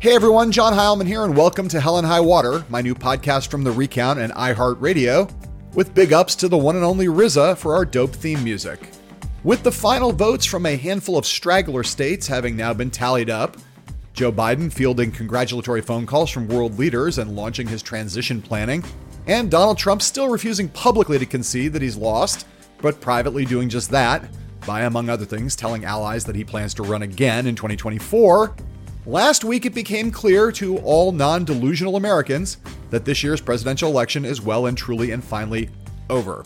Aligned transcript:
Hey 0.00 0.14
everyone, 0.14 0.52
John 0.52 0.74
Heilemann 0.74 1.08
here, 1.08 1.24
and 1.24 1.36
welcome 1.36 1.66
to 1.70 1.80
Hell 1.80 1.98
and 1.98 2.06
High 2.06 2.20
Water, 2.20 2.64
my 2.68 2.80
new 2.80 2.94
podcast 2.94 3.50
from 3.50 3.64
The 3.64 3.72
Recount 3.72 4.20
and 4.20 4.32
iHeartRadio, 4.34 5.28
with 5.74 5.92
big 5.92 6.12
ups 6.12 6.36
to 6.36 6.46
the 6.46 6.56
one 6.56 6.76
and 6.76 6.84
only 6.84 7.06
RZA 7.06 7.56
for 7.56 7.74
our 7.74 7.84
dope 7.84 8.12
theme 8.12 8.44
music. 8.44 8.90
With 9.42 9.64
the 9.64 9.72
final 9.72 10.12
votes 10.12 10.46
from 10.46 10.66
a 10.66 10.76
handful 10.76 11.18
of 11.18 11.26
straggler 11.26 11.82
states 11.82 12.28
having 12.28 12.54
now 12.54 12.72
been 12.72 12.92
tallied 12.92 13.28
up, 13.28 13.56
Joe 14.12 14.30
Biden 14.30 14.72
fielding 14.72 15.10
congratulatory 15.10 15.82
phone 15.82 16.06
calls 16.06 16.30
from 16.30 16.46
world 16.46 16.78
leaders 16.78 17.18
and 17.18 17.34
launching 17.34 17.66
his 17.66 17.82
transition 17.82 18.40
planning, 18.40 18.84
and 19.26 19.50
Donald 19.50 19.78
Trump 19.78 20.00
still 20.00 20.28
refusing 20.28 20.68
publicly 20.68 21.18
to 21.18 21.26
concede 21.26 21.72
that 21.72 21.82
he's 21.82 21.96
lost, 21.96 22.46
but 22.80 23.00
privately 23.00 23.44
doing 23.44 23.68
just 23.68 23.90
that 23.90 24.28
by, 24.64 24.82
among 24.82 25.08
other 25.08 25.24
things, 25.24 25.56
telling 25.56 25.84
allies 25.84 26.24
that 26.24 26.36
he 26.36 26.44
plans 26.44 26.72
to 26.74 26.84
run 26.84 27.02
again 27.02 27.48
in 27.48 27.56
2024. 27.56 28.54
Last 29.08 29.42
week, 29.42 29.64
it 29.64 29.72
became 29.72 30.10
clear 30.10 30.52
to 30.52 30.76
all 30.80 31.12
non 31.12 31.46
delusional 31.46 31.96
Americans 31.96 32.58
that 32.90 33.06
this 33.06 33.22
year's 33.22 33.40
presidential 33.40 33.90
election 33.90 34.26
is 34.26 34.42
well 34.42 34.66
and 34.66 34.76
truly 34.76 35.12
and 35.12 35.24
finally 35.24 35.70
over. 36.10 36.44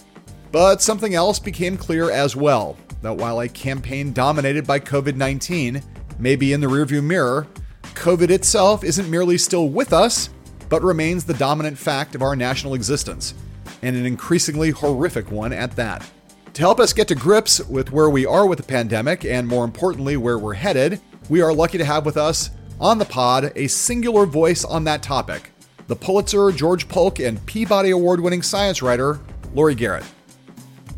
But 0.53 0.81
something 0.81 1.13
else 1.13 1.41
became 1.41 1.77
clear 1.77 2.13
as 2.13 2.37
well 2.37 2.77
that 3.01 3.17
while 3.17 3.41
a 3.41 3.49
campaign 3.49 4.13
dominated 4.13 4.65
by 4.65 4.79
COVID 4.79 5.17
19 5.17 5.83
may 6.21 6.37
be 6.37 6.53
in 6.53 6.61
the 6.61 6.69
rearview 6.69 7.03
mirror, 7.03 7.49
COVID 7.95 8.31
itself 8.31 8.85
isn't 8.85 9.11
merely 9.11 9.39
still 9.39 9.69
with 9.69 9.93
us, 9.93 10.31
but 10.69 10.85
remains 10.85 11.25
the 11.25 11.35
dominant 11.35 11.77
fact 11.77 12.15
of 12.15 12.23
our 12.23 12.37
national 12.37 12.75
existence, 12.75 13.35
and 13.83 13.97
an 13.97 14.07
increasingly 14.07 14.71
horrific 14.71 15.33
one 15.33 15.53
at 15.53 15.75
that. 15.75 16.09
To 16.55 16.61
help 16.61 16.79
us 16.79 16.93
get 16.93 17.09
to 17.09 17.17
grips 17.17 17.59
with 17.67 17.91
where 17.91 18.09
we 18.09 18.25
are 18.25 18.47
with 18.47 18.59
the 18.59 18.65
pandemic, 18.65 19.25
and 19.25 19.49
more 19.49 19.65
importantly, 19.65 20.17
where 20.17 20.39
we're 20.39 20.55
headed, 20.55 21.01
we 21.29 21.41
are 21.41 21.53
lucky 21.53 21.79
to 21.79 21.85
have 21.85 22.05
with 22.05 22.17
us 22.17 22.51
on 22.81 22.99
the 22.99 23.05
pod 23.05 23.53
a 23.57 23.67
singular 23.67 24.27
voice 24.27 24.65
on 24.65 24.85
that 24.85 25.03
topic 25.03 25.51
the 25.89 25.97
Pulitzer, 25.97 26.53
George 26.53 26.89
Polk, 26.89 27.19
and 27.19 27.45
Peabody 27.45 27.91
Award 27.91 28.21
winning 28.21 28.41
science 28.41 28.81
writer, 28.83 29.21
Laurie 29.53 29.75
Garrett. 29.75 30.05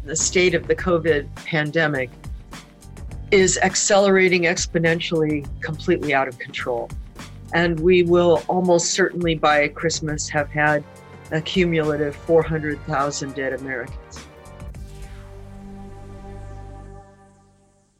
The 0.04 0.14
state 0.14 0.54
of 0.54 0.68
the 0.68 0.76
COVID 0.76 1.34
pandemic 1.36 2.10
is 3.30 3.58
accelerating 3.58 4.42
exponentially, 4.42 5.48
completely 5.62 6.14
out 6.14 6.28
of 6.28 6.38
control 6.38 6.90
and 7.54 7.78
we 7.80 8.02
will 8.02 8.42
almost 8.48 8.90
certainly 8.90 9.36
by 9.36 9.68
Christmas 9.68 10.28
have 10.28 10.50
had 10.50 10.84
a 11.30 11.40
cumulative 11.40 12.14
400,000 12.14 13.34
dead 13.34 13.54
Americans. 13.54 14.26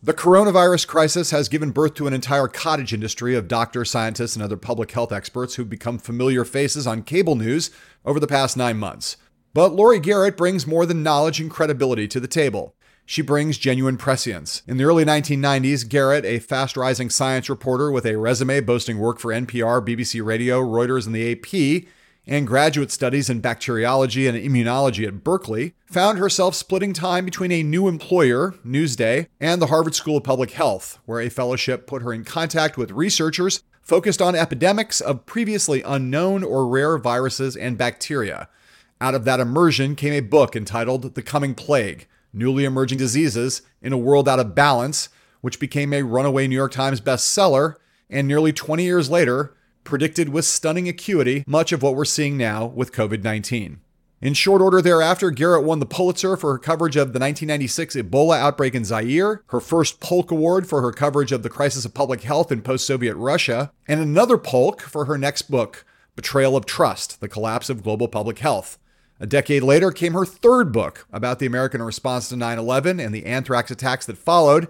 The 0.05 0.12
coronavirus 0.12 0.86
crisis 0.86 1.30
has 1.30 1.48
given 1.48 1.70
birth 1.70 1.94
to 1.94 2.06
an 2.06 2.12
entire 2.12 2.47
cottage 2.47 2.92
industry 2.92 3.34
of 3.34 3.48
doctors, 3.48 3.91
scientists, 3.91 4.36
and 4.36 4.42
other 4.42 4.58
public 4.58 4.91
health 4.91 5.12
experts 5.12 5.55
who've 5.55 5.70
become 5.70 5.97
familiar 5.97 6.44
faces 6.44 6.86
on 6.86 7.05
cable 7.05 7.36
news 7.36 7.70
over 8.05 8.20
the 8.20 8.27
past 8.27 8.55
nine 8.55 8.77
months. 8.77 9.16
But 9.55 9.72
Laurie 9.72 9.98
Garrett 9.98 10.36
brings 10.36 10.66
more 10.66 10.84
than 10.84 11.02
knowledge 11.02 11.41
and 11.41 11.50
credibility 11.50 12.06
to 12.08 12.20
the 12.20 12.28
table. 12.28 12.75
She 13.06 13.22
brings 13.22 13.56
genuine 13.56 13.97
prescience. 13.97 14.60
In 14.69 14.77
the 14.77 14.84
early 14.84 15.06
1990s, 15.06 15.88
Garrett, 15.88 16.27
a 16.27 16.38
fast 16.38 16.77
rising 16.77 17.08
science 17.08 17.48
reporter 17.48 17.91
with 17.91 18.05
a 18.05 18.19
resume 18.19 18.60
boasting 18.60 18.98
work 18.98 19.19
for 19.19 19.32
NPR, 19.32 19.80
BBC 19.80 20.22
Radio, 20.22 20.60
Reuters, 20.60 21.06
and 21.06 21.14
the 21.14 21.32
AP, 21.32 21.88
and 22.27 22.47
graduate 22.47 22.91
studies 22.91 23.28
in 23.28 23.41
bacteriology 23.41 24.27
and 24.27 24.36
immunology 24.36 25.06
at 25.06 25.22
Berkeley, 25.22 25.75
found 25.86 26.19
herself 26.19 26.55
splitting 26.55 26.92
time 26.92 27.25
between 27.25 27.53
a 27.53 27.62
new 27.62 27.89
employer, 27.89 28.55
Newsday, 28.64 29.27
and 29.41 29.61
the 29.61 29.66
Harvard 29.66 29.94
School 29.94 30.16
of 30.16 30.25
Public 30.25 30.53
Health, 30.53 30.98
where 31.05 31.20
a 31.20 31.28
fellowship 31.28 31.87
put 31.87 32.03
her 32.03 32.12
in 32.12 32.25
contact 32.25 32.76
with 32.76 32.91
researchers 32.91 33.62
focused 33.82 34.22
on 34.22 34.34
epidemics 34.34 35.00
of 35.00 35.26
previously 35.26 35.82
unknown 35.82 36.43
or 36.43 36.66
rare 36.66 36.97
viruses 36.97 37.56
and 37.56 37.76
bacteria. 37.76 38.49
Out 39.00 39.15
of 39.15 39.25
that 39.26 39.41
immersion 39.41 39.94
came 39.94 40.15
a 40.15 40.20
book 40.20 40.56
entitled 40.56 41.15
The 41.15 41.22
Coming 41.22 41.54
Plague 41.54 42.09
Newly 42.32 42.65
Emerging 42.65 42.99
Diseases 42.99 43.62
in 43.82 43.93
a 43.93 43.99
World 43.99 44.28
Out 44.28 44.41
of 44.41 44.54
Balance, 44.54 45.10
which 45.41 45.60
became 45.60 45.93
a 45.93 46.03
runaway 46.03 46.47
New 46.47 46.56
York 46.56 46.72
Times 46.72 47.00
bestseller, 47.00 47.75
and 48.09 48.26
nearly 48.26 48.53
20 48.53 48.82
years 48.82 49.10
later, 49.10 49.54
predicted 49.84 50.31
with 50.31 50.45
stunning 50.45 50.89
acuity 50.89 51.45
much 51.47 51.72
of 51.72 51.83
what 51.83 51.95
we're 51.95 52.05
seeing 52.05 52.37
now 52.37 52.67
with 52.67 52.93
COVID 52.93 53.22
19. 53.22 53.81
In 54.25 54.33
short 54.33 54.62
order 54.62 54.81
thereafter, 54.81 55.31
Garrett 55.31 55.65
won 55.65 55.81
the 55.81 55.87
Pulitzer 55.87 56.37
for 56.37 56.53
her 56.53 56.59
coverage 56.59 56.97
of 56.97 57.12
the 57.12 57.19
1996 57.19 57.94
Ebola 57.94 58.39
outbreak 58.39 58.75
in 58.75 58.84
Zaire, 58.84 59.43
her 59.49 59.61
first 59.61 60.00
Polk 60.00 60.31
Award 60.31 60.67
for 60.67 60.81
her 60.81 60.93
coverage 60.93 61.31
of 61.31 61.43
the 61.43 61.50
crisis 61.50 61.84
of 61.84 61.93
public 61.93 62.23
health 62.23 62.50
in 62.50 62.62
post 62.62 62.87
Soviet 62.87 63.17
Russia, 63.17 63.71
and 63.87 64.00
another 64.00 64.39
Polk 64.39 64.81
for 64.81 65.05
her 65.05 65.19
next 65.19 65.50
book, 65.50 65.84
Betrayal 66.17 66.56
of 66.56 66.65
Trust 66.65 67.21
The 67.21 67.28
Collapse 67.28 67.69
of 67.69 67.83
Global 67.83 68.09
Public 68.09 68.39
Health. 68.39 68.78
A 69.21 69.27
decade 69.27 69.62
later 69.62 69.91
came 69.91 70.15
her 70.15 70.25
third 70.25 70.73
book 70.73 71.06
about 71.12 71.39
the 71.39 71.47
American 71.47 71.83
response 71.83 72.31
to 72.31 72.37
9 72.37 72.59
11 72.59 72.99
and 72.99 73.15
the 73.15 73.27
anthrax 73.27 73.71
attacks 73.71 74.06
that 74.06 74.17
followed. 74.17 74.69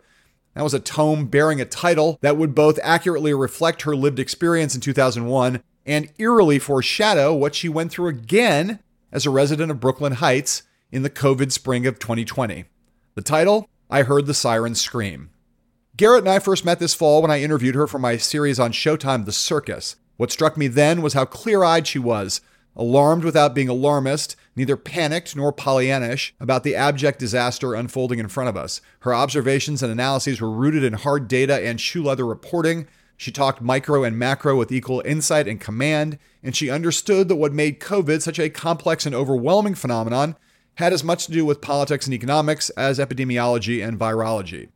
That 0.54 0.62
was 0.62 0.74
a 0.74 0.80
tome 0.80 1.26
bearing 1.26 1.60
a 1.60 1.64
title 1.64 2.18
that 2.20 2.36
would 2.36 2.54
both 2.54 2.78
accurately 2.82 3.34
reflect 3.34 3.82
her 3.82 3.96
lived 3.96 4.18
experience 4.18 4.74
in 4.74 4.80
2001 4.80 5.62
and 5.84 6.12
eerily 6.18 6.58
foreshadow 6.58 7.34
what 7.34 7.54
she 7.54 7.68
went 7.68 7.90
through 7.90 8.08
again 8.08 8.78
as 9.12 9.26
a 9.26 9.30
resident 9.30 9.70
of 9.70 9.80
Brooklyn 9.80 10.14
Heights 10.14 10.62
in 10.90 11.02
the 11.02 11.10
COVID 11.10 11.52
spring 11.52 11.86
of 11.86 11.98
2020. 11.98 12.64
The 13.14 13.22
title 13.22 13.68
I 13.90 14.02
Heard 14.02 14.26
the 14.26 14.34
Sirens 14.34 14.80
Scream. 14.80 15.30
Garrett 15.96 16.20
and 16.20 16.30
I 16.30 16.38
first 16.38 16.64
met 16.64 16.78
this 16.78 16.94
fall 16.94 17.22
when 17.22 17.30
I 17.30 17.40
interviewed 17.40 17.74
her 17.74 17.86
for 17.86 17.98
my 17.98 18.16
series 18.16 18.58
on 18.58 18.72
Showtime, 18.72 19.24
The 19.24 19.32
Circus. 19.32 19.96
What 20.16 20.32
struck 20.32 20.56
me 20.56 20.68
then 20.68 21.02
was 21.02 21.12
how 21.12 21.24
clear 21.24 21.62
eyed 21.62 21.86
she 21.86 21.98
was 21.98 22.40
alarmed 22.76 23.24
without 23.24 23.54
being 23.54 23.68
alarmist, 23.68 24.36
neither 24.56 24.76
panicked 24.76 25.36
nor 25.36 25.52
Pollyannish 25.52 26.32
about 26.40 26.64
the 26.64 26.74
abject 26.74 27.18
disaster 27.18 27.74
unfolding 27.74 28.18
in 28.18 28.28
front 28.28 28.48
of 28.48 28.56
us. 28.56 28.80
Her 29.00 29.14
observations 29.14 29.82
and 29.82 29.92
analyses 29.92 30.40
were 30.40 30.50
rooted 30.50 30.84
in 30.84 30.94
hard 30.94 31.28
data 31.28 31.64
and 31.64 31.80
shoe 31.80 32.02
leather 32.02 32.26
reporting. 32.26 32.86
She 33.16 33.30
talked 33.30 33.60
micro 33.60 34.04
and 34.04 34.18
macro 34.18 34.56
with 34.56 34.72
equal 34.72 35.02
insight 35.04 35.46
and 35.46 35.60
command, 35.60 36.18
and 36.42 36.56
she 36.56 36.70
understood 36.70 37.28
that 37.28 37.36
what 37.36 37.52
made 37.52 37.80
COVID 37.80 38.22
such 38.22 38.38
a 38.38 38.50
complex 38.50 39.06
and 39.06 39.14
overwhelming 39.14 39.74
phenomenon 39.74 40.36
had 40.76 40.92
as 40.92 41.04
much 41.04 41.26
to 41.26 41.32
do 41.32 41.44
with 41.44 41.60
politics 41.60 42.06
and 42.06 42.14
economics 42.14 42.70
as 42.70 42.98
epidemiology 42.98 43.86
and 43.86 43.98
virology. 43.98 44.68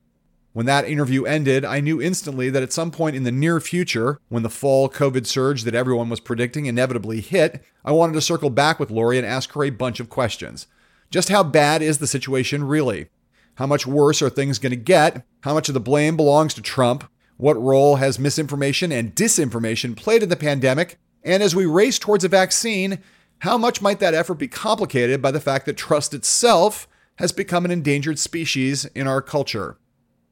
When 0.53 0.67
that 0.67 0.89
interview 0.89 1.25
ended, 1.25 1.65
I 1.65 1.81
knew 1.81 2.01
instantly 2.01 2.51
that 2.51 2.63
at 2.63 2.73
some 2.73 2.91
point 2.91 3.15
in 3.15 3.25
the 3.25 3.31
near 3.31 3.61
future, 3.61 4.19
when 4.29 4.43
the 4.43 4.49
fall 4.49 4.89
COVID 4.89 5.27
surge 5.27 5.65
that 5.65 5.75
everyone 5.75 6.09
was 6.09 6.21
predicting 6.21 6.67
inevitably 6.67 7.21
hit, 7.21 7.63
I 7.85 7.93
wanted 7.93 8.15
to 8.15 8.21
circle 8.21 8.51
back 8.51 8.81
with 8.81 8.91
Laurie 8.91 9.19
and 9.19 9.27
ask 9.27 9.53
her 9.53 9.65
a 9.65 9.71
bunch 9.71 10.01
of 10.01 10.09
questions. 10.09 10.67
Just 11.11 11.29
how 11.29 11.43
bad 11.43 11.83
is 11.83 11.99
the 11.99 12.07
situation 12.07 12.65
really? 12.65 13.09
How 13.57 13.67
much 13.67 13.87
worse 13.87 14.23
are 14.23 14.31
things 14.31 14.59
going 14.59 14.71
to 14.71 14.77
get? 14.77 15.25
How 15.43 15.55
much 15.55 15.69
of 15.69 15.75
the 15.75 15.81
blame 15.81 16.17
belongs 16.17 16.55
to 16.55 16.63
Trump? 16.63 17.11
What 17.37 17.61
role 17.61 17.97
has 17.97 18.19
misinformation 18.19 18.91
and 18.91 19.15
disinformation 19.15 19.97
played 19.97 20.23
in 20.23 20.29
the 20.29 20.37
pandemic? 20.37 20.99
And 21.23 21.43
as 21.43 21.55
we 21.55 21.67
race 21.67 21.99
towards 21.99 22.25
a 22.25 22.29
vaccine, 22.29 22.99
how 23.41 23.59
much 23.59 23.83
might 23.83 24.01
that 24.01 24.15
effort 24.15 24.35
be 24.35 24.49
complicated 24.49 25.21
by 25.23 25.31
the 25.31 25.41
fact 25.41 25.67
that 25.67 25.77
trust 25.77 26.15
itself 26.15 26.89
has 27.17 27.33
become 27.33 27.65
an 27.65 27.71
endangered 27.71 28.19
species 28.19 28.87
in 28.87 29.07
our 29.07 29.23
culture? 29.23 29.77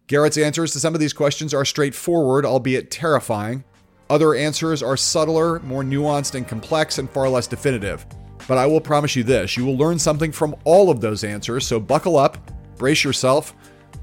Garrett's 0.06 0.38
answers 0.38 0.72
to 0.72 0.78
some 0.78 0.94
of 0.94 1.00
these 1.00 1.12
questions 1.12 1.52
are 1.52 1.64
straightforward, 1.64 2.44
albeit 2.44 2.92
terrifying. 2.92 3.64
Other 4.08 4.36
answers 4.36 4.80
are 4.80 4.96
subtler, 4.96 5.58
more 5.60 5.82
nuanced 5.82 6.36
and 6.36 6.46
complex, 6.46 6.98
and 6.98 7.10
far 7.10 7.28
less 7.28 7.48
definitive. 7.48 8.06
But 8.46 8.56
I 8.56 8.66
will 8.66 8.80
promise 8.80 9.16
you 9.16 9.24
this 9.24 9.56
you 9.56 9.64
will 9.64 9.76
learn 9.76 9.98
something 9.98 10.30
from 10.30 10.54
all 10.62 10.90
of 10.90 11.00
those 11.00 11.24
answers, 11.24 11.66
so 11.66 11.80
buckle 11.80 12.16
up, 12.16 12.38
brace 12.76 13.02
yourself, 13.02 13.52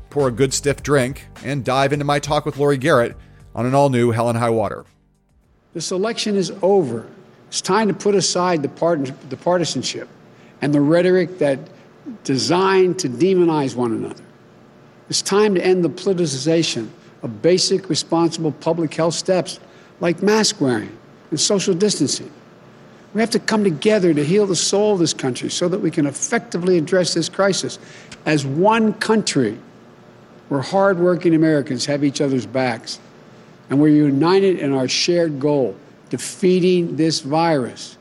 pour 0.09 0.27
a 0.27 0.31
good 0.31 0.53
stiff 0.53 0.83
drink, 0.83 1.25
and 1.45 1.63
dive 1.63 1.93
into 1.93 2.03
my 2.03 2.19
talk 2.19 2.45
with 2.45 2.57
Laurie 2.57 2.77
Garrett 2.77 3.15
on 3.55 3.65
an 3.65 3.73
all 3.73 3.89
new 3.89 4.11
Hell 4.11 4.27
and 4.27 4.37
High 4.37 4.49
Water. 4.49 4.83
This 5.73 5.91
election 5.91 6.35
is 6.35 6.51
over. 6.61 7.07
It's 7.47 7.61
time 7.61 7.87
to 7.87 7.93
put 7.93 8.13
aside 8.13 8.61
the, 8.61 8.69
part- 8.69 9.29
the 9.29 9.37
partisanship 9.37 10.09
and 10.61 10.73
the 10.73 10.81
rhetoric 10.81 11.37
that 11.37 11.59
designed 12.25 12.99
to 12.99 13.07
demonize 13.07 13.75
one 13.75 13.93
another. 13.93 14.23
It's 15.13 15.21
time 15.21 15.53
to 15.53 15.63
end 15.63 15.85
the 15.85 15.91
politicization 15.91 16.89
of 17.21 17.43
basic 17.43 17.87
responsible 17.87 18.51
public 18.51 18.95
health 18.95 19.13
steps 19.13 19.59
like 19.99 20.23
mask 20.23 20.59
wearing 20.59 20.97
and 21.29 21.39
social 21.39 21.75
distancing. 21.75 22.31
We 23.13 23.21
have 23.21 23.29
to 23.29 23.39
come 23.39 23.63
together 23.63 24.11
to 24.11 24.25
heal 24.25 24.47
the 24.47 24.55
soul 24.55 24.93
of 24.93 24.99
this 24.99 25.13
country 25.13 25.51
so 25.51 25.67
that 25.69 25.77
we 25.77 25.91
can 25.91 26.07
effectively 26.07 26.79
address 26.79 27.13
this 27.13 27.29
crisis 27.29 27.77
as 28.25 28.43
one 28.43 28.91
country 28.93 29.55
where 30.49 30.61
hardworking 30.61 31.35
Americans 31.35 31.85
have 31.85 32.03
each 32.03 32.19
other's 32.19 32.47
backs 32.47 32.99
and 33.69 33.79
we're 33.79 33.89
united 33.89 34.57
in 34.57 34.73
our 34.73 34.87
shared 34.87 35.39
goal 35.39 35.75
defeating 36.09 36.95
this 36.95 37.19
virus. 37.19 37.99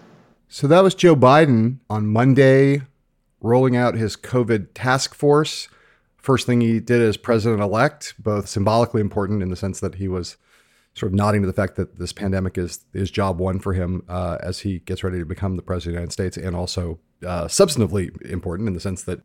So 0.48 0.66
that 0.66 0.82
was 0.82 0.94
Joe 0.94 1.14
Biden 1.14 1.76
on 1.90 2.06
Monday 2.06 2.80
rolling 3.42 3.76
out 3.76 3.96
his 3.96 4.16
COVID 4.16 4.68
task 4.72 5.14
force 5.14 5.68
first 6.22 6.46
thing 6.46 6.60
he 6.60 6.80
did 6.80 7.02
as 7.02 7.16
president 7.16 7.60
elect, 7.60 8.14
both 8.18 8.48
symbolically 8.48 9.00
important 9.00 9.42
in 9.42 9.50
the 9.50 9.56
sense 9.56 9.80
that 9.80 9.96
he 9.96 10.08
was 10.08 10.36
sort 10.94 11.10
of 11.10 11.16
nodding 11.16 11.42
to 11.42 11.46
the 11.46 11.52
fact 11.52 11.76
that 11.76 11.98
this 11.98 12.12
pandemic 12.12 12.56
is 12.58 12.84
is 12.92 13.10
job 13.10 13.38
one 13.38 13.58
for 13.58 13.72
him 13.72 14.02
uh, 14.08 14.38
as 14.40 14.60
he 14.60 14.78
gets 14.80 15.02
ready 15.02 15.18
to 15.18 15.24
become 15.24 15.56
the 15.56 15.62
president 15.62 15.90
of 15.90 15.94
the 15.94 16.00
United 16.00 16.12
States, 16.12 16.36
and 16.36 16.56
also 16.56 16.98
uh, 17.26 17.44
substantively 17.44 18.20
important 18.30 18.68
in 18.68 18.74
the 18.74 18.80
sense 18.80 19.02
that 19.02 19.20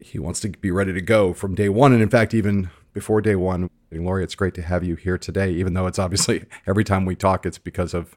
he 0.00 0.18
wants 0.18 0.40
to 0.40 0.48
be 0.48 0.70
ready 0.70 0.92
to 0.92 1.00
go 1.00 1.32
from 1.32 1.54
day 1.54 1.68
one. 1.68 1.92
And 1.92 2.02
in 2.02 2.08
fact, 2.08 2.32
even 2.34 2.70
before 2.92 3.20
day 3.20 3.34
one, 3.34 3.68
Laurie, 3.90 4.24
it's 4.24 4.34
great 4.34 4.54
to 4.54 4.62
have 4.62 4.84
you 4.84 4.96
here 4.96 5.18
today. 5.18 5.50
Even 5.50 5.74
though 5.74 5.86
it's 5.86 5.98
obviously 5.98 6.44
every 6.66 6.84
time 6.84 7.04
we 7.04 7.16
talk, 7.16 7.46
it's 7.46 7.58
because 7.58 7.94
of 7.94 8.16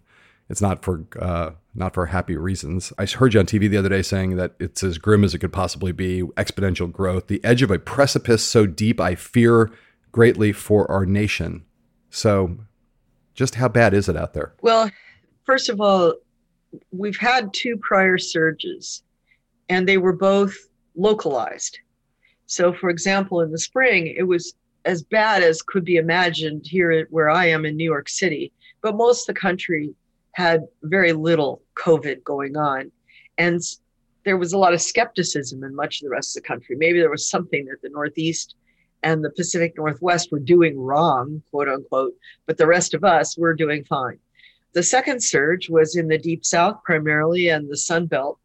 it's 0.51 0.62
not 0.62 0.83
for 0.83 1.06
uh, 1.18 1.51
not 1.74 1.94
for 1.94 2.07
happy 2.07 2.36
reasons. 2.36 2.92
I 2.98 3.06
heard 3.06 3.33
you 3.33 3.39
on 3.39 3.45
TV 3.45 3.69
the 3.69 3.77
other 3.77 3.88
day 3.88 4.01
saying 4.01 4.36
that 4.36 4.53
it's 4.59 4.83
as 4.83 4.98
grim 4.98 5.24
as 5.24 5.33
it 5.33 5.39
could 5.39 5.53
possibly 5.53 5.94
be. 5.94 6.24
Exponential 6.36 6.92
growth, 6.92 7.27
the 7.27 7.42
edge 7.42 7.62
of 7.62 7.71
a 7.71 7.80
precipice 7.80 8.44
so 8.44 8.65
deep, 8.65 9.00
I 9.00 9.15
fear 9.15 9.71
greatly 10.12 10.51
for 10.51 10.92
our 10.92 11.06
nation. 11.06 11.63
So, 12.09 12.57
just 13.33 13.56
how 13.56 13.69
bad 13.69 13.94
is 13.94 14.09
it 14.09 14.18
out 14.18 14.33
there? 14.33 14.53
Well, 14.62 14.92
first 15.45 15.69
of 15.69 15.80
all, 15.80 16.15
we've 16.92 17.18
had 17.18 17.53
two 17.53 17.77
prior 17.77 18.18
surges, 18.18 19.03
and 19.69 19.88
they 19.88 19.98
were 19.98 20.13
both 20.13 20.53
localized. 20.98 21.80
So, 22.48 22.74
for 22.74 22.89
example, 22.89 23.39
in 23.39 23.51
the 23.51 23.57
spring, 23.57 24.13
it 24.18 24.24
was 24.24 24.53
as 24.83 25.01
bad 25.01 25.44
as 25.44 25.62
could 25.62 25.86
be 25.86 25.95
imagined 25.95 26.68
here 26.68 27.07
where 27.09 27.30
I 27.30 27.45
am 27.45 27.65
in 27.65 27.77
New 27.77 27.86
York 27.86 28.09
City, 28.09 28.51
but 28.81 28.98
most 28.98 29.30
of 29.30 29.33
the 29.33 29.39
country 29.39 29.95
had 30.33 30.61
very 30.83 31.13
little 31.13 31.61
COVID 31.75 32.23
going 32.23 32.55
on. 32.57 32.91
And 33.37 33.61
there 34.23 34.37
was 34.37 34.53
a 34.53 34.57
lot 34.57 34.73
of 34.73 34.81
skepticism 34.81 35.63
in 35.63 35.75
much 35.75 36.01
of 36.01 36.05
the 36.05 36.11
rest 36.11 36.37
of 36.37 36.43
the 36.43 36.47
country. 36.47 36.75
Maybe 36.75 36.99
there 36.99 37.09
was 37.09 37.29
something 37.29 37.65
that 37.65 37.81
the 37.81 37.89
Northeast 37.89 38.55
and 39.03 39.23
the 39.23 39.31
Pacific 39.31 39.73
Northwest 39.75 40.31
were 40.31 40.39
doing 40.39 40.79
wrong, 40.79 41.41
quote 41.49 41.67
unquote, 41.67 42.13
but 42.45 42.57
the 42.57 42.67
rest 42.67 42.93
of 42.93 43.03
us 43.03 43.37
were 43.37 43.53
doing 43.53 43.83
fine. 43.85 44.19
The 44.73 44.83
second 44.83 45.21
surge 45.21 45.69
was 45.69 45.95
in 45.95 46.07
the 46.07 46.17
Deep 46.17 46.45
South 46.45 46.81
primarily 46.85 47.49
and 47.49 47.69
the 47.69 47.77
Sun 47.77 48.05
Belt. 48.05 48.37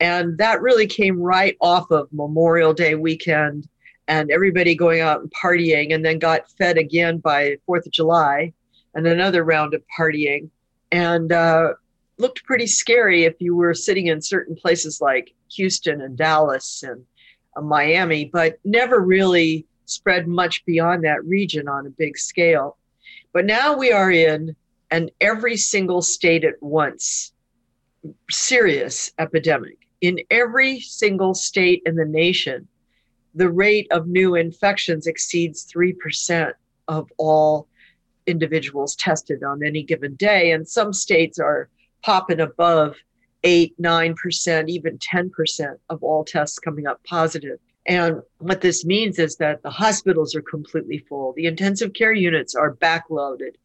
And 0.00 0.36
that 0.38 0.60
really 0.60 0.86
came 0.86 1.18
right 1.20 1.56
off 1.60 1.90
of 1.90 2.08
Memorial 2.12 2.74
Day 2.74 2.94
weekend 2.94 3.68
and 4.06 4.30
everybody 4.30 4.74
going 4.74 5.00
out 5.00 5.22
and 5.22 5.32
partying, 5.32 5.94
and 5.94 6.04
then 6.04 6.18
got 6.18 6.50
fed 6.58 6.76
again 6.76 7.18
by 7.18 7.56
Fourth 7.64 7.86
of 7.86 7.92
July 7.92 8.52
and 8.94 9.06
another 9.06 9.44
round 9.44 9.72
of 9.72 9.82
partying. 9.98 10.50
And 10.94 11.32
uh, 11.32 11.72
looked 12.18 12.44
pretty 12.44 12.68
scary 12.68 13.24
if 13.24 13.34
you 13.40 13.56
were 13.56 13.74
sitting 13.74 14.06
in 14.06 14.22
certain 14.22 14.54
places 14.54 15.00
like 15.00 15.34
Houston 15.56 16.00
and 16.00 16.16
Dallas 16.16 16.84
and 16.84 17.04
uh, 17.56 17.62
Miami, 17.62 18.26
but 18.32 18.60
never 18.64 19.00
really 19.00 19.66
spread 19.86 20.28
much 20.28 20.64
beyond 20.64 21.02
that 21.02 21.24
region 21.24 21.68
on 21.68 21.88
a 21.88 21.90
big 21.90 22.16
scale. 22.16 22.76
But 23.32 23.44
now 23.44 23.76
we 23.76 23.90
are 23.90 24.12
in 24.12 24.54
an 24.92 25.10
every 25.20 25.56
single 25.56 26.00
state 26.00 26.44
at 26.44 26.62
once 26.62 27.32
serious 28.30 29.10
epidemic. 29.18 29.78
In 30.00 30.20
every 30.30 30.78
single 30.78 31.34
state 31.34 31.82
in 31.86 31.96
the 31.96 32.04
nation, 32.04 32.68
the 33.34 33.50
rate 33.50 33.88
of 33.90 34.06
new 34.06 34.36
infections 34.36 35.08
exceeds 35.08 35.66
3% 35.74 36.52
of 36.86 37.10
all 37.16 37.66
individuals 38.26 38.96
tested 38.96 39.42
on 39.42 39.64
any 39.64 39.82
given 39.82 40.14
day. 40.14 40.52
And 40.52 40.68
some 40.68 40.92
states 40.92 41.38
are 41.38 41.68
popping 42.02 42.40
above 42.40 42.96
8, 43.42 43.74
9%, 43.80 44.68
even 44.68 44.98
10% 44.98 45.76
of 45.90 46.02
all 46.02 46.24
tests 46.24 46.58
coming 46.58 46.86
up 46.86 47.02
positive. 47.04 47.58
And 47.86 48.22
what 48.38 48.62
this 48.62 48.84
means 48.84 49.18
is 49.18 49.36
that 49.36 49.62
the 49.62 49.70
hospitals 49.70 50.34
are 50.34 50.42
completely 50.42 50.98
full. 50.98 51.34
The 51.34 51.46
intensive 51.46 51.92
care 51.92 52.14
units 52.14 52.54
are 52.54 52.74
backloaded. 52.74 53.56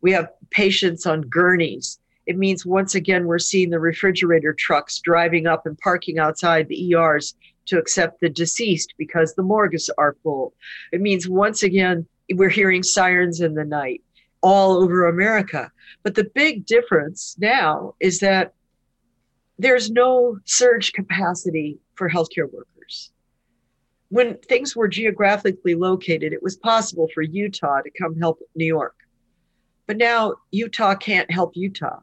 We 0.00 0.10
have 0.12 0.30
patients 0.50 1.06
on 1.06 1.22
gurneys. 1.22 2.00
It 2.26 2.36
means 2.36 2.66
once 2.66 2.94
again, 2.94 3.26
we're 3.26 3.38
seeing 3.38 3.70
the 3.70 3.78
refrigerator 3.78 4.52
trucks 4.52 4.98
driving 4.98 5.46
up 5.46 5.64
and 5.64 5.78
parking 5.78 6.18
outside 6.18 6.68
the 6.68 6.92
ERs 6.92 7.34
to 7.66 7.78
accept 7.78 8.20
the 8.20 8.28
deceased 8.28 8.94
because 8.98 9.34
the 9.34 9.42
morgues 9.42 9.88
are 9.96 10.16
full. 10.22 10.54
It 10.92 11.00
means 11.00 11.28
once 11.28 11.62
again, 11.62 12.06
we're 12.34 12.48
hearing 12.48 12.82
sirens 12.82 13.40
in 13.40 13.54
the 13.54 13.64
night 13.64 14.02
all 14.42 14.82
over 14.82 15.06
America. 15.06 15.70
But 16.02 16.14
the 16.14 16.30
big 16.34 16.66
difference 16.66 17.36
now 17.38 17.94
is 18.00 18.20
that 18.20 18.54
there's 19.58 19.90
no 19.90 20.38
surge 20.44 20.92
capacity 20.92 21.78
for 21.94 22.08
healthcare 22.08 22.50
workers 22.52 23.10
when 24.10 24.38
things 24.38 24.74
were 24.74 24.88
geographically 24.88 25.74
located, 25.74 26.32
it 26.32 26.42
was 26.42 26.56
possible 26.56 27.08
for 27.12 27.22
Utah 27.22 27.80
to 27.82 27.90
come 27.90 28.16
help 28.16 28.40
New 28.54 28.64
York. 28.64 28.96
But 29.86 29.98
now 29.98 30.36
Utah 30.50 30.94
can't 30.94 31.30
help 31.30 31.52
Utah. 31.54 32.00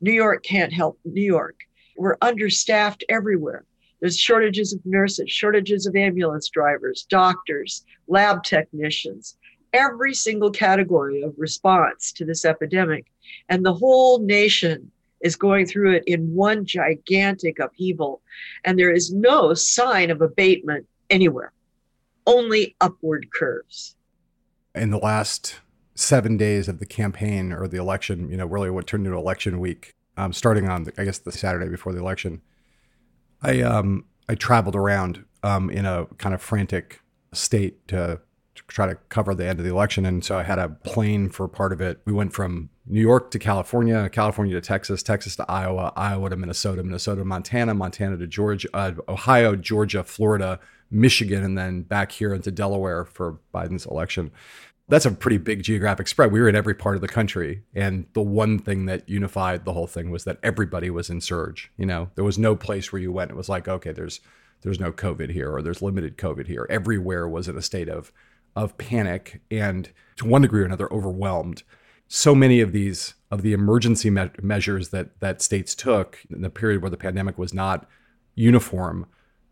New 0.00 0.12
York 0.12 0.42
can't 0.42 0.72
help 0.72 0.98
New 1.04 1.22
York. 1.22 1.56
We're 1.96 2.16
understaffed 2.20 3.04
everywhere. 3.08 3.64
There's 4.00 4.18
shortages 4.18 4.72
of 4.72 4.80
nurses, 4.84 5.30
shortages 5.30 5.86
of 5.86 5.96
ambulance 5.96 6.48
drivers, 6.48 7.06
doctors, 7.08 7.84
lab 8.08 8.42
technicians, 8.42 9.38
every 9.74 10.14
single 10.14 10.50
category 10.50 11.20
of 11.20 11.34
response 11.36 12.12
to 12.12 12.24
this 12.24 12.46
epidemic. 12.46 13.04
And 13.50 13.66
the 13.66 13.74
whole 13.74 14.20
nation 14.20 14.90
is 15.20 15.36
going 15.36 15.66
through 15.66 15.94
it 15.94 16.04
in 16.06 16.34
one 16.34 16.64
gigantic 16.64 17.58
upheaval. 17.58 18.22
And 18.64 18.78
there 18.78 18.92
is 18.92 19.12
no 19.12 19.52
sign 19.52 20.10
of 20.10 20.22
abatement 20.22 20.86
anywhere, 21.10 21.52
only 22.26 22.76
upward 22.80 23.28
curves. 23.34 23.96
In 24.74 24.90
the 24.90 24.98
last 24.98 25.56
seven 25.94 26.36
days 26.36 26.68
of 26.68 26.78
the 26.78 26.86
campaign 26.86 27.52
or 27.52 27.68
the 27.68 27.78
election, 27.78 28.30
you 28.30 28.36
know, 28.36 28.46
really 28.46 28.70
what 28.70 28.86
turned 28.86 29.06
into 29.06 29.18
election 29.18 29.60
week, 29.60 29.92
um, 30.16 30.32
starting 30.32 30.68
on, 30.68 30.86
I 30.96 31.04
guess, 31.04 31.18
the 31.18 31.32
Saturday 31.32 31.68
before 31.68 31.92
the 31.92 32.00
election, 32.00 32.42
I 33.42 33.62
um, 33.62 34.06
I 34.28 34.34
traveled 34.34 34.76
around 34.76 35.24
um, 35.42 35.70
in 35.70 35.86
a 35.86 36.06
kind 36.18 36.34
of 36.34 36.40
frantic 36.40 37.00
state 37.32 37.86
to 37.88 38.20
try 38.68 38.86
to 38.86 38.96
cover 39.08 39.34
the 39.34 39.46
end 39.46 39.58
of 39.58 39.64
the 39.64 39.70
election, 39.70 40.06
and 40.06 40.24
so 40.24 40.38
I 40.38 40.42
had 40.42 40.58
a 40.58 40.68
plane 40.68 41.28
for 41.28 41.48
part 41.48 41.72
of 41.72 41.80
it. 41.80 42.00
We 42.04 42.12
went 42.12 42.32
from 42.32 42.70
New 42.86 43.00
York 43.00 43.30
to 43.30 43.38
California, 43.38 44.08
California 44.10 44.54
to 44.54 44.60
Texas, 44.60 45.02
Texas 45.02 45.36
to 45.36 45.50
Iowa, 45.50 45.92
Iowa 45.96 46.30
to 46.30 46.36
Minnesota, 46.36 46.82
Minnesota 46.82 47.20
to 47.20 47.24
Montana, 47.24 47.74
Montana 47.74 48.16
to 48.18 48.26
Georgia, 48.26 48.68
uh, 48.74 48.92
Ohio, 49.08 49.56
Georgia, 49.56 50.04
Florida, 50.04 50.60
Michigan, 50.90 51.42
and 51.42 51.56
then 51.56 51.82
back 51.82 52.12
here 52.12 52.34
into 52.34 52.50
Delaware 52.50 53.04
for 53.04 53.38
Biden's 53.54 53.86
election. 53.86 54.30
That's 54.86 55.06
a 55.06 55.10
pretty 55.10 55.38
big 55.38 55.62
geographic 55.62 56.06
spread. 56.08 56.30
We 56.30 56.40
were 56.40 56.48
in 56.48 56.56
every 56.56 56.74
part 56.74 56.94
of 56.94 57.00
the 57.00 57.08
country. 57.08 57.62
And 57.74 58.06
the 58.12 58.20
one 58.20 58.58
thing 58.58 58.84
that 58.84 59.08
unified 59.08 59.64
the 59.64 59.72
whole 59.72 59.86
thing 59.86 60.10
was 60.10 60.24
that 60.24 60.38
everybody 60.42 60.90
was 60.90 61.08
in 61.08 61.22
surge. 61.22 61.72
You 61.78 61.86
know, 61.86 62.10
there 62.16 62.24
was 62.24 62.38
no 62.38 62.54
place 62.54 62.92
where 62.92 63.00
you 63.00 63.10
went. 63.10 63.30
It 63.30 63.36
was 63.36 63.48
like, 63.48 63.66
okay, 63.66 63.92
there's 63.92 64.20
there's 64.60 64.80
no 64.80 64.92
COVID 64.92 65.30
here 65.30 65.52
or 65.52 65.62
there's 65.62 65.82
limited 65.82 66.16
COVID 66.18 66.46
here. 66.46 66.66
Everywhere 66.68 67.28
was 67.28 67.48
in 67.48 67.56
a 67.56 67.62
state 67.62 67.88
of 67.88 68.12
of 68.56 68.76
panic 68.78 69.40
and 69.50 69.90
to 70.16 70.26
one 70.26 70.42
degree 70.42 70.62
or 70.62 70.66
another 70.66 70.92
overwhelmed. 70.92 71.62
So 72.08 72.34
many 72.34 72.60
of 72.60 72.72
these 72.72 73.14
of 73.30 73.42
the 73.42 73.52
emergency 73.52 74.10
me- 74.10 74.30
measures 74.42 74.90
that 74.90 75.18
that 75.20 75.42
states 75.42 75.74
took 75.74 76.18
in 76.30 76.42
the 76.42 76.50
period 76.50 76.82
where 76.82 76.90
the 76.90 76.96
pandemic 76.96 77.38
was 77.38 77.52
not 77.52 77.88
uniform 78.34 79.06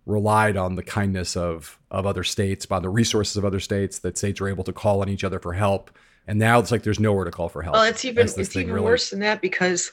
relied 0.07 0.57
on 0.57 0.75
the 0.75 0.83
kindness 0.83 1.37
of 1.37 1.79
of 1.91 2.07
other 2.07 2.25
states, 2.25 2.67
by 2.67 2.81
the 2.81 2.89
resources 2.89 3.37
of 3.37 3.45
other 3.45 3.61
states, 3.61 3.99
that 4.01 4.19
states 4.19 4.41
are 4.41 4.49
able 4.49 4.65
to 4.65 4.73
call 4.73 5.01
on 5.01 5.09
each 5.09 5.25
other 5.25 5.39
for 5.39 5.53
help. 5.53 5.91
And 6.27 6.39
now 6.39 6.59
it's 6.61 6.71
like 6.71 6.83
there's 6.83 7.01
nowhere 7.01 7.25
to 7.25 7.31
call 7.31 7.49
for 7.49 7.63
help. 7.63 7.75
Well, 7.75 7.85
it's 7.85 8.05
even 8.05 8.27
it's 8.27 8.57
even 8.57 8.73
really... 8.73 8.87
worse 8.87 9.11
than 9.11 9.21
that 9.21 9.41
because 9.41 9.91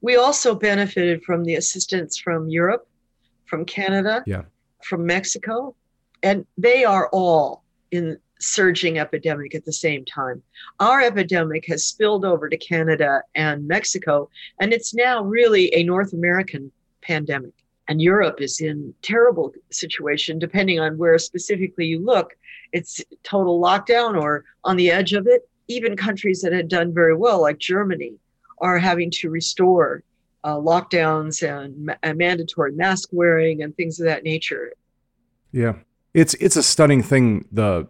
we 0.00 0.16
also 0.16 0.54
benefited 0.54 1.22
from 1.24 1.44
the 1.44 1.56
assistance 1.56 2.16
from 2.18 2.48
Europe, 2.48 2.86
from 3.46 3.64
Canada, 3.64 4.22
yeah. 4.26 4.42
from 4.82 5.04
Mexico, 5.06 5.74
and 6.22 6.46
they 6.56 6.84
are 6.84 7.08
all 7.08 7.64
in 7.90 8.18
surging 8.38 8.98
epidemic 8.98 9.54
at 9.54 9.64
the 9.64 9.72
same 9.72 10.04
time. 10.04 10.42
Our 10.80 11.00
epidemic 11.00 11.66
has 11.66 11.86
spilled 11.86 12.24
over 12.24 12.48
to 12.48 12.56
Canada 12.56 13.22
and 13.34 13.66
Mexico, 13.66 14.28
and 14.60 14.72
it's 14.72 14.94
now 14.94 15.22
really 15.22 15.74
a 15.74 15.82
North 15.82 16.12
American 16.12 16.70
pandemic 17.02 17.52
and 17.88 18.02
Europe 18.02 18.40
is 18.40 18.60
in 18.60 18.92
terrible 19.02 19.52
situation 19.70 20.38
depending 20.38 20.80
on 20.80 20.98
where 20.98 21.18
specifically 21.18 21.86
you 21.86 22.04
look. 22.04 22.36
It's 22.72 23.02
total 23.22 23.60
lockdown 23.60 24.20
or 24.20 24.44
on 24.64 24.76
the 24.76 24.90
edge 24.90 25.12
of 25.12 25.26
it. 25.26 25.48
Even 25.68 25.96
countries 25.96 26.42
that 26.42 26.52
had 26.52 26.68
done 26.68 26.94
very 26.94 27.14
well, 27.14 27.40
like 27.40 27.58
Germany, 27.58 28.14
are 28.58 28.78
having 28.78 29.10
to 29.10 29.30
restore 29.30 30.02
uh, 30.44 30.54
lockdowns 30.54 31.42
and, 31.42 31.96
and 32.02 32.18
mandatory 32.18 32.72
mask 32.72 33.08
wearing 33.12 33.62
and 33.62 33.76
things 33.76 33.98
of 33.98 34.06
that 34.06 34.22
nature. 34.22 34.72
Yeah, 35.50 35.74
it's 36.14 36.34
it's 36.34 36.56
a 36.56 36.62
stunning 36.62 37.02
thing. 37.02 37.46
the 37.50 37.88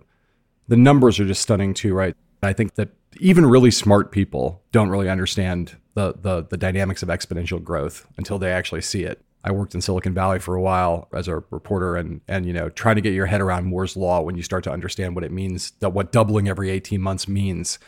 The 0.68 0.76
numbers 0.76 1.20
are 1.20 1.24
just 1.24 1.42
stunning 1.42 1.74
too, 1.74 1.94
right? 1.94 2.14
I 2.42 2.52
think 2.52 2.74
that 2.74 2.90
even 3.18 3.46
really 3.46 3.70
smart 3.70 4.12
people 4.12 4.62
don't 4.72 4.88
really 4.88 5.08
understand 5.08 5.76
the 5.94 6.14
the, 6.20 6.46
the 6.48 6.56
dynamics 6.56 7.02
of 7.02 7.08
exponential 7.08 7.62
growth 7.62 8.06
until 8.16 8.38
they 8.38 8.52
actually 8.52 8.82
see 8.82 9.04
it. 9.04 9.22
I 9.44 9.52
worked 9.52 9.76
in 9.76 9.80
Silicon 9.80 10.12
Valley 10.12 10.40
for 10.40 10.56
a 10.56 10.60
while 10.60 11.08
as 11.14 11.28
a 11.28 11.36
reporter 11.50 11.96
and 11.96 12.20
and 12.28 12.46
you 12.46 12.52
know 12.52 12.68
trying 12.68 12.96
to 12.96 13.00
get 13.00 13.14
your 13.14 13.26
head 13.26 13.40
around 13.40 13.66
Moore's 13.66 13.96
law 13.96 14.20
when 14.20 14.36
you 14.36 14.42
start 14.42 14.64
to 14.64 14.72
understand 14.72 15.14
what 15.14 15.24
it 15.24 15.32
means 15.32 15.72
that 15.80 15.90
what 15.90 16.12
doubling 16.12 16.48
every 16.48 16.70
18 16.70 17.00
months 17.00 17.28
means 17.28 17.78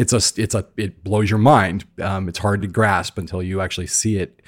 it's 0.00 0.12
a 0.14 0.40
it's 0.40 0.54
a 0.54 0.66
it 0.78 1.04
blows 1.04 1.28
your 1.28 1.38
mind. 1.38 1.84
Um, 2.00 2.28
it's 2.28 2.38
hard 2.38 2.62
to 2.62 2.68
grasp 2.68 3.18
until 3.18 3.42
you 3.42 3.60
actually 3.60 3.86
see 3.86 4.16
it. 4.16 4.40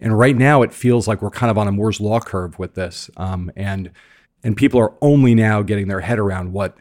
And 0.00 0.16
right 0.16 0.36
now, 0.36 0.62
it 0.62 0.72
feels 0.72 1.08
like 1.08 1.20
we're 1.20 1.30
kind 1.30 1.50
of 1.50 1.58
on 1.58 1.68
a 1.68 1.72
Moore's 1.72 2.00
law 2.00 2.20
curve 2.20 2.58
with 2.58 2.74
this, 2.74 3.10
um, 3.16 3.50
and 3.56 3.90
and 4.44 4.56
people 4.56 4.80
are 4.80 4.94
only 5.02 5.34
now 5.34 5.62
getting 5.62 5.88
their 5.88 6.00
head 6.00 6.18
around 6.18 6.52
what 6.52 6.78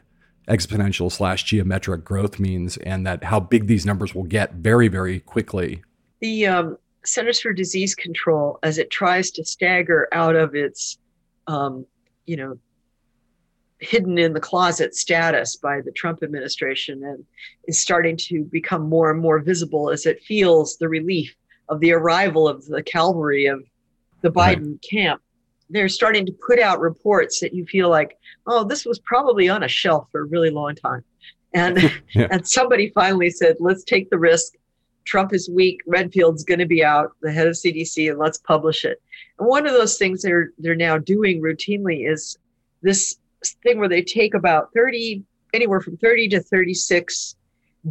exponential 0.50 1.12
slash 1.12 1.44
geometric 1.44 2.04
growth 2.04 2.40
means, 2.40 2.78
and 2.78 3.06
that 3.06 3.24
how 3.24 3.40
big 3.40 3.68
these 3.68 3.86
numbers 3.86 4.14
will 4.14 4.24
get 4.24 4.54
very 4.54 4.88
very 4.88 5.20
quickly. 5.22 5.82
The 6.20 6.48
um, 6.48 6.78
Centers 7.06 7.40
for 7.40 7.54
Disease 7.54 7.96
Control, 7.96 8.60
as 8.64 8.78
it 8.78 8.92
tries 8.92 9.32
to 9.32 9.46
stagger 9.46 10.08
out 10.12 10.36
of 10.36 10.56
its, 10.56 10.98
um, 11.48 11.86
you 12.26 12.36
know, 12.36 12.58
hidden 13.80 14.18
in 14.18 14.34
the 14.34 14.40
closet 14.40 14.94
status 14.94 15.56
by 15.56 15.80
the 15.82 15.92
Trump 15.92 16.22
administration 16.22 17.02
and 17.04 17.24
is 17.68 17.80
starting 17.80 18.18
to 18.18 18.44
become 18.44 18.90
more 18.90 19.10
and 19.10 19.22
more 19.22 19.40
visible 19.40 19.90
as 19.90 20.06
it 20.06 20.22
feels 20.24 20.78
the 20.78 20.90
relief 20.90 21.34
of 21.70 21.80
the 21.80 21.94
arrival 21.94 22.48
of 22.48 22.66
the 22.66 22.84
cavalry 22.84 23.46
of 23.46 23.64
the 24.22 24.30
Biden 24.30 24.72
right. 24.72 24.86
camp. 24.90 25.22
They're 25.70 25.90
starting 25.90 26.26
to 26.26 26.32
put 26.46 26.60
out 26.60 26.80
reports 26.80 27.40
that 27.40 27.54
you 27.54 27.66
feel 27.66 27.90
like, 27.90 28.18
oh, 28.48 28.64
this 28.64 28.86
was 28.86 29.00
probably 29.00 29.50
on 29.50 29.64
a 29.64 29.68
shelf 29.68 30.08
for 30.12 30.22
a 30.22 30.26
really 30.26 30.50
long 30.50 30.76
time. 30.76 31.04
And 31.54 31.78
yeah. 32.14 32.28
and 32.32 32.48
somebody 32.48 32.90
finally 32.90 33.30
said, 33.30 33.58
let's 33.60 33.84
take 33.84 34.10
the 34.10 34.18
risk. 34.18 34.54
Trump 35.06 35.34
is 35.34 35.50
weak. 35.50 35.80
Redfield's 35.88 36.44
going 36.44 36.60
to 36.60 36.66
be 36.66 36.84
out, 36.84 37.12
the 37.22 37.32
head 37.32 37.48
of 37.48 37.54
CDC, 37.54 38.10
and 38.10 38.20
let's 38.20 38.38
publish 38.38 38.86
it. 38.86 39.02
And 39.40 39.48
one 39.48 39.66
of 39.66 39.74
those 39.74 39.98
things 39.98 40.22
they're 40.22 40.52
they're 40.58 40.76
now 40.76 40.98
doing 40.98 41.42
routinely 41.42 42.10
is 42.12 42.38
this 42.82 43.18
thing 43.64 43.80
where 43.80 43.90
they 43.90 44.02
take 44.02 44.34
about 44.34 44.70
30, 44.74 45.24
anywhere 45.54 45.82
from 45.82 45.98
30 45.98 46.30
to 46.30 46.40
36 46.42 47.36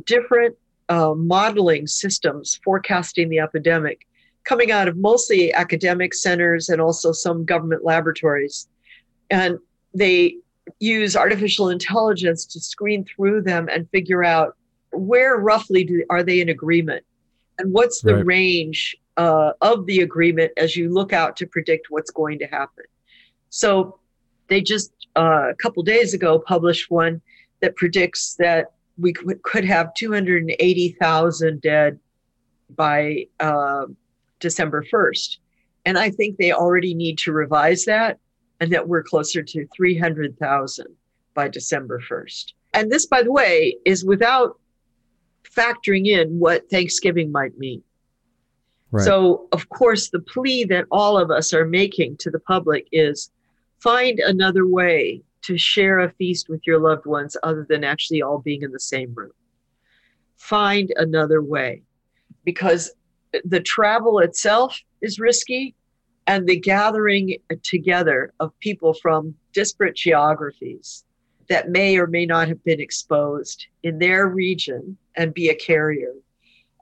different 0.05 0.57
uh, 0.89 1.15
modeling 1.15 1.87
systems 1.87 2.61
forecasting 2.65 3.29
the 3.29 3.39
epidemic 3.39 4.07
coming 4.45 4.71
out 4.71 4.89
of 4.89 4.97
mostly 4.97 5.53
academic 5.53 6.15
centers 6.15 6.69
and 6.69 6.81
also 6.81 7.13
some 7.13 7.45
government 7.45 7.85
laboratories. 7.85 8.69
And 9.31 9.59
they 9.95 10.37
use 10.81 11.17
artificial 11.17 11.69
intelligence 11.71 12.45
to 12.47 12.61
screen 12.61 13.05
through 13.05 13.43
them 13.43 13.69
and 13.69 13.89
figure 13.91 14.25
out 14.25 14.57
where 14.93 15.37
roughly 15.37 15.85
do, 15.85 16.05
are 16.11 16.23
they 16.23 16.41
in 16.41 16.49
agreement 16.49 17.05
and 17.59 17.73
what's 17.73 18.01
the 18.01 18.17
right. 18.17 18.27
range 18.27 18.97
uh, 19.17 19.53
of 19.61 19.85
the 19.87 20.01
agreement 20.01 20.53
as 20.57 20.77
you 20.77 20.93
look 20.93 21.13
out 21.13 21.37
to 21.37 21.47
predict 21.47 21.89
what's 21.91 22.11
going 22.11 22.39
to 22.39 22.47
happen. 22.47 22.85
So 23.51 23.99
they 24.49 24.61
just 24.61 24.93
uh, 25.17 25.51
a 25.51 25.55
couple 25.55 25.83
days 25.83 26.15
ago 26.15 26.39
published 26.39 26.91
one 26.91 27.21
that 27.61 27.77
predicts 27.77 28.35
that 28.37 28.73
we 28.97 29.13
could 29.13 29.65
have 29.65 29.95
280,000 29.95 31.61
dead 31.61 31.99
by 32.75 33.27
uh, 33.41 33.87
December 34.41 34.85
1st. 34.93 35.39
And 35.85 35.99
I 35.99 36.11
think 36.11 36.37
they 36.37 36.53
already 36.53 36.95
need 36.95 37.19
to 37.19 37.33
revise 37.33 37.85
that 37.87 38.19
and 38.61 38.73
that 38.73 38.89
we're 38.89 39.03
closer 39.03 39.43
to 39.43 39.67
300,000 39.75 40.87
by 41.35 41.49
December 41.49 42.01
1st. 42.11 42.53
And 42.75 42.91
this, 42.91 43.07
by 43.07 43.23
the 43.23 43.33
way, 43.33 43.77
is 43.85 44.05
without 44.05 44.59
factoring 45.45 46.07
in 46.07 46.39
what 46.39 46.69
Thanksgiving 46.71 47.33
might 47.33 47.57
mean. 47.59 47.83
Right. 48.91 49.05
So, 49.05 49.49
of 49.53 49.69
course, 49.69 50.11
the 50.11 50.21
plea 50.21 50.65
that 50.65 50.87
all 50.91 51.19
of 51.19 51.31
us 51.31 51.53
are 51.53 51.67
making 51.67 52.17
to 52.19 52.31
the 52.31 52.41
public 52.41 52.89
is 52.93 53.31
find 53.81 54.19
another 54.21 54.67
way 54.67 55.23
to 55.43 55.57
share 55.57 56.01
a 56.01 56.11
feast 56.13 56.49
with 56.49 56.67
your 56.67 56.81
loved 56.81 57.07
ones 57.07 57.37
other 57.43 57.67
than 57.69 57.85
actually 57.85 58.23
all 58.23 58.39
being 58.39 58.63
in 58.63 58.73
the 58.73 58.81
same 58.81 59.15
room. 59.15 59.33
Find 60.37 60.93
another 60.97 61.43
way 61.43 61.83
because 62.45 62.91
the 63.45 63.61
travel 63.61 64.19
itself 64.19 64.81
is 65.03 65.19
risky 65.19 65.75
and 66.27 66.47
the 66.47 66.59
gathering 66.59 67.37
together 67.63 68.33
of 68.41 68.59
people 68.61 68.95
from 68.95 69.35
disparate 69.53 69.97
geographies 69.97 71.05
that 71.49 71.71
may 71.71 71.97
or 71.97 72.07
may 72.07 72.27
not 72.27 72.49
have 72.49 72.63
been 72.65 72.81
exposed 72.81 73.67
in 73.83 73.99
their 73.99 74.29
region 74.29 74.97
and 75.17 75.33
be 75.33 75.49
a 75.49 75.55
carrier 75.55 76.13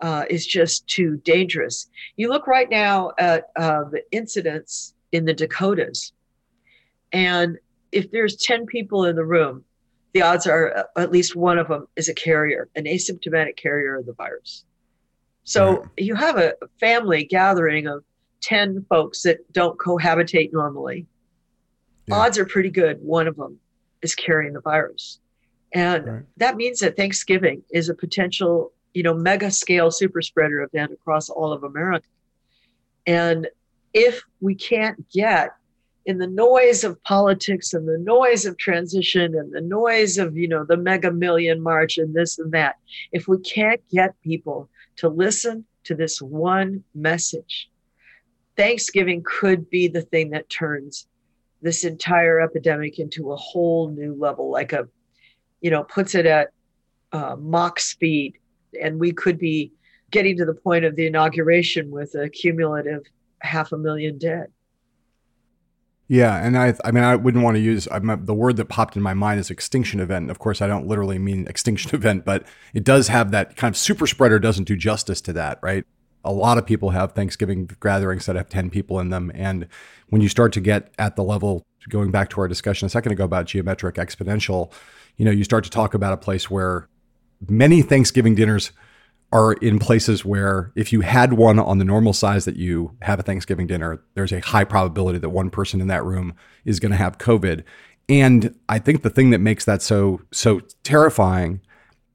uh, 0.02 0.24
is 0.28 0.44
just 0.44 0.86
too 0.88 1.16
dangerous. 1.18 1.88
You 2.16 2.28
look 2.28 2.46
right 2.46 2.68
now 2.68 3.12
at 3.18 3.50
uh, 3.56 3.84
the 3.84 4.02
incidents 4.10 4.94
in 5.12 5.24
the 5.24 5.32
Dakotas 5.32 6.12
and 7.12 7.58
if 7.92 8.10
there's 8.10 8.36
10 8.36 8.66
people 8.66 9.06
in 9.06 9.16
the 9.16 9.24
room, 9.24 9.64
the 10.12 10.20
odds 10.20 10.46
are 10.46 10.76
uh, 10.76 11.00
at 11.00 11.10
least 11.10 11.34
one 11.34 11.56
of 11.56 11.68
them 11.68 11.86
is 11.96 12.10
a 12.10 12.14
carrier, 12.14 12.68
an 12.76 12.84
asymptomatic 12.84 13.56
carrier 13.56 13.96
of 13.96 14.04
the 14.04 14.12
virus. 14.12 14.65
So 15.46 15.78
right. 15.78 15.88
you 15.96 16.16
have 16.16 16.38
a 16.38 16.54
family 16.80 17.24
gathering 17.24 17.86
of 17.86 18.04
10 18.40 18.84
folks 18.88 19.22
that 19.22 19.38
don't 19.52 19.78
cohabitate 19.78 20.52
normally. 20.52 21.06
Yeah. 22.06 22.16
Odds 22.16 22.36
are 22.36 22.44
pretty 22.44 22.70
good 22.70 22.98
one 23.00 23.26
of 23.28 23.36
them 23.36 23.58
is 24.02 24.14
carrying 24.14 24.52
the 24.52 24.60
virus. 24.60 25.20
And 25.72 26.06
right. 26.06 26.22
that 26.36 26.56
means 26.56 26.80
that 26.80 26.96
Thanksgiving 26.96 27.62
is 27.70 27.88
a 27.88 27.94
potential, 27.94 28.72
you 28.92 29.04
know, 29.04 29.14
mega 29.14 29.50
scale 29.50 29.90
super 29.92 30.20
spreader 30.20 30.62
event 30.62 30.92
across 30.92 31.30
all 31.30 31.52
of 31.52 31.62
America. 31.62 32.06
And 33.06 33.46
if 33.94 34.22
we 34.40 34.56
can't 34.56 35.08
get 35.10 35.50
in 36.06 36.18
the 36.18 36.26
noise 36.26 36.82
of 36.82 37.02
politics 37.04 37.72
and 37.72 37.86
the 37.86 37.98
noise 37.98 38.46
of 38.46 38.56
transition 38.58 39.36
and 39.36 39.52
the 39.52 39.60
noise 39.60 40.18
of 40.18 40.36
you 40.36 40.46
know 40.46 40.64
the 40.64 40.76
mega 40.76 41.10
million 41.10 41.60
march 41.60 41.98
and 41.98 42.14
this 42.14 42.38
and 42.38 42.52
that 42.52 42.76
if 43.10 43.26
we 43.26 43.38
can't 43.38 43.80
get 43.90 44.14
people 44.22 44.68
to 44.96 45.08
listen 45.08 45.64
to 45.84 45.94
this 45.94 46.20
one 46.20 46.82
message. 46.94 47.70
Thanksgiving 48.56 49.22
could 49.24 49.68
be 49.68 49.88
the 49.88 50.02
thing 50.02 50.30
that 50.30 50.48
turns 50.48 51.06
this 51.62 51.84
entire 51.84 52.40
epidemic 52.40 52.98
into 52.98 53.32
a 53.32 53.36
whole 53.36 53.88
new 53.90 54.14
level 54.14 54.50
like 54.50 54.72
a 54.72 54.88
you 55.60 55.70
know 55.70 55.84
puts 55.84 56.14
it 56.14 56.26
at 56.26 56.50
uh, 57.12 57.36
mach 57.38 57.80
speed. 57.80 58.38
And 58.80 58.98
we 58.98 59.12
could 59.12 59.38
be 59.38 59.72
getting 60.10 60.36
to 60.36 60.44
the 60.44 60.54
point 60.54 60.84
of 60.84 60.96
the 60.96 61.06
inauguration 61.06 61.90
with 61.90 62.14
a 62.14 62.28
cumulative 62.28 63.02
half 63.40 63.72
a 63.72 63.78
million 63.78 64.18
dead 64.18 64.48
yeah, 66.08 66.44
and 66.44 66.56
I, 66.56 66.74
I 66.84 66.92
mean, 66.92 67.02
I 67.02 67.16
wouldn't 67.16 67.42
want 67.42 67.56
to 67.56 67.60
use 67.60 67.88
I'm, 67.90 68.24
the 68.24 68.34
word 68.34 68.56
that 68.56 68.66
popped 68.66 68.96
in 68.96 69.02
my 69.02 69.14
mind 69.14 69.40
is 69.40 69.50
extinction 69.50 69.98
event. 69.98 70.30
Of 70.30 70.38
course, 70.38 70.62
I 70.62 70.66
don't 70.66 70.86
literally 70.86 71.18
mean 71.18 71.46
extinction 71.48 71.90
event, 71.94 72.24
but 72.24 72.46
it 72.74 72.84
does 72.84 73.08
have 73.08 73.32
that 73.32 73.56
kind 73.56 73.72
of 73.72 73.76
super 73.76 74.06
spreader. 74.06 74.38
Doesn't 74.38 74.64
do 74.64 74.76
justice 74.76 75.20
to 75.22 75.32
that, 75.32 75.58
right? 75.62 75.84
A 76.24 76.32
lot 76.32 76.58
of 76.58 76.66
people 76.66 76.90
have 76.90 77.12
Thanksgiving 77.12 77.68
gatherings 77.80 78.26
that 78.26 78.36
have 78.36 78.48
ten 78.48 78.70
people 78.70 79.00
in 79.00 79.10
them, 79.10 79.32
and 79.34 79.66
when 80.08 80.22
you 80.22 80.28
start 80.28 80.52
to 80.52 80.60
get 80.60 80.92
at 80.98 81.16
the 81.16 81.24
level, 81.24 81.64
going 81.88 82.10
back 82.10 82.30
to 82.30 82.40
our 82.40 82.48
discussion 82.48 82.86
a 82.86 82.88
second 82.88 83.12
ago 83.12 83.24
about 83.24 83.46
geometric 83.46 83.96
exponential, 83.96 84.72
you 85.16 85.24
know, 85.24 85.30
you 85.30 85.44
start 85.44 85.64
to 85.64 85.70
talk 85.70 85.94
about 85.94 86.12
a 86.12 86.16
place 86.16 86.50
where 86.50 86.88
many 87.48 87.82
Thanksgiving 87.82 88.34
dinners 88.34 88.72
are 89.32 89.54
in 89.54 89.78
places 89.78 90.24
where 90.24 90.72
if 90.76 90.92
you 90.92 91.00
had 91.00 91.32
one 91.32 91.58
on 91.58 91.78
the 91.78 91.84
normal 91.84 92.12
size 92.12 92.44
that 92.44 92.56
you 92.56 92.96
have 93.02 93.18
a 93.18 93.22
Thanksgiving 93.22 93.66
dinner, 93.66 94.00
there's 94.14 94.32
a 94.32 94.40
high 94.40 94.64
probability 94.64 95.18
that 95.18 95.30
one 95.30 95.50
person 95.50 95.80
in 95.80 95.88
that 95.88 96.04
room 96.04 96.34
is 96.64 96.78
going 96.80 96.92
to 96.92 96.98
have 96.98 97.18
COVID. 97.18 97.64
And 98.08 98.54
I 98.68 98.78
think 98.78 99.02
the 99.02 99.10
thing 99.10 99.30
that 99.30 99.40
makes 99.40 99.64
that 99.64 99.82
so 99.82 100.20
so 100.32 100.60
terrifying 100.84 101.60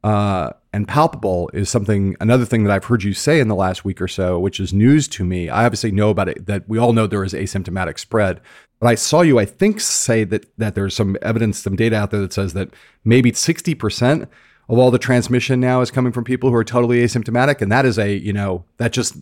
uh, 0.03 0.51
and 0.73 0.87
palpable 0.87 1.49
is 1.53 1.69
something 1.69 2.15
another 2.21 2.45
thing 2.45 2.63
that 2.63 2.71
I've 2.71 2.85
heard 2.85 3.03
you 3.03 3.13
say 3.13 3.41
in 3.41 3.49
the 3.49 3.55
last 3.55 3.83
week 3.83 4.01
or 4.01 4.07
so, 4.07 4.39
which 4.39 4.59
is 4.59 4.73
news 4.73 5.07
to 5.09 5.25
me. 5.25 5.49
I 5.49 5.65
obviously 5.65 5.91
know 5.91 6.09
about 6.09 6.29
it 6.29 6.45
that 6.45 6.67
we 6.69 6.77
all 6.77 6.93
know 6.93 7.07
there 7.07 7.25
is 7.25 7.33
asymptomatic 7.33 7.99
spread, 7.99 8.39
but 8.79 8.87
I 8.87 8.95
saw 8.95 9.21
you 9.21 9.37
I 9.37 9.45
think 9.45 9.81
say 9.81 10.23
that 10.23 10.45
that 10.57 10.75
there's 10.75 10.95
some 10.95 11.17
evidence, 11.21 11.59
some 11.59 11.75
data 11.75 11.97
out 11.97 12.11
there 12.11 12.21
that 12.21 12.33
says 12.33 12.53
that 12.53 12.69
maybe 13.03 13.33
sixty 13.33 13.75
percent 13.75 14.29
of 14.71 14.79
all 14.79 14.89
the 14.89 14.97
transmission 14.97 15.59
now 15.59 15.81
is 15.81 15.91
coming 15.91 16.13
from 16.13 16.23
people 16.23 16.49
who 16.49 16.55
are 16.55 16.63
totally 16.63 17.03
asymptomatic. 17.03 17.61
And 17.61 17.69
that 17.71 17.85
is 17.85 17.99
a, 17.99 18.15
you 18.15 18.31
know, 18.31 18.63
that 18.77 18.93
just 18.93 19.17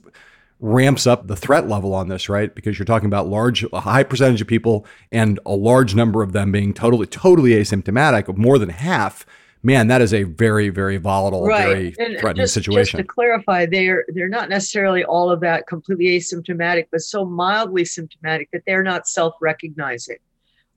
ramps 0.59 1.07
up 1.07 1.25
the 1.25 1.35
threat 1.35 1.67
level 1.67 1.95
on 1.95 2.07
this, 2.07 2.29
right? 2.29 2.53
Because 2.53 2.77
you're 2.77 2.85
talking 2.85 3.07
about 3.07 3.27
large, 3.27 3.65
a 3.73 3.79
high 3.79 4.03
percentage 4.03 4.41
of 4.41 4.47
people 4.47 4.85
and 5.11 5.39
a 5.47 5.55
large 5.55 5.95
number 5.95 6.21
of 6.21 6.33
them 6.33 6.51
being 6.51 6.71
totally, 6.71 7.07
totally 7.07 7.51
asymptomatic, 7.51 8.37
more 8.37 8.59
than 8.59 8.69
half. 8.69 9.25
Man, 9.63 9.87
that 9.87 10.01
is 10.01 10.13
a 10.13 10.23
very, 10.23 10.69
very 10.69 10.97
volatile, 10.97 11.45
right. 11.45 11.65
very 11.65 11.95
and 11.97 12.19
threatening 12.19 12.43
just, 12.43 12.53
situation. 12.53 12.99
Just 12.99 13.07
to 13.09 13.13
clarify, 13.13 13.65
they're 13.65 14.05
they're 14.09 14.29
not 14.29 14.47
necessarily 14.47 15.03
all 15.03 15.29
of 15.29 15.41
that 15.41 15.67
completely 15.67 16.17
asymptomatic, 16.17 16.85
but 16.91 17.01
so 17.01 17.25
mildly 17.25 17.83
symptomatic 17.83 18.49
that 18.51 18.61
they're 18.65 18.83
not 18.83 19.05
self-recognizing. 19.05 20.15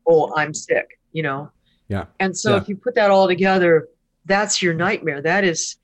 Oh, 0.09 0.35
I'm 0.35 0.53
sick, 0.53 0.99
you 1.13 1.23
know. 1.23 1.53
Yeah. 1.89 2.07
And 2.19 2.37
so 2.37 2.53
yeah. 2.53 2.63
if 2.63 2.69
you 2.69 2.77
put 2.77 2.97
that 2.97 3.11
all 3.11 3.29
together, 3.29 3.87
that's 4.25 4.63
your 4.63 4.75
nightmare. 4.75 5.23
That 5.23 5.45
is, 5.45 5.77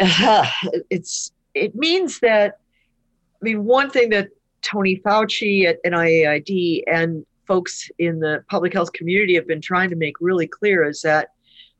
uh, 0.00 0.48
it's 0.90 1.32
it 1.54 1.74
means 1.74 2.20
that. 2.20 2.58
I 3.40 3.44
mean, 3.44 3.64
one 3.64 3.90
thing 3.90 4.08
that 4.10 4.30
Tony 4.62 5.02
Fauci 5.04 5.66
at 5.66 5.84
NIAID 5.84 6.84
and 6.86 7.26
folks 7.46 7.90
in 7.98 8.18
the 8.18 8.42
public 8.48 8.72
health 8.72 8.92
community 8.92 9.34
have 9.34 9.46
been 9.46 9.60
trying 9.60 9.90
to 9.90 9.96
make 9.96 10.14
really 10.20 10.46
clear 10.46 10.88
is 10.88 11.02
that 11.02 11.28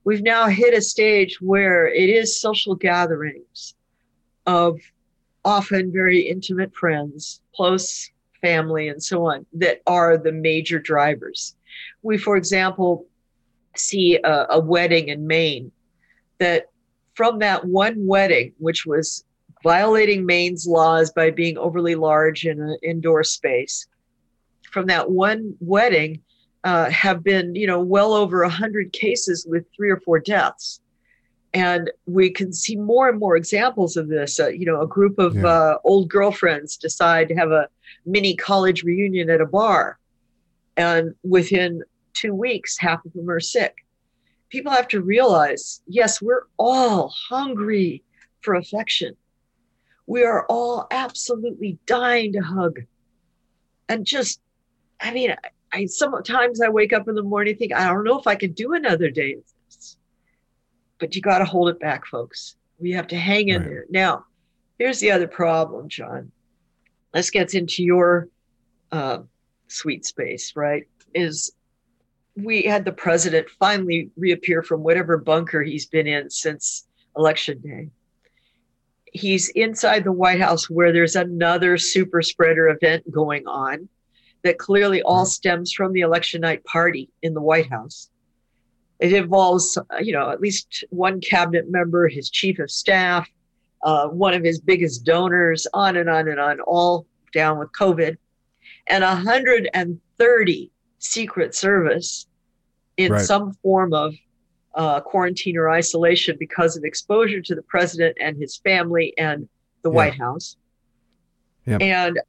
we've 0.04 0.22
now 0.22 0.46
hit 0.46 0.74
a 0.74 0.82
stage 0.82 1.40
where 1.40 1.86
it 1.88 2.10
is 2.10 2.38
social 2.38 2.74
gatherings 2.74 3.74
of 4.46 4.78
often 5.44 5.92
very 5.92 6.20
intimate 6.20 6.74
friends, 6.74 7.40
close 7.54 8.10
family, 8.42 8.88
and 8.88 9.02
so 9.02 9.26
on 9.26 9.46
that 9.54 9.80
are 9.86 10.16
the 10.18 10.32
major 10.32 10.78
drivers. 10.78 11.56
We, 12.02 12.18
for 12.18 12.36
example, 12.36 13.06
see 13.76 14.18
a, 14.22 14.46
a 14.50 14.60
wedding 14.60 15.08
in 15.08 15.26
Maine 15.26 15.72
that 16.44 16.66
from 17.14 17.38
that 17.38 17.64
one 17.64 18.06
wedding, 18.06 18.52
which 18.58 18.86
was 18.86 19.24
violating 19.62 20.26
Maine's 20.26 20.66
laws 20.66 21.10
by 21.10 21.30
being 21.30 21.56
overly 21.56 21.94
large 21.94 22.44
in 22.44 22.60
an 22.60 22.76
indoor 22.82 23.24
space, 23.24 23.86
from 24.70 24.86
that 24.86 25.10
one 25.10 25.56
wedding, 25.60 26.20
uh, 26.64 26.90
have 26.90 27.22
been, 27.22 27.54
you 27.54 27.66
know, 27.66 27.80
well 27.80 28.12
over 28.12 28.42
a 28.42 28.48
hundred 28.48 28.92
cases 28.92 29.46
with 29.48 29.64
three 29.74 29.90
or 29.90 30.00
four 30.00 30.18
deaths, 30.18 30.80
and 31.52 31.90
we 32.06 32.30
can 32.30 32.52
see 32.52 32.76
more 32.76 33.08
and 33.08 33.18
more 33.18 33.36
examples 33.36 33.96
of 33.96 34.08
this. 34.08 34.40
Uh, 34.40 34.48
you 34.48 34.66
know, 34.66 34.80
a 34.80 34.86
group 34.86 35.18
of 35.18 35.36
yeah. 35.36 35.46
uh, 35.46 35.78
old 35.84 36.08
girlfriends 36.08 36.76
decide 36.76 37.28
to 37.28 37.34
have 37.34 37.50
a 37.50 37.68
mini 38.06 38.34
college 38.34 38.82
reunion 38.82 39.30
at 39.30 39.40
a 39.40 39.46
bar, 39.46 39.98
and 40.76 41.14
within 41.22 41.82
two 42.14 42.34
weeks, 42.34 42.78
half 42.78 43.04
of 43.04 43.12
them 43.12 43.28
are 43.30 43.40
sick. 43.40 43.83
People 44.54 44.70
have 44.70 44.87
to 44.87 45.00
realize, 45.00 45.82
yes, 45.88 46.23
we're 46.23 46.44
all 46.58 47.12
hungry 47.28 48.04
for 48.40 48.54
affection. 48.54 49.16
We 50.06 50.23
are 50.23 50.46
all 50.46 50.87
absolutely 50.92 51.76
dying 51.87 52.34
to 52.34 52.40
hug, 52.40 52.78
and 53.88 54.06
just, 54.06 54.40
I 55.00 55.11
mean 55.12 55.34
I 55.73 55.87
sometimes 55.87 56.61
I 56.61 56.68
wake 56.68 56.92
up 56.92 57.08
in 57.08 57.16
the 57.16 57.23
morning 57.25 57.56
think 57.56 57.73
I 57.75 57.88
don't 57.88 58.04
know 58.04 58.16
if 58.16 58.28
I 58.28 58.37
can 58.37 58.52
do 58.52 58.75
another 58.75 59.11
day 59.11 59.32
of 59.32 59.42
this. 59.66 59.96
But 61.00 61.16
you 61.16 61.20
got 61.20 61.38
to 61.38 61.44
hold 61.44 61.68
it 61.68 61.80
back, 61.80 62.06
folks. 62.06 62.54
We 62.78 62.92
have 62.92 63.08
to 63.08 63.18
hang 63.18 63.49
in 63.49 63.61
right. 63.61 63.68
there. 63.68 63.87
Now, 63.90 64.25
here's 64.78 65.00
the 65.00 65.11
other 65.11 65.26
problem, 65.26 65.88
John. 65.88 66.30
This 67.12 67.30
gets 67.30 67.54
into 67.54 67.82
your 67.82 68.28
uh, 68.92 69.18
sweet 69.66 70.06
space, 70.06 70.54
right? 70.54 70.87
Is 71.12 71.50
we 72.36 72.62
had 72.62 72.84
the 72.84 72.92
president 72.92 73.48
finally 73.58 74.10
reappear 74.16 74.62
from 74.62 74.82
whatever 74.82 75.16
bunker 75.18 75.62
he's 75.62 75.86
been 75.86 76.06
in 76.06 76.30
since 76.30 76.86
election 77.16 77.60
day. 77.60 77.88
He's 79.12 79.48
inside 79.50 80.02
the 80.02 80.12
White 80.12 80.40
House 80.40 80.68
where 80.68 80.92
there's 80.92 81.14
another 81.14 81.78
super 81.78 82.22
spreader 82.22 82.68
event 82.68 83.08
going 83.10 83.46
on 83.46 83.88
that 84.42 84.58
clearly 84.58 85.00
all 85.02 85.24
stems 85.24 85.72
from 85.72 85.92
the 85.92 86.00
election 86.00 86.40
night 86.40 86.64
party 86.64 87.08
in 87.22 87.34
the 87.34 87.40
White 87.40 87.70
House. 87.70 88.10
It 88.98 89.12
involves, 89.12 89.78
you 90.00 90.12
know, 90.12 90.30
at 90.30 90.40
least 90.40 90.84
one 90.90 91.20
cabinet 91.20 91.70
member, 91.70 92.08
his 92.08 92.30
chief 92.30 92.58
of 92.58 92.70
staff, 92.70 93.28
uh, 93.84 94.08
one 94.08 94.34
of 94.34 94.42
his 94.42 94.60
biggest 94.60 95.04
donors, 95.04 95.66
on 95.72 95.96
and 95.96 96.10
on 96.10 96.28
and 96.28 96.40
on, 96.40 96.60
all 96.60 97.06
down 97.32 97.58
with 97.58 97.70
COVID, 97.72 98.16
and 98.88 99.04
130 99.04 100.72
Secret 101.04 101.54
Service 101.54 102.26
in 102.96 103.12
right. 103.12 103.25
some 103.25 103.52
form 103.62 103.92
of 103.92 104.14
uh, 104.75 105.00
quarantine 105.00 105.56
or 105.56 105.70
isolation 105.70 106.37
because 106.38 106.76
of 106.76 106.84
exposure 106.84 107.40
to 107.40 107.54
the 107.54 107.62
president 107.62 108.16
and 108.20 108.37
his 108.37 108.56
family 108.56 109.12
and 109.18 109.49
the 109.82 109.90
yeah. 109.90 109.94
White 109.94 110.18
House. 110.18 110.56
Yeah. 111.66 111.78
And 111.80 112.20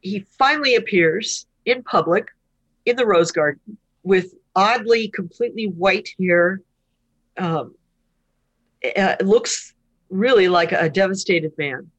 he 0.00 0.26
finally 0.38 0.76
appears 0.76 1.46
in 1.66 1.82
public 1.82 2.28
in 2.86 2.96
the 2.96 3.06
Rose 3.06 3.30
Garden 3.30 3.76
with 4.02 4.34
oddly 4.56 5.08
completely 5.08 5.66
white 5.66 6.08
hair. 6.18 6.62
Um, 7.36 7.74
uh, 8.96 9.16
looks 9.20 9.74
really 10.08 10.48
like 10.48 10.72
a 10.72 10.88
devastated 10.88 11.52
man. 11.58 11.90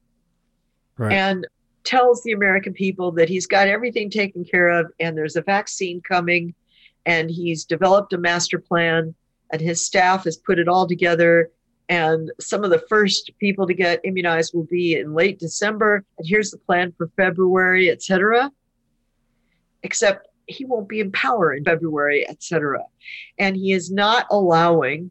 Right. 0.98 1.12
And 1.12 1.46
tells 1.84 2.22
the 2.22 2.32
American 2.32 2.72
people 2.72 3.12
that 3.12 3.28
he's 3.28 3.46
got 3.46 3.68
everything 3.68 4.10
taken 4.10 4.44
care 4.44 4.68
of 4.68 4.92
and 5.00 5.16
there's 5.16 5.36
a 5.36 5.42
vaccine 5.42 6.00
coming 6.00 6.54
and 7.06 7.30
he's 7.30 7.64
developed 7.64 8.12
a 8.12 8.18
master 8.18 8.58
plan 8.58 9.14
and 9.50 9.60
his 9.60 9.84
staff 9.84 10.24
has 10.24 10.36
put 10.36 10.58
it 10.58 10.68
all 10.68 10.86
together 10.86 11.50
and 11.88 12.30
some 12.40 12.64
of 12.64 12.70
the 12.70 12.82
first 12.88 13.30
people 13.38 13.66
to 13.66 13.74
get 13.74 14.00
immunized 14.04 14.54
will 14.54 14.64
be 14.64 14.96
in 14.96 15.12
late 15.12 15.38
December. 15.38 16.04
And 16.16 16.26
here's 16.26 16.50
the 16.50 16.56
plan 16.56 16.92
for 16.96 17.10
February, 17.16 17.90
etc. 17.90 18.50
Except 19.82 20.26
he 20.46 20.64
won't 20.64 20.88
be 20.88 21.00
in 21.00 21.12
power 21.12 21.52
in 21.52 21.64
February, 21.64 22.26
etc. 22.28 22.82
And 23.38 23.56
he 23.56 23.72
is 23.72 23.90
not 23.90 24.26
allowing 24.30 25.10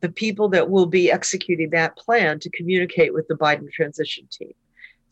the 0.00 0.08
people 0.08 0.48
that 0.48 0.70
will 0.70 0.86
be 0.86 1.12
executing 1.12 1.70
that 1.70 1.96
plan 1.96 2.40
to 2.40 2.50
communicate 2.50 3.12
with 3.12 3.28
the 3.28 3.34
Biden 3.34 3.70
transition 3.70 4.26
team. 4.30 4.54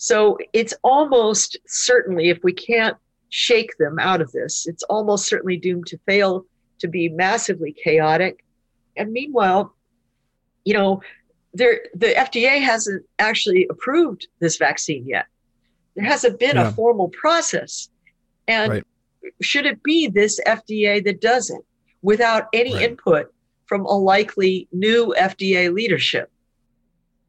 So 0.02 0.38
it's 0.54 0.72
almost 0.82 1.58
certainly, 1.66 2.30
if 2.30 2.42
we 2.42 2.54
can't 2.54 2.96
shake 3.28 3.76
them 3.78 3.98
out 3.98 4.22
of 4.22 4.32
this, 4.32 4.66
it's 4.66 4.82
almost 4.84 5.26
certainly 5.26 5.58
doomed 5.58 5.88
to 5.88 5.98
fail, 6.06 6.46
to 6.78 6.88
be 6.88 7.10
massively 7.10 7.74
chaotic. 7.84 8.42
And 8.96 9.12
meanwhile, 9.12 9.76
you 10.64 10.72
know, 10.72 11.02
there 11.52 11.82
the 11.92 12.14
FDA 12.16 12.62
hasn't 12.62 13.04
actually 13.18 13.66
approved 13.68 14.26
this 14.38 14.56
vaccine 14.56 15.06
yet. 15.06 15.26
There 15.94 16.06
hasn't 16.06 16.38
been 16.38 16.56
yeah. 16.56 16.68
a 16.68 16.72
formal 16.72 17.08
process. 17.10 17.90
And 18.48 18.72
right. 18.72 18.84
should 19.42 19.66
it 19.66 19.82
be 19.82 20.08
this 20.08 20.40
FDA 20.46 21.04
that 21.04 21.20
does 21.20 21.50
it 21.50 21.60
without 22.00 22.48
any 22.54 22.72
right. 22.72 22.84
input 22.84 23.34
from 23.66 23.84
a 23.84 23.98
likely 23.98 24.66
new 24.72 25.14
FDA 25.18 25.70
leadership? 25.70 26.30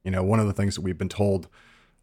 You 0.06 0.12
know, 0.12 0.24
one 0.24 0.40
of 0.40 0.48
the 0.48 0.54
things 0.54 0.76
that 0.76 0.82
we've 0.82 0.98
been 0.98 1.10
told 1.10 1.50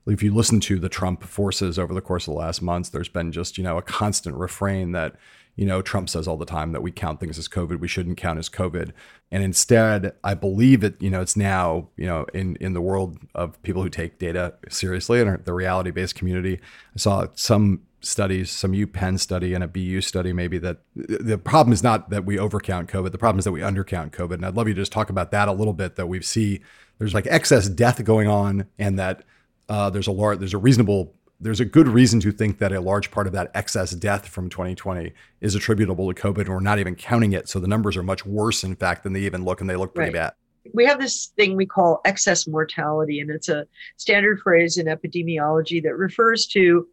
if 0.08 0.22
you 0.22 0.34
listen 0.34 0.60
to 0.60 0.78
the 0.78 0.88
Trump 0.88 1.22
forces 1.22 1.78
over 1.78 1.94
the 1.94 2.00
course 2.00 2.26
of 2.26 2.34
the 2.34 2.40
last 2.40 2.62
months, 2.62 2.88
there's 2.88 3.08
been 3.08 3.32
just, 3.32 3.58
you 3.58 3.64
know, 3.64 3.78
a 3.78 3.82
constant 3.82 4.36
refrain 4.36 4.92
that 4.92 5.16
you 5.58 5.66
know, 5.66 5.82
Trump 5.82 6.08
says 6.08 6.28
all 6.28 6.36
the 6.36 6.46
time 6.46 6.70
that 6.70 6.82
we 6.82 6.92
count 6.92 7.18
things 7.18 7.36
as 7.36 7.48
COVID. 7.48 7.80
We 7.80 7.88
shouldn't 7.88 8.16
count 8.16 8.38
as 8.38 8.48
COVID. 8.48 8.92
And 9.32 9.42
instead, 9.42 10.12
I 10.22 10.34
believe 10.34 10.84
it, 10.84 11.02
you 11.02 11.10
know, 11.10 11.20
it's 11.20 11.36
now, 11.36 11.88
you 11.96 12.06
know, 12.06 12.26
in, 12.32 12.54
in 12.60 12.74
the 12.74 12.80
world 12.80 13.18
of 13.34 13.60
people 13.64 13.82
who 13.82 13.88
take 13.88 14.20
data 14.20 14.54
seriously 14.68 15.20
and 15.20 15.44
the 15.44 15.52
reality 15.52 15.90
based 15.90 16.14
community. 16.14 16.60
I 16.94 16.98
saw 16.98 17.26
some 17.34 17.82
studies, 18.00 18.52
some 18.52 18.70
UPenn 18.70 19.18
study 19.18 19.52
and 19.52 19.64
a 19.64 19.66
BU 19.66 20.00
study, 20.02 20.32
maybe 20.32 20.58
that 20.58 20.78
the 20.94 21.38
problem 21.38 21.72
is 21.72 21.82
not 21.82 22.10
that 22.10 22.24
we 22.24 22.36
overcount 22.36 22.86
COVID. 22.86 23.10
The 23.10 23.18
problem 23.18 23.40
is 23.40 23.44
that 23.44 23.50
we 23.50 23.60
undercount 23.60 24.12
COVID. 24.12 24.34
And 24.34 24.46
I'd 24.46 24.54
love 24.54 24.68
you 24.68 24.74
to 24.74 24.80
just 24.80 24.92
talk 24.92 25.10
about 25.10 25.32
that 25.32 25.48
a 25.48 25.52
little 25.52 25.72
bit, 25.72 25.96
that 25.96 26.06
we 26.06 26.22
see 26.22 26.60
there's 26.98 27.14
like 27.14 27.26
excess 27.26 27.68
death 27.68 28.04
going 28.04 28.28
on 28.28 28.68
and 28.78 28.96
that 29.00 29.24
uh, 29.68 29.90
there's 29.90 30.06
a 30.06 30.12
large, 30.12 30.38
there's 30.38 30.54
a 30.54 30.58
reasonable 30.58 31.14
there's 31.40 31.60
a 31.60 31.64
good 31.64 31.86
reason 31.86 32.18
to 32.20 32.32
think 32.32 32.58
that 32.58 32.72
a 32.72 32.80
large 32.80 33.10
part 33.10 33.26
of 33.26 33.32
that 33.32 33.50
excess 33.54 33.92
death 33.92 34.26
from 34.26 34.48
2020 34.48 35.12
is 35.40 35.54
attributable 35.54 36.12
to 36.12 36.20
COVID, 36.20 36.40
and 36.40 36.48
we're 36.48 36.60
not 36.60 36.80
even 36.80 36.96
counting 36.96 37.32
it. 37.32 37.48
So 37.48 37.60
the 37.60 37.68
numbers 37.68 37.96
are 37.96 38.02
much 38.02 38.26
worse, 38.26 38.64
in 38.64 38.74
fact, 38.74 39.04
than 39.04 39.12
they 39.12 39.20
even 39.20 39.44
look, 39.44 39.60
and 39.60 39.70
they 39.70 39.76
look 39.76 39.94
pretty 39.94 40.12
right. 40.12 40.32
bad. 40.34 40.72
We 40.74 40.84
have 40.84 40.98
this 40.98 41.26
thing 41.36 41.56
we 41.56 41.64
call 41.64 42.00
excess 42.04 42.48
mortality, 42.48 43.20
and 43.20 43.30
it's 43.30 43.48
a 43.48 43.66
standard 43.96 44.40
phrase 44.40 44.78
in 44.78 44.86
epidemiology 44.86 45.82
that 45.84 45.96
refers 45.96 46.46
to 46.48 46.88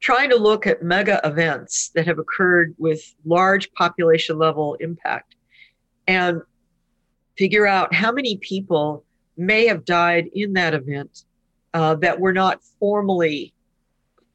trying 0.00 0.30
to 0.30 0.36
look 0.36 0.66
at 0.66 0.82
mega 0.82 1.20
events 1.24 1.90
that 1.94 2.06
have 2.06 2.18
occurred 2.18 2.74
with 2.76 3.14
large 3.24 3.72
population 3.72 4.36
level 4.36 4.74
impact 4.80 5.36
and 6.06 6.42
figure 7.38 7.66
out 7.66 7.94
how 7.94 8.12
many 8.12 8.36
people 8.38 9.04
may 9.36 9.66
have 9.66 9.84
died 9.84 10.28
in 10.34 10.52
that 10.52 10.74
event 10.74 11.24
uh, 11.74 11.96
that 11.96 12.20
were 12.20 12.32
not 12.32 12.62
formally, 12.78 13.52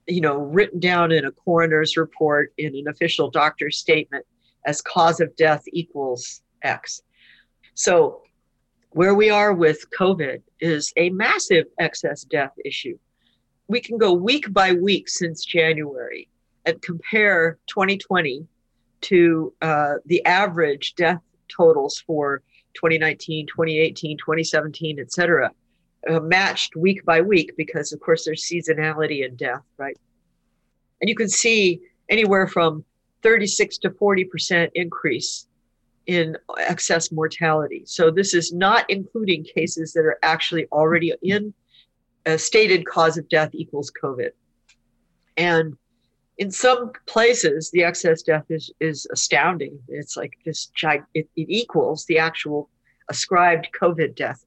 you 0.07 0.19
know, 0.19 0.37
written 0.37 0.79
down 0.79 1.11
in 1.11 1.25
a 1.25 1.31
coroner's 1.31 1.95
report 1.95 2.53
in 2.57 2.75
an 2.75 2.87
official 2.89 3.31
doctor's 3.31 3.77
statement 3.77 4.25
as 4.65 4.81
cause 4.81 5.21
of 5.21 5.33
death 5.37 5.63
equals 5.71 6.41
X. 6.61 7.01
So, 7.73 8.21
where 8.91 9.15
we 9.15 9.29
are 9.29 9.53
with 9.53 9.85
COVID 9.97 10.41
is 10.59 10.91
a 10.97 11.11
massive 11.11 11.65
excess 11.79 12.23
death 12.23 12.51
issue. 12.65 12.97
We 13.67 13.79
can 13.79 13.97
go 13.97 14.13
week 14.13 14.51
by 14.51 14.73
week 14.73 15.07
since 15.07 15.45
January 15.45 16.27
and 16.65 16.81
compare 16.81 17.57
2020 17.67 18.45
to 19.01 19.53
uh, 19.61 19.93
the 20.05 20.25
average 20.25 20.95
death 20.95 21.21
totals 21.55 22.03
for 22.05 22.41
2019, 22.73 23.47
2018, 23.47 24.17
2017, 24.17 24.99
et 24.99 25.11
cetera 25.13 25.51
uh, 26.07 26.19
matched 26.19 26.75
week 26.75 27.03
by 27.05 27.21
week 27.21 27.55
because, 27.57 27.91
of 27.91 27.99
course, 27.99 28.25
there's 28.25 28.43
seasonality 28.43 29.25
in 29.25 29.35
death, 29.35 29.63
right? 29.77 29.97
And 31.01 31.09
you 31.09 31.15
can 31.15 31.29
see 31.29 31.81
anywhere 32.09 32.47
from 32.47 32.83
36 33.23 33.77
to 33.79 33.89
40% 33.89 34.69
increase 34.75 35.47
in 36.07 36.37
excess 36.57 37.11
mortality. 37.11 37.83
So 37.85 38.09
this 38.09 38.33
is 38.33 38.51
not 38.51 38.89
including 38.89 39.43
cases 39.43 39.93
that 39.93 40.01
are 40.01 40.17
actually 40.23 40.65
already 40.71 41.13
in 41.21 41.53
a 42.25 42.37
stated 42.37 42.85
cause 42.85 43.17
of 43.17 43.29
death 43.29 43.49
equals 43.53 43.91
COVID. 44.01 44.31
And 45.37 45.77
in 46.37 46.51
some 46.51 46.91
places, 47.05 47.69
the 47.71 47.83
excess 47.83 48.21
death 48.21 48.45
is, 48.49 48.71
is 48.79 49.05
astounding. 49.11 49.77
It's 49.87 50.15
like 50.15 50.33
this, 50.45 50.71
it, 50.83 51.05
it 51.13 51.27
equals 51.35 52.05
the 52.05 52.17
actual 52.17 52.69
ascribed 53.09 53.69
COVID 53.79 54.15
death. 54.15 54.43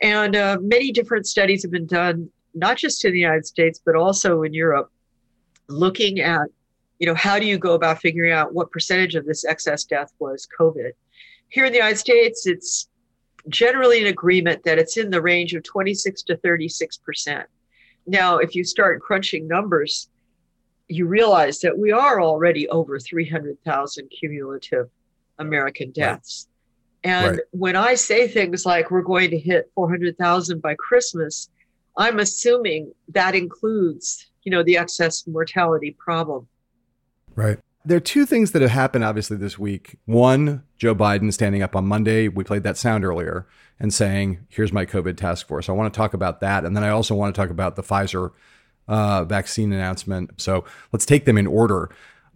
And 0.00 0.36
uh, 0.36 0.58
many 0.60 0.92
different 0.92 1.26
studies 1.26 1.62
have 1.62 1.70
been 1.70 1.86
done, 1.86 2.30
not 2.54 2.76
just 2.76 3.04
in 3.04 3.12
the 3.12 3.18
United 3.18 3.46
States, 3.46 3.80
but 3.84 3.96
also 3.96 4.42
in 4.42 4.52
Europe, 4.52 4.90
looking 5.68 6.20
at, 6.20 6.48
you 6.98 7.06
know, 7.06 7.14
how 7.14 7.38
do 7.38 7.46
you 7.46 7.58
go 7.58 7.74
about 7.74 8.00
figuring 8.00 8.32
out 8.32 8.54
what 8.54 8.70
percentage 8.70 9.14
of 9.14 9.24
this 9.24 9.44
excess 9.44 9.84
death 9.84 10.12
was 10.18 10.46
COVID? 10.58 10.92
Here 11.48 11.64
in 11.64 11.72
the 11.72 11.78
United 11.78 11.98
States, 11.98 12.46
it's 12.46 12.88
generally 13.48 14.00
an 14.00 14.08
agreement 14.08 14.62
that 14.64 14.78
it's 14.78 14.96
in 14.96 15.10
the 15.10 15.22
range 15.22 15.54
of 15.54 15.62
26 15.62 16.22
to 16.24 16.36
36 16.36 16.96
percent. 16.98 17.46
Now, 18.06 18.38
if 18.38 18.54
you 18.54 18.64
start 18.64 19.00
crunching 19.00 19.48
numbers, 19.48 20.08
you 20.88 21.06
realize 21.06 21.60
that 21.60 21.76
we 21.76 21.90
are 21.90 22.20
already 22.20 22.68
over 22.68 22.98
300,000 22.98 24.08
cumulative 24.08 24.88
American 25.38 25.90
deaths. 25.90 26.48
And 27.06 27.36
right. 27.36 27.40
when 27.52 27.76
I 27.76 27.94
say 27.94 28.26
things 28.26 28.66
like 28.66 28.90
we're 28.90 29.02
going 29.02 29.30
to 29.30 29.38
hit 29.38 29.70
400,000 29.76 30.60
by 30.60 30.74
Christmas, 30.74 31.48
I'm 31.96 32.18
assuming 32.18 32.92
that 33.10 33.36
includes, 33.36 34.26
you 34.42 34.50
know, 34.50 34.64
the 34.64 34.76
excess 34.76 35.24
mortality 35.26 35.96
problem. 35.98 36.48
Right. 37.36 37.60
There 37.84 37.96
are 37.96 38.00
two 38.00 38.26
things 38.26 38.50
that 38.50 38.62
have 38.62 38.72
happened 38.72 39.04
obviously 39.04 39.36
this 39.36 39.56
week. 39.56 39.96
One, 40.06 40.64
Joe 40.78 40.96
Biden 40.96 41.32
standing 41.32 41.62
up 41.62 41.76
on 41.76 41.86
Monday, 41.86 42.26
we 42.26 42.42
played 42.42 42.64
that 42.64 42.76
sound 42.76 43.04
earlier, 43.04 43.46
and 43.78 43.94
saying, 43.94 44.40
"Here's 44.48 44.72
my 44.72 44.84
COVID 44.84 45.16
task 45.16 45.46
force." 45.46 45.68
I 45.68 45.72
want 45.72 45.94
to 45.94 45.96
talk 45.96 46.12
about 46.12 46.40
that, 46.40 46.64
and 46.64 46.76
then 46.76 46.82
I 46.82 46.88
also 46.88 47.14
want 47.14 47.32
to 47.32 47.40
talk 47.40 47.50
about 47.50 47.76
the 47.76 47.84
Pfizer 47.84 48.32
uh, 48.88 49.22
vaccine 49.24 49.72
announcement. 49.72 50.40
So 50.40 50.64
let's 50.92 51.06
take 51.06 51.26
them 51.26 51.38
in 51.38 51.46
order. 51.46 51.90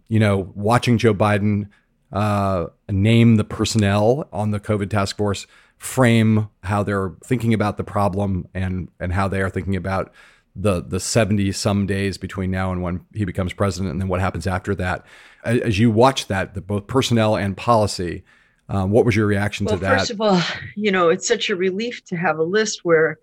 You 0.07 0.21
know, 0.21 0.53
watching 0.55 0.97
Joe 0.97 1.13
Biden 1.13 1.67
uh, 2.11 2.67
name 2.89 3.35
the 3.35 3.43
personnel 3.43 4.27
on 4.31 4.51
the 4.51 4.59
COVID 4.59 4.89
task 4.89 5.17
force, 5.17 5.47
frame 5.77 6.49
how 6.63 6.83
they're 6.83 7.13
thinking 7.23 7.53
about 7.53 7.77
the 7.77 7.83
problem, 7.83 8.47
and 8.53 8.89
and 8.99 9.13
how 9.13 9.27
they 9.27 9.41
are 9.41 9.49
thinking 9.49 9.75
about 9.75 10.11
the 10.55 10.81
the 10.81 10.99
70 10.99 11.51
some 11.53 11.85
days 11.85 12.17
between 12.17 12.51
now 12.51 12.71
and 12.71 12.81
when 12.81 13.05
he 13.13 13.25
becomes 13.25 13.53
president, 13.53 13.91
and 13.91 14.01
then 14.01 14.07
what 14.07 14.19
happens 14.19 14.47
after 14.47 14.75
that. 14.75 15.05
As 15.43 15.79
you 15.79 15.89
watch 15.89 16.27
that, 16.27 16.53
the, 16.53 16.61
both 16.61 16.85
personnel 16.85 17.35
and 17.35 17.57
policy, 17.57 18.23
um, 18.69 18.91
what 18.91 19.05
was 19.05 19.15
your 19.15 19.25
reaction 19.25 19.65
well, 19.65 19.77
to 19.77 19.81
that? 19.81 19.99
First 19.99 20.11
of 20.11 20.21
all, 20.21 20.39
you 20.75 20.91
know, 20.91 21.09
it's 21.09 21.27
such 21.27 21.49
a 21.49 21.55
relief 21.55 22.03
to 22.05 22.15
have 22.15 22.37
a 22.37 22.43
list 22.43 22.85
where 22.85 23.17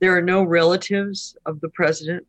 there 0.00 0.16
are 0.16 0.22
no 0.22 0.42
relatives 0.42 1.36
of 1.46 1.60
the 1.60 1.68
president 1.68 2.26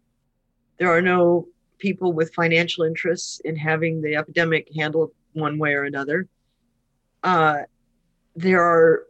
there 0.82 0.90
are 0.90 1.02
no 1.02 1.48
people 1.78 2.12
with 2.12 2.34
financial 2.34 2.84
interests 2.84 3.40
in 3.46 3.56
having 3.56 4.02
the 4.02 4.16
epidemic 4.16 4.68
handled 4.76 5.12
one 5.34 5.58
way 5.58 5.74
or 5.74 5.84
another. 5.84 6.28
Uh, 7.24 7.60
there 8.36 8.62
are, 8.62 9.04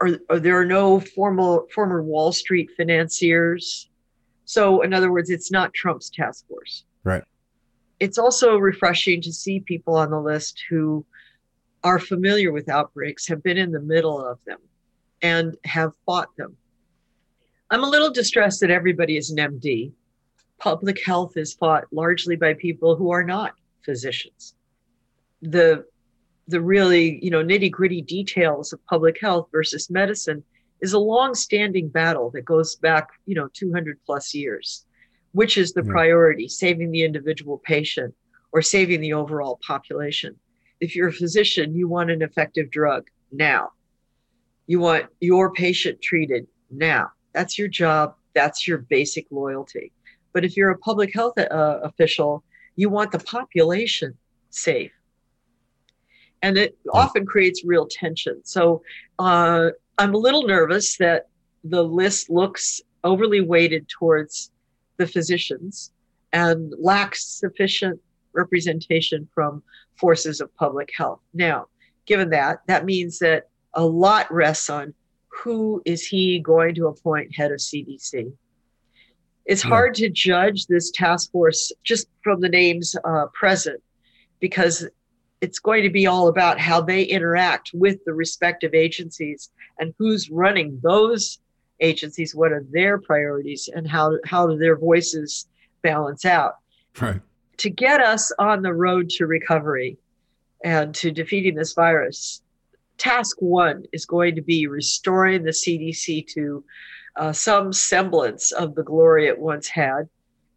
or, 0.00 0.18
or 0.28 0.40
there 0.40 0.58
are 0.58 0.64
no 0.64 1.00
formal 1.00 1.66
former 1.74 2.02
Wall 2.02 2.32
Street 2.32 2.70
financiers. 2.76 3.88
So, 4.44 4.82
in 4.82 4.92
other 4.92 5.12
words, 5.12 5.30
it's 5.30 5.50
not 5.50 5.72
Trump's 5.74 6.10
task 6.10 6.46
force. 6.48 6.84
Right. 7.04 7.22
It's 8.00 8.18
also 8.18 8.56
refreshing 8.56 9.20
to 9.22 9.32
see 9.32 9.60
people 9.60 9.94
on 9.94 10.10
the 10.10 10.20
list 10.20 10.62
who 10.68 11.04
are 11.84 11.98
familiar 11.98 12.52
with 12.52 12.68
outbreaks, 12.68 13.26
have 13.28 13.42
been 13.42 13.56
in 13.56 13.72
the 13.72 13.80
middle 13.80 14.22
of 14.24 14.38
them, 14.46 14.58
and 15.22 15.56
have 15.64 15.92
fought 16.04 16.34
them. 16.36 16.56
I'm 17.70 17.84
a 17.84 17.88
little 17.88 18.10
distressed 18.10 18.60
that 18.60 18.70
everybody 18.70 19.16
is 19.16 19.30
an 19.30 19.36
MD 19.36 19.92
public 20.60 21.02
health 21.04 21.36
is 21.36 21.54
fought 21.54 21.84
largely 21.90 22.36
by 22.36 22.54
people 22.54 22.94
who 22.94 23.10
are 23.10 23.24
not 23.24 23.54
physicians. 23.82 24.54
The 25.42 25.84
the 26.48 26.60
really 26.60 27.18
you 27.22 27.30
know 27.30 27.44
nitty 27.44 27.70
gritty 27.70 28.02
details 28.02 28.72
of 28.72 28.84
public 28.86 29.20
health 29.20 29.48
versus 29.52 29.88
medicine 29.88 30.42
is 30.80 30.92
a 30.92 30.98
long 30.98 31.34
standing 31.34 31.88
battle 31.88 32.30
that 32.30 32.44
goes 32.44 32.76
back 32.76 33.08
you 33.26 33.34
know 33.34 33.48
200 33.52 33.98
plus 34.04 34.34
years. 34.34 34.84
Which 35.32 35.56
is 35.56 35.72
the 35.72 35.84
yeah. 35.84 35.92
priority, 35.92 36.48
saving 36.48 36.90
the 36.90 37.04
individual 37.04 37.58
patient 37.58 38.14
or 38.50 38.62
saving 38.62 39.00
the 39.00 39.12
overall 39.12 39.60
population? 39.64 40.34
If 40.80 40.96
you're 40.96 41.08
a 41.08 41.12
physician, 41.12 41.76
you 41.76 41.86
want 41.86 42.10
an 42.10 42.20
effective 42.20 42.70
drug 42.70 43.06
now. 43.30 43.70
You 44.66 44.80
want 44.80 45.06
your 45.20 45.52
patient 45.52 46.02
treated 46.02 46.48
now. 46.68 47.12
That's 47.32 47.58
your 47.58 47.68
job. 47.68 48.14
That's 48.34 48.66
your 48.66 48.78
basic 48.78 49.26
loyalty. 49.30 49.92
But 50.32 50.44
if 50.44 50.56
you're 50.56 50.70
a 50.70 50.78
public 50.78 51.12
health 51.14 51.38
uh, 51.38 51.80
official, 51.82 52.44
you 52.76 52.88
want 52.88 53.12
the 53.12 53.18
population 53.18 54.16
safe. 54.50 54.92
And 56.42 56.56
it 56.56 56.76
often 56.92 57.26
creates 57.26 57.64
real 57.64 57.86
tension. 57.86 58.40
So 58.44 58.82
uh, 59.18 59.70
I'm 59.98 60.14
a 60.14 60.18
little 60.18 60.46
nervous 60.46 60.96
that 60.96 61.28
the 61.64 61.82
list 61.82 62.30
looks 62.30 62.80
overly 63.04 63.40
weighted 63.40 63.88
towards 63.88 64.50
the 64.96 65.06
physicians 65.06 65.92
and 66.32 66.72
lacks 66.78 67.24
sufficient 67.26 68.00
representation 68.32 69.28
from 69.34 69.62
forces 69.96 70.40
of 70.40 70.54
public 70.56 70.90
health. 70.96 71.20
Now, 71.34 71.66
given 72.06 72.30
that, 72.30 72.60
that 72.66 72.84
means 72.84 73.18
that 73.18 73.48
a 73.74 73.84
lot 73.84 74.32
rests 74.32 74.70
on 74.70 74.94
who 75.28 75.82
is 75.84 76.06
he 76.06 76.40
going 76.40 76.74
to 76.74 76.86
appoint 76.86 77.34
head 77.34 77.52
of 77.52 77.58
CDC? 77.58 78.32
It's 79.46 79.64
yeah. 79.64 79.68
hard 79.68 79.94
to 79.96 80.08
judge 80.08 80.66
this 80.66 80.90
task 80.90 81.30
force 81.32 81.72
just 81.82 82.08
from 82.22 82.40
the 82.40 82.48
names 82.48 82.96
uh, 83.04 83.26
present 83.32 83.82
because 84.38 84.86
it's 85.40 85.58
going 85.58 85.82
to 85.82 85.90
be 85.90 86.06
all 86.06 86.28
about 86.28 86.60
how 86.60 86.80
they 86.80 87.02
interact 87.02 87.70
with 87.72 88.04
the 88.04 88.12
respective 88.12 88.74
agencies 88.74 89.50
and 89.78 89.94
who's 89.98 90.30
running 90.30 90.78
those 90.82 91.38
agencies, 91.80 92.34
what 92.34 92.52
are 92.52 92.64
their 92.70 92.98
priorities, 92.98 93.68
and 93.74 93.88
how, 93.88 94.18
how 94.26 94.46
do 94.46 94.58
their 94.58 94.76
voices 94.76 95.48
balance 95.82 96.24
out. 96.24 96.56
Right. 97.00 97.20
To 97.58 97.70
get 97.70 98.00
us 98.00 98.30
on 98.38 98.62
the 98.62 98.74
road 98.74 99.08
to 99.10 99.26
recovery 99.26 99.96
and 100.62 100.94
to 100.96 101.10
defeating 101.10 101.54
this 101.54 101.72
virus, 101.72 102.42
task 102.98 103.36
one 103.40 103.84
is 103.92 104.04
going 104.04 104.34
to 104.34 104.42
be 104.42 104.66
restoring 104.66 105.42
the 105.42 105.50
CDC 105.50 106.26
to 106.28 106.64
uh, 107.16 107.32
some 107.32 107.72
semblance 107.72 108.52
of 108.52 108.74
the 108.74 108.82
glory 108.82 109.26
it 109.26 109.38
once 109.38 109.68
had 109.68 110.08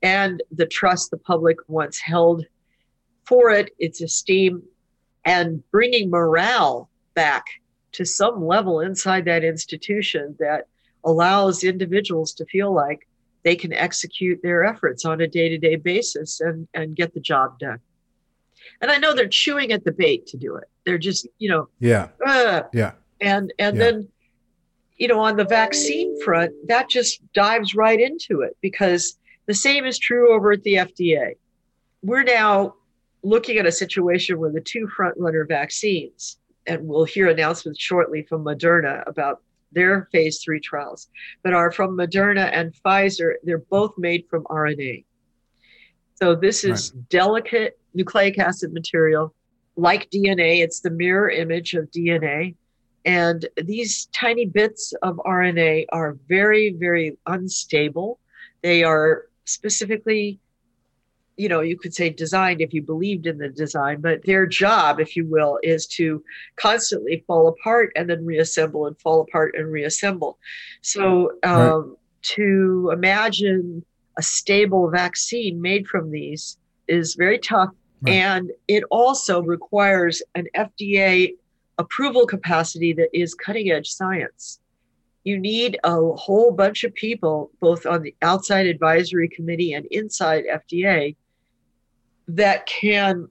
and 0.01 0.43
the 0.51 0.65
trust 0.65 1.09
the 1.09 1.17
public 1.17 1.57
once 1.67 1.97
held 1.97 2.45
for 3.25 3.51
it, 3.51 3.71
its 3.79 4.01
esteem, 4.01 4.61
and 5.25 5.63
bringing 5.71 6.09
morale 6.09 6.89
back 7.13 7.45
to 7.93 8.05
some 8.05 8.45
level 8.45 8.79
inside 8.79 9.25
that 9.25 9.43
institution 9.43 10.35
that 10.39 10.67
allows 11.03 11.63
individuals 11.63 12.33
to 12.33 12.45
feel 12.45 12.73
like 12.73 13.07
they 13.43 13.55
can 13.55 13.73
execute 13.73 14.39
their 14.41 14.63
efforts 14.63 15.05
on 15.05 15.21
a 15.21 15.27
day-to-day 15.27 15.75
basis 15.75 16.39
and, 16.39 16.67
and 16.73 16.95
get 16.95 17.13
the 17.13 17.19
job 17.19 17.59
done. 17.59 17.79
And 18.81 18.89
I 18.89 18.97
know 18.97 19.13
they're 19.13 19.27
chewing 19.27 19.71
at 19.71 19.83
the 19.83 19.91
bait 19.91 20.25
to 20.27 20.37
do 20.37 20.55
it. 20.55 20.65
They're 20.85 20.97
just, 20.97 21.27
you 21.37 21.49
know, 21.49 21.67
yeah, 21.79 22.09
uh, 22.25 22.63
yeah, 22.71 22.93
and 23.19 23.53
and 23.59 23.75
yeah. 23.75 23.83
then 23.83 24.07
you 24.97 25.07
know, 25.07 25.19
on 25.19 25.35
the 25.35 25.45
vaccine 25.45 26.21
front, 26.21 26.53
that 26.67 26.89
just 26.89 27.21
dives 27.33 27.75
right 27.75 27.99
into 27.99 28.41
it 28.41 28.55
because 28.61 29.17
the 29.47 29.53
same 29.53 29.85
is 29.85 29.97
true 29.97 30.33
over 30.33 30.51
at 30.51 30.63
the 30.63 30.75
FDA. 30.75 31.33
We're 32.01 32.23
now 32.23 32.75
looking 33.23 33.57
at 33.57 33.65
a 33.65 33.71
situation 33.71 34.39
where 34.39 34.51
the 34.51 34.61
two 34.61 34.87
front 34.87 35.15
runner 35.17 35.45
vaccines, 35.45 36.37
and 36.67 36.87
we'll 36.87 37.05
hear 37.05 37.29
announcements 37.29 37.81
shortly 37.81 38.23
from 38.23 38.43
Moderna 38.43 39.03
about 39.07 39.41
their 39.71 40.07
phase 40.11 40.41
three 40.43 40.59
trials, 40.59 41.09
but 41.43 41.53
are 41.53 41.71
from 41.71 41.97
Moderna 41.97 42.49
and 42.53 42.73
Pfizer. 42.85 43.33
They're 43.43 43.57
both 43.57 43.93
made 43.97 44.25
from 44.29 44.43
RNA. 44.45 45.05
So 46.15 46.35
this 46.35 46.63
is 46.63 46.93
right. 46.93 47.09
delicate 47.09 47.79
nucleic 47.93 48.37
acid 48.39 48.73
material. 48.73 49.33
Like 49.75 50.09
DNA, 50.11 50.63
it's 50.63 50.81
the 50.81 50.91
mirror 50.91 51.29
image 51.29 51.73
of 51.73 51.89
DNA. 51.91 52.55
And 53.05 53.45
these 53.57 54.07
tiny 54.13 54.45
bits 54.45 54.93
of 55.01 55.15
RNA 55.25 55.87
are 55.91 56.17
very, 56.27 56.73
very 56.73 57.17
unstable. 57.25 58.19
They 58.61 58.83
are 58.83 59.25
specifically, 59.45 60.39
you 61.37 61.49
know, 61.49 61.61
you 61.61 61.77
could 61.77 61.93
say 61.93 62.09
designed 62.09 62.61
if 62.61 62.73
you 62.73 62.81
believed 62.81 63.25
in 63.25 63.37
the 63.37 63.49
design, 63.49 64.01
but 64.01 64.23
their 64.23 64.45
job, 64.45 64.99
if 64.99 65.15
you 65.15 65.25
will, 65.25 65.59
is 65.63 65.87
to 65.87 66.23
constantly 66.55 67.23
fall 67.25 67.47
apart 67.47 67.91
and 67.95 68.09
then 68.09 68.25
reassemble 68.25 68.85
and 68.85 68.99
fall 68.99 69.21
apart 69.21 69.55
and 69.57 69.71
reassemble. 69.71 70.37
So 70.81 71.31
um, 71.43 71.55
right. 71.55 71.97
to 72.23 72.91
imagine 72.93 73.83
a 74.17 74.21
stable 74.21 74.89
vaccine 74.89 75.61
made 75.61 75.87
from 75.87 76.11
these 76.11 76.57
is 76.87 77.15
very 77.15 77.39
tough. 77.39 77.69
Right. 78.01 78.13
And 78.15 78.51
it 78.67 78.83
also 78.91 79.41
requires 79.41 80.21
an 80.35 80.47
FDA 80.55 81.35
approval 81.77 82.27
capacity 82.27 82.93
that 82.93 83.09
is 83.13 83.33
cutting 83.33 83.71
edge 83.71 83.89
science. 83.89 84.59
You 85.23 85.39
need 85.39 85.79
a 85.83 85.95
whole 86.15 86.51
bunch 86.51 86.83
of 86.83 86.93
people, 86.93 87.49
both 87.61 87.85
on 87.85 88.03
the 88.03 88.13
outside 88.21 88.67
advisory 88.67 89.29
committee 89.29 89.73
and 89.73 89.85
inside 89.85 90.43
FDA, 90.51 91.15
that 92.27 92.65
can 92.65 93.27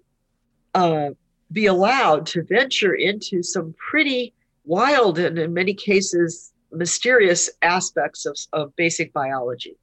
uh, 0.74 1.10
be 1.50 1.66
allowed 1.66 2.26
to 2.26 2.42
venture 2.42 2.94
into 2.94 3.42
some 3.42 3.74
pretty 3.78 4.34
wild 4.64 5.18
and, 5.18 5.38
in 5.38 5.52
many 5.52 5.74
cases, 5.74 6.52
mysterious 6.70 7.50
aspects 7.62 8.26
of, 8.26 8.36
of 8.52 8.74
basic 8.76 9.12
biology. 9.12 9.76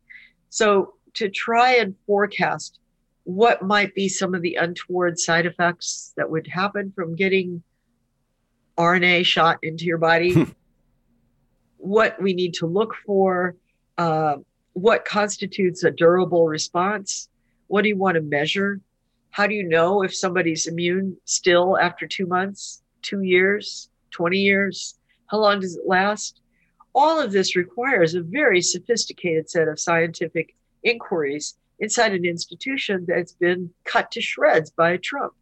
So, 0.49 0.93
to 1.15 1.29
try 1.29 1.75
and 1.75 1.95
forecast 2.05 2.79
what 3.23 3.61
might 3.61 3.93
be 3.93 4.07
some 4.07 4.33
of 4.33 4.41
the 4.41 4.55
untoward 4.55 5.19
side 5.19 5.45
effects 5.45 6.13
that 6.17 6.29
would 6.29 6.47
happen 6.47 6.91
from 6.95 7.15
getting 7.15 7.61
RNA 8.77 9.25
shot 9.25 9.59
into 9.61 9.85
your 9.85 9.97
body, 9.97 10.55
what 11.77 12.21
we 12.21 12.33
need 12.33 12.53
to 12.55 12.65
look 12.65 12.95
for, 13.05 13.55
uh, 13.97 14.37
what 14.73 15.05
constitutes 15.05 15.83
a 15.83 15.91
durable 15.91 16.47
response, 16.47 17.29
what 17.67 17.83
do 17.83 17.89
you 17.89 17.97
want 17.97 18.15
to 18.15 18.21
measure? 18.21 18.79
How 19.31 19.47
do 19.47 19.53
you 19.53 19.63
know 19.63 20.03
if 20.03 20.15
somebody's 20.15 20.67
immune 20.67 21.17
still 21.25 21.77
after 21.77 22.07
two 22.07 22.25
months, 22.25 22.81
two 23.01 23.21
years, 23.21 23.89
20 24.11 24.37
years? 24.37 24.97
How 25.27 25.37
long 25.37 25.59
does 25.59 25.75
it 25.75 25.87
last? 25.87 26.41
All 26.95 27.19
of 27.19 27.31
this 27.31 27.55
requires 27.55 28.15
a 28.15 28.21
very 28.21 28.61
sophisticated 28.61 29.49
set 29.49 29.67
of 29.67 29.79
scientific 29.79 30.55
inquiries 30.83 31.55
inside 31.79 32.13
an 32.13 32.25
institution 32.25 33.05
that's 33.07 33.33
been 33.33 33.69
cut 33.85 34.11
to 34.11 34.21
shreds 34.21 34.71
by 34.71 34.97
Trump. 34.97 35.33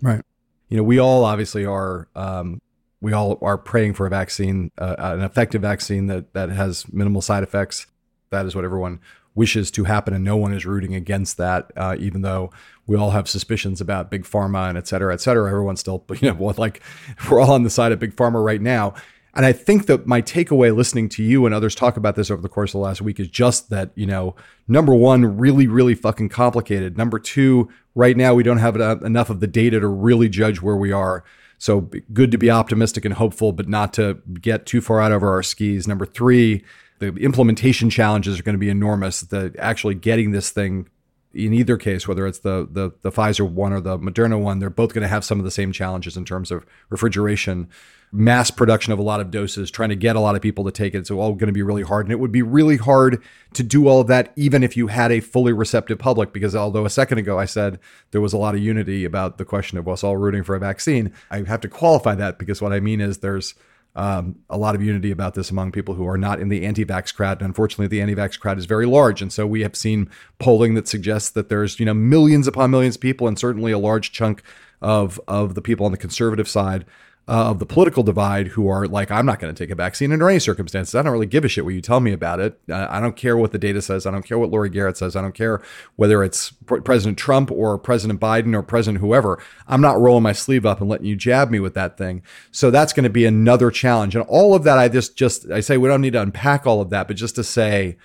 Right. 0.00 0.22
You 0.68 0.76
know, 0.78 0.82
we 0.82 0.98
all 0.98 1.24
obviously 1.24 1.66
are. 1.66 2.08
Um, 2.14 2.60
we 3.02 3.14
all 3.14 3.38
are 3.40 3.56
praying 3.56 3.94
for 3.94 4.06
a 4.06 4.10
vaccine, 4.10 4.70
uh, 4.76 4.94
an 4.98 5.22
effective 5.22 5.62
vaccine 5.62 6.06
that 6.08 6.32
that 6.34 6.50
has 6.50 6.90
minimal 6.92 7.22
side 7.22 7.42
effects. 7.42 7.86
That 8.30 8.46
is 8.46 8.54
what 8.54 8.64
everyone 8.64 9.00
wishes 9.34 9.70
to 9.72 9.84
happen, 9.84 10.14
and 10.14 10.24
no 10.24 10.36
one 10.36 10.52
is 10.52 10.66
rooting 10.66 10.94
against 10.94 11.36
that. 11.36 11.70
Uh, 11.76 11.96
even 11.98 12.22
though 12.22 12.50
we 12.86 12.96
all 12.96 13.10
have 13.10 13.28
suspicions 13.28 13.80
about 13.80 14.10
big 14.10 14.24
pharma 14.24 14.68
and 14.68 14.76
et 14.76 14.88
cetera, 14.88 15.12
et 15.14 15.20
cetera, 15.20 15.48
everyone's 15.48 15.80
still, 15.80 16.04
you 16.20 16.32
know, 16.32 16.54
like 16.58 16.82
we're 17.30 17.40
all 17.40 17.52
on 17.52 17.62
the 17.62 17.70
side 17.70 17.92
of 17.92 17.98
big 17.98 18.16
pharma 18.16 18.44
right 18.44 18.60
now. 18.60 18.94
And 19.34 19.46
I 19.46 19.52
think 19.52 19.86
that 19.86 20.06
my 20.06 20.20
takeaway 20.22 20.74
listening 20.74 21.08
to 21.10 21.22
you 21.22 21.46
and 21.46 21.54
others 21.54 21.74
talk 21.74 21.96
about 21.96 22.16
this 22.16 22.30
over 22.30 22.42
the 22.42 22.48
course 22.48 22.70
of 22.70 22.80
the 22.80 22.84
last 22.84 23.00
week 23.00 23.20
is 23.20 23.28
just 23.28 23.70
that, 23.70 23.92
you 23.94 24.06
know, 24.06 24.34
number 24.66 24.92
one, 24.92 25.38
really, 25.38 25.68
really 25.68 25.94
fucking 25.94 26.30
complicated. 26.30 26.98
Number 26.98 27.20
two, 27.20 27.68
right 27.94 28.16
now 28.16 28.34
we 28.34 28.42
don't 28.42 28.58
have 28.58 28.74
enough 28.76 29.30
of 29.30 29.38
the 29.38 29.46
data 29.46 29.78
to 29.78 29.86
really 29.86 30.28
judge 30.28 30.60
where 30.60 30.76
we 30.76 30.90
are. 30.90 31.22
So 31.58 31.90
good 32.12 32.32
to 32.32 32.38
be 32.38 32.50
optimistic 32.50 33.04
and 33.04 33.14
hopeful, 33.14 33.52
but 33.52 33.68
not 33.68 33.92
to 33.94 34.20
get 34.40 34.66
too 34.66 34.80
far 34.80 35.00
out 35.00 35.12
over 35.12 35.30
our 35.30 35.42
skis. 35.42 35.86
Number 35.86 36.06
three, 36.06 36.64
the 37.00 37.08
implementation 37.16 37.90
challenges 37.90 38.38
are 38.38 38.42
going 38.42 38.54
to 38.54 38.60
be 38.60 38.70
enormous. 38.70 39.22
The 39.22 39.54
actually 39.58 39.96
getting 39.96 40.30
this 40.30 40.50
thing 40.50 40.88
in 41.32 41.54
either 41.54 41.76
case, 41.76 42.08
whether 42.08 42.26
it's 42.26 42.40
the, 42.40 42.68
the 42.70 42.92
the 43.02 43.12
Pfizer 43.12 43.48
one 43.48 43.72
or 43.72 43.80
the 43.80 43.98
Moderna 43.98 44.40
one, 44.40 44.58
they're 44.58 44.68
both 44.68 44.92
going 44.92 45.02
to 45.02 45.08
have 45.08 45.24
some 45.24 45.38
of 45.38 45.44
the 45.44 45.50
same 45.50 45.72
challenges 45.72 46.16
in 46.16 46.24
terms 46.24 46.50
of 46.50 46.66
refrigeration, 46.88 47.68
mass 48.10 48.50
production 48.50 48.92
of 48.92 48.98
a 48.98 49.02
lot 49.02 49.20
of 49.20 49.30
doses, 49.30 49.70
trying 49.70 49.90
to 49.90 49.96
get 49.96 50.16
a 50.16 50.20
lot 50.20 50.34
of 50.34 50.42
people 50.42 50.64
to 50.64 50.72
take 50.72 50.92
it. 50.92 50.98
It's 50.98 51.10
all 51.10 51.34
going 51.34 51.46
to 51.46 51.52
be 51.52 51.62
really 51.62 51.84
hard. 51.84 52.06
And 52.06 52.12
it 52.12 52.18
would 52.18 52.32
be 52.32 52.42
really 52.42 52.78
hard 52.78 53.22
to 53.54 53.62
do 53.62 53.86
all 53.86 54.00
of 54.00 54.08
that, 54.08 54.32
even 54.34 54.64
if 54.64 54.76
you 54.76 54.88
had 54.88 55.12
a 55.12 55.20
fully 55.20 55.52
receptive 55.52 56.00
public. 56.00 56.32
Because 56.32 56.56
although 56.56 56.84
a 56.84 56.90
second 56.90 57.18
ago 57.18 57.38
I 57.38 57.44
said 57.44 57.78
there 58.10 58.20
was 58.20 58.32
a 58.32 58.38
lot 58.38 58.56
of 58.56 58.60
unity 58.60 59.04
about 59.04 59.38
the 59.38 59.44
question 59.44 59.78
of 59.78 59.86
us 59.86 60.02
all 60.02 60.16
rooting 60.16 60.42
for 60.42 60.56
a 60.56 60.60
vaccine, 60.60 61.12
I 61.30 61.44
have 61.44 61.60
to 61.60 61.68
qualify 61.68 62.16
that 62.16 62.38
because 62.40 62.60
what 62.60 62.72
I 62.72 62.80
mean 62.80 63.00
is 63.00 63.18
there's 63.18 63.54
um, 63.96 64.36
a 64.48 64.56
lot 64.56 64.74
of 64.74 64.82
unity 64.82 65.10
about 65.10 65.34
this 65.34 65.50
among 65.50 65.72
people 65.72 65.94
who 65.94 66.06
are 66.06 66.18
not 66.18 66.40
in 66.40 66.48
the 66.48 66.64
anti-vax 66.64 67.14
crowd. 67.14 67.40
And 67.40 67.46
unfortunately, 67.46 67.88
the 67.88 68.00
anti-vax 68.00 68.38
crowd 68.38 68.58
is 68.58 68.66
very 68.66 68.86
large, 68.86 69.20
and 69.20 69.32
so 69.32 69.46
we 69.46 69.62
have 69.62 69.74
seen 69.74 70.08
polling 70.38 70.74
that 70.74 70.88
suggests 70.88 71.30
that 71.30 71.48
there's 71.48 71.80
you 71.80 71.86
know 71.86 71.94
millions 71.94 72.46
upon 72.46 72.70
millions 72.70 72.96
of 72.96 73.00
people, 73.00 73.26
and 73.26 73.38
certainly 73.38 73.72
a 73.72 73.78
large 73.78 74.12
chunk 74.12 74.42
of 74.80 75.20
of 75.28 75.54
the 75.54 75.62
people 75.62 75.86
on 75.86 75.92
the 75.92 75.98
conservative 75.98 76.48
side 76.48 76.84
uh, 77.30 77.50
of 77.50 77.60
the 77.60 77.66
political 77.66 78.02
divide 78.02 78.48
who 78.48 78.66
are 78.66 78.88
like, 78.88 79.08
I'm 79.08 79.24
not 79.24 79.38
going 79.38 79.54
to 79.54 79.64
take 79.64 79.70
a 79.70 79.76
vaccine 79.76 80.12
under 80.12 80.28
any 80.28 80.40
circumstances. 80.40 80.96
I 80.96 81.02
don't 81.02 81.12
really 81.12 81.26
give 81.26 81.44
a 81.44 81.48
shit 81.48 81.64
what 81.64 81.74
you 81.74 81.80
tell 81.80 82.00
me 82.00 82.12
about 82.12 82.40
it. 82.40 82.58
Uh, 82.68 82.88
I 82.90 82.98
don't 82.98 83.14
care 83.14 83.36
what 83.36 83.52
the 83.52 83.58
data 83.58 83.80
says. 83.80 84.04
I 84.04 84.10
don't 84.10 84.24
care 84.24 84.36
what 84.36 84.50
Laurie 84.50 84.68
Garrett 84.68 84.96
says. 84.96 85.14
I 85.14 85.22
don't 85.22 85.34
care 85.34 85.62
whether 85.94 86.24
it's 86.24 86.50
President 86.66 87.16
Trump 87.18 87.52
or 87.52 87.78
President 87.78 88.18
Biden 88.18 88.52
or 88.52 88.64
President 88.64 89.00
whoever. 89.00 89.40
I'm 89.68 89.80
not 89.80 90.00
rolling 90.00 90.24
my 90.24 90.32
sleeve 90.32 90.66
up 90.66 90.80
and 90.80 90.90
letting 90.90 91.06
you 91.06 91.14
jab 91.14 91.50
me 91.50 91.60
with 91.60 91.74
that 91.74 91.96
thing. 91.96 92.24
So 92.50 92.72
that's 92.72 92.92
going 92.92 93.04
to 93.04 93.10
be 93.10 93.26
another 93.26 93.70
challenge. 93.70 94.16
And 94.16 94.26
all 94.26 94.52
of 94.56 94.64
that, 94.64 94.78
I 94.78 94.88
just, 94.88 95.16
just, 95.16 95.48
I 95.52 95.60
say 95.60 95.76
we 95.76 95.88
don't 95.88 96.00
need 96.00 96.14
to 96.14 96.22
unpack 96.22 96.66
all 96.66 96.80
of 96.80 96.90
that, 96.90 97.06
but 97.06 97.16
just 97.16 97.36
to 97.36 97.44
say, 97.44 97.96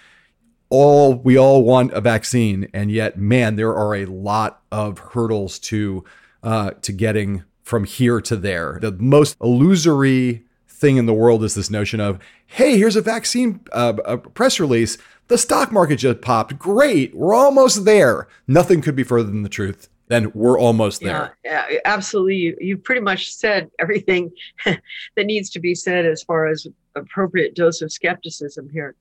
all 0.69 1.15
we 1.15 1.35
all 1.35 1.63
want 1.63 1.93
a 1.93 2.01
vaccine, 2.01 2.69
and 2.73 2.91
yet, 2.91 3.17
man, 3.17 3.55
there 3.55 3.75
are 3.75 3.95
a 3.95 4.05
lot 4.05 4.61
of 4.71 4.99
hurdles 4.99 5.57
to 5.59 6.03
uh, 6.43 6.71
to 6.81 6.91
getting 6.91 7.43
from 7.65 7.83
here 7.83 8.21
to 8.21 8.35
there. 8.35 8.77
The 8.79 8.91
most 8.91 9.35
illusory 9.41 10.45
thing 10.69 10.97
in 10.97 11.07
the 11.07 11.13
world 11.13 11.43
is 11.43 11.55
this 11.55 11.71
notion 11.71 11.99
of, 11.99 12.19
hey, 12.45 12.77
here's 12.77 12.95
a 12.95 13.01
vaccine 13.01 13.59
uh, 13.73 13.93
a 14.05 14.17
press 14.19 14.59
release. 14.59 14.99
The 15.27 15.37
stock 15.39 15.71
market 15.71 15.97
just 15.97 16.21
popped. 16.21 16.59
Great. 16.59 17.15
We're 17.15 17.33
almost 17.33 17.83
there. 17.83 18.27
Nothing 18.47 18.81
could 18.81 18.95
be 18.95 19.03
further 19.03 19.31
than 19.31 19.41
the 19.41 19.49
truth. 19.49 19.89
Then 20.07 20.31
we're 20.35 20.59
almost 20.59 21.01
there. 21.01 21.35
Yeah, 21.43 21.65
yeah 21.69 21.79
absolutely. 21.85 22.35
You, 22.35 22.57
you 22.61 22.77
pretty 22.77 23.01
much 23.01 23.33
said 23.33 23.71
everything 23.79 24.31
that 24.65 25.25
needs 25.25 25.49
to 25.49 25.59
be 25.59 25.73
said 25.73 26.05
as 26.05 26.21
far 26.21 26.47
as 26.47 26.67
appropriate 26.93 27.55
dose 27.55 27.81
of 27.81 27.91
skepticism 27.91 28.69
here. 28.71 28.93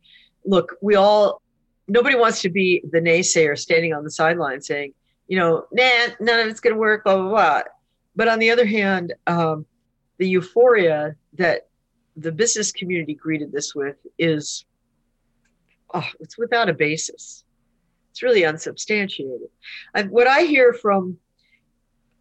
Look, 0.47 0.77
we 0.81 0.95
all, 0.95 1.43
nobody 1.87 2.17
wants 2.17 2.41
to 2.41 2.49
be 2.49 2.83
the 2.91 3.01
naysayer 3.01 3.59
standing 3.59 3.93
on 3.93 4.05
the 4.05 4.11
sideline 4.11 4.63
saying, 4.63 4.95
you 5.29 5.39
know, 5.39 5.67
nah, 5.71 6.07
none 6.21 6.41
of 6.41 6.47
it's 6.47 6.61
going 6.61 6.75
to 6.75 6.81
work, 6.81 7.05
blah, 7.05 7.17
blah, 7.17 7.29
blah. 7.29 7.63
But 8.17 8.29
on 8.29 8.39
the 8.39 8.51
other 8.51 8.67
hand, 8.67 9.15
um, 9.27 9.67
the 10.19 10.29
euphoria 10.29 11.17
that 11.35 11.69
the 12.17 12.33
business 12.33 12.71
community 12.71 13.15
greeted 13.15 13.51
this 13.51 13.75
with 13.75 13.97
is 14.19 14.65
oh, 15.93 16.09
it's 16.21 16.39
without 16.39 16.69
a 16.69 16.75
basis. 16.75 17.45
It's 18.11 18.23
really 18.23 18.45
unsubstantiated. 18.45 19.49
And 19.95 20.11
what 20.11 20.27
I 20.27 20.43
hear 20.43 20.73
from 20.73 21.19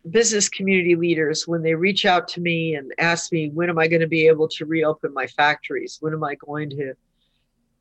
business 0.09 0.49
community 0.49 0.95
leaders 0.95 1.47
when 1.47 1.61
they 1.61 1.75
reach 1.75 2.05
out 2.05 2.27
to 2.29 2.41
me 2.41 2.75
and 2.75 2.91
ask 2.97 3.31
me, 3.31 3.49
when 3.49 3.69
am 3.69 3.79
I 3.79 3.87
going 3.87 4.01
to 4.01 4.07
be 4.07 4.27
able 4.27 4.47
to 4.49 4.65
reopen 4.65 5.13
my 5.13 5.27
factories? 5.27 5.97
When 6.01 6.13
am 6.13 6.23
I 6.23 6.35
going 6.35 6.69
to 6.71 6.93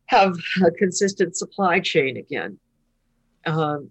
have 0.06 0.36
a 0.64 0.70
consistent 0.70 1.36
supply 1.36 1.80
chain 1.80 2.16
again? 2.16 2.58
Um, 3.44 3.90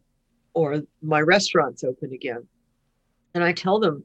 or 0.53 0.83
my 1.01 1.19
restaurants 1.19 1.83
open 1.83 2.13
again? 2.13 2.47
And 3.33 3.43
I 3.43 3.53
tell 3.53 3.79
them, 3.79 4.03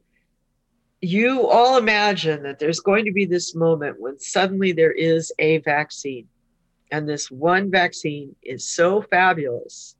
you 1.00 1.46
all 1.46 1.76
imagine 1.76 2.42
that 2.44 2.58
there's 2.58 2.80
going 2.80 3.04
to 3.04 3.12
be 3.12 3.26
this 3.26 3.54
moment 3.54 4.00
when 4.00 4.18
suddenly 4.18 4.72
there 4.72 4.92
is 4.92 5.32
a 5.38 5.58
vaccine. 5.58 6.26
And 6.90 7.08
this 7.08 7.30
one 7.30 7.70
vaccine 7.70 8.34
is 8.42 8.66
so 8.66 9.02
fabulous 9.02 9.96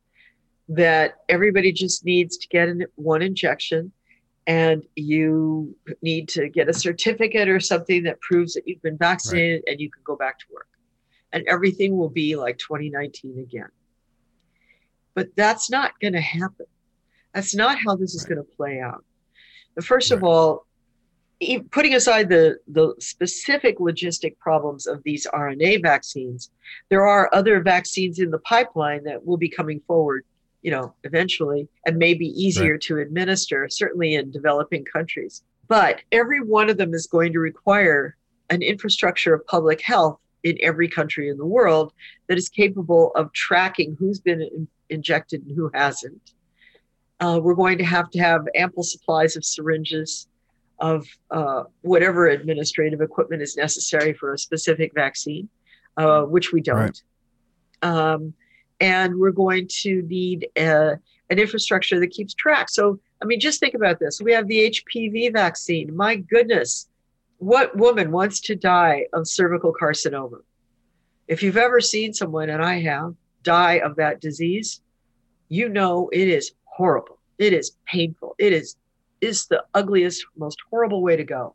that 0.68 1.18
everybody 1.28 1.72
just 1.72 2.04
needs 2.04 2.36
to 2.38 2.48
get 2.48 2.68
one 2.94 3.22
injection 3.22 3.92
and 4.46 4.84
you 4.94 5.76
need 6.02 6.28
to 6.28 6.48
get 6.48 6.68
a 6.68 6.72
certificate 6.72 7.48
or 7.48 7.58
something 7.58 8.04
that 8.04 8.20
proves 8.20 8.54
that 8.54 8.66
you've 8.66 8.82
been 8.82 8.96
vaccinated 8.96 9.62
right. 9.66 9.72
and 9.72 9.80
you 9.80 9.90
can 9.90 10.02
go 10.04 10.16
back 10.16 10.38
to 10.38 10.44
work. 10.52 10.68
And 11.32 11.44
everything 11.48 11.96
will 11.96 12.08
be 12.08 12.36
like 12.36 12.56
2019 12.58 13.40
again. 13.40 13.68
But 15.14 15.34
that's 15.34 15.70
not 15.70 15.98
going 16.00 16.12
to 16.12 16.20
happen. 16.20 16.66
That's 17.34 17.54
not 17.54 17.78
how 17.84 17.96
this 17.96 18.14
is 18.14 18.22
right. 18.22 18.36
going 18.36 18.46
to 18.46 18.56
play 18.56 18.80
out. 18.80 19.04
First 19.82 20.10
right. 20.10 20.16
of 20.16 20.24
all, 20.24 20.66
putting 21.70 21.94
aside 21.94 22.28
the, 22.28 22.58
the 22.68 22.94
specific 22.98 23.78
logistic 23.78 24.38
problems 24.38 24.86
of 24.86 25.02
these 25.02 25.26
RNA 25.32 25.82
vaccines, 25.82 26.50
there 26.88 27.06
are 27.06 27.28
other 27.32 27.60
vaccines 27.60 28.18
in 28.18 28.30
the 28.30 28.38
pipeline 28.38 29.04
that 29.04 29.24
will 29.24 29.36
be 29.36 29.48
coming 29.48 29.80
forward, 29.86 30.24
you 30.62 30.70
know, 30.70 30.94
eventually 31.04 31.68
and 31.84 31.98
may 31.98 32.14
be 32.14 32.28
easier 32.28 32.72
right. 32.72 32.80
to 32.82 32.98
administer, 32.98 33.68
certainly 33.68 34.14
in 34.14 34.30
developing 34.30 34.84
countries. 34.84 35.42
But 35.68 36.00
every 36.12 36.40
one 36.40 36.70
of 36.70 36.78
them 36.78 36.94
is 36.94 37.06
going 37.06 37.32
to 37.32 37.40
require 37.40 38.16
an 38.48 38.62
infrastructure 38.62 39.34
of 39.34 39.46
public 39.46 39.82
health 39.82 40.18
in 40.42 40.56
every 40.62 40.88
country 40.88 41.28
in 41.28 41.36
the 41.36 41.46
world 41.46 41.92
that 42.28 42.38
is 42.38 42.48
capable 42.48 43.10
of 43.14 43.32
tracking 43.32 43.96
who's 43.98 44.20
been 44.20 44.40
in, 44.40 44.68
injected 44.88 45.44
and 45.44 45.54
who 45.54 45.70
hasn't. 45.74 46.32
Uh, 47.18 47.40
we're 47.42 47.54
going 47.54 47.78
to 47.78 47.84
have 47.84 48.10
to 48.10 48.18
have 48.18 48.46
ample 48.54 48.82
supplies 48.82 49.36
of 49.36 49.44
syringes 49.44 50.28
of 50.78 51.06
uh, 51.30 51.64
whatever 51.82 52.28
administrative 52.28 53.00
equipment 53.00 53.42
is 53.42 53.56
necessary 53.56 54.12
for 54.12 54.34
a 54.34 54.38
specific 54.38 54.92
vaccine, 54.94 55.48
uh, 55.96 56.22
which 56.22 56.52
we 56.52 56.60
don't. 56.60 56.76
Right. 56.76 57.02
Um, 57.82 58.34
and 58.80 59.18
we're 59.18 59.30
going 59.30 59.68
to 59.82 60.02
need 60.02 60.48
a, 60.56 60.98
an 61.30 61.38
infrastructure 61.38 61.98
that 62.00 62.10
keeps 62.10 62.34
track. 62.34 62.68
So, 62.68 63.00
I 63.22 63.24
mean, 63.24 63.40
just 63.40 63.60
think 63.60 63.74
about 63.74 63.98
this. 63.98 64.20
We 64.20 64.32
have 64.32 64.46
the 64.48 64.70
HPV 64.70 65.32
vaccine. 65.32 65.96
My 65.96 66.16
goodness, 66.16 66.88
what 67.38 67.76
woman 67.76 68.10
wants 68.10 68.40
to 68.40 68.56
die 68.56 69.06
of 69.12 69.28
cervical 69.28 69.72
carcinoma? 69.72 70.40
If 71.28 71.42
you've 71.42 71.56
ever 71.56 71.80
seen 71.80 72.12
someone, 72.12 72.50
and 72.50 72.62
I 72.62 72.80
have, 72.82 73.14
die 73.42 73.74
of 73.74 73.96
that 73.96 74.20
disease, 74.20 74.80
you 75.48 75.68
know 75.68 76.08
it 76.12 76.28
is 76.28 76.52
horrible. 76.64 77.18
It 77.38 77.52
is 77.52 77.72
painful. 77.86 78.34
It 78.38 78.52
is 78.52 78.76
is 79.20 79.46
the 79.46 79.64
ugliest, 79.74 80.24
most 80.36 80.58
horrible 80.70 81.02
way 81.02 81.16
to 81.16 81.24
go. 81.24 81.54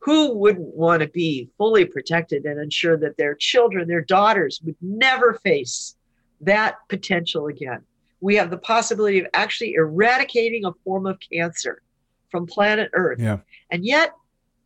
Who 0.00 0.34
wouldn't 0.34 0.74
want 0.74 1.02
to 1.02 1.08
be 1.08 1.50
fully 1.58 1.84
protected 1.84 2.44
and 2.46 2.58
ensure 2.58 2.96
that 2.98 3.16
their 3.18 3.34
children, 3.34 3.86
their 3.86 4.00
daughters 4.00 4.60
would 4.64 4.76
never 4.80 5.34
face 5.34 5.96
that 6.40 6.76
potential 6.88 7.48
again? 7.48 7.82
We 8.20 8.36
have 8.36 8.50
the 8.50 8.58
possibility 8.58 9.18
of 9.20 9.26
actually 9.34 9.74
eradicating 9.74 10.64
a 10.64 10.72
form 10.84 11.06
of 11.06 11.18
cancer 11.20 11.82
from 12.30 12.46
planet 12.46 12.90
Earth. 12.92 13.18
Yeah. 13.20 13.38
And 13.70 13.84
yet 13.84 14.12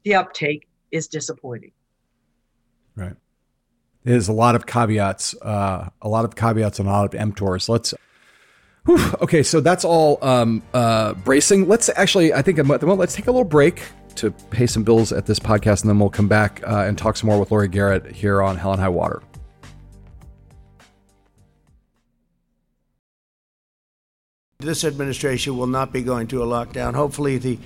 the 0.04 0.14
uptake 0.14 0.68
is 0.92 1.08
disappointing. 1.08 1.72
Right. 2.94 3.16
There's 4.04 4.28
a 4.28 4.32
lot 4.32 4.54
of 4.54 4.66
caveats, 4.66 5.34
uh, 5.42 5.88
a 6.00 6.08
lot 6.08 6.24
of 6.24 6.36
caveats 6.36 6.78
and 6.78 6.88
a 6.88 6.92
lot 6.92 7.12
of 7.12 7.20
mTORs. 7.20 7.68
Let's. 7.68 7.94
Whew, 8.86 8.98
okay, 9.22 9.42
so 9.42 9.60
that's 9.60 9.84
all 9.84 10.18
um, 10.20 10.62
uh, 10.74 11.14
bracing. 11.14 11.68
Let's 11.68 11.88
actually, 11.96 12.34
I 12.34 12.42
think, 12.42 12.58
at 12.58 12.66
the 12.66 12.86
moment, 12.86 13.00
let's 13.00 13.14
take 13.14 13.26
a 13.26 13.30
little 13.30 13.44
break 13.44 13.82
to 14.16 14.30
pay 14.50 14.66
some 14.66 14.84
bills 14.84 15.10
at 15.10 15.24
this 15.24 15.38
podcast, 15.38 15.82
and 15.82 15.88
then 15.88 15.98
we'll 15.98 16.10
come 16.10 16.28
back 16.28 16.62
uh, 16.66 16.84
and 16.86 16.96
talk 16.96 17.16
some 17.16 17.28
more 17.28 17.40
with 17.40 17.50
Laurie 17.50 17.68
Garrett 17.68 18.06
here 18.12 18.42
on 18.42 18.56
Hell 18.56 18.72
and 18.72 18.80
High 18.80 18.90
Water. 18.90 19.22
This 24.58 24.84
administration 24.84 25.56
will 25.56 25.66
not 25.66 25.92
be 25.92 26.02
going 26.02 26.26
to 26.28 26.42
a 26.42 26.46
lockdown. 26.46 26.94
Hopefully, 26.94 27.38
the 27.38 27.58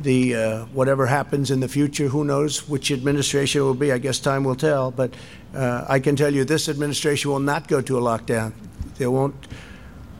the 0.00 0.34
uh, 0.34 0.64
whatever 0.66 1.06
happens 1.06 1.50
in 1.50 1.60
the 1.60 1.68
future, 1.68 2.08
who 2.08 2.24
knows 2.24 2.68
which 2.68 2.90
administration 2.90 3.62
will 3.62 3.74
be? 3.74 3.92
I 3.92 3.98
guess 3.98 4.18
time 4.18 4.44
will 4.44 4.56
tell. 4.56 4.90
But 4.90 5.14
uh, 5.54 5.84
I 5.88 5.98
can 5.98 6.16
tell 6.16 6.32
you, 6.32 6.44
this 6.44 6.68
administration 6.68 7.30
will 7.30 7.40
not 7.40 7.68
go 7.68 7.80
to 7.80 7.98
a 7.98 8.00
lockdown. 8.00 8.52
There 8.96 9.10
won't 9.10 9.34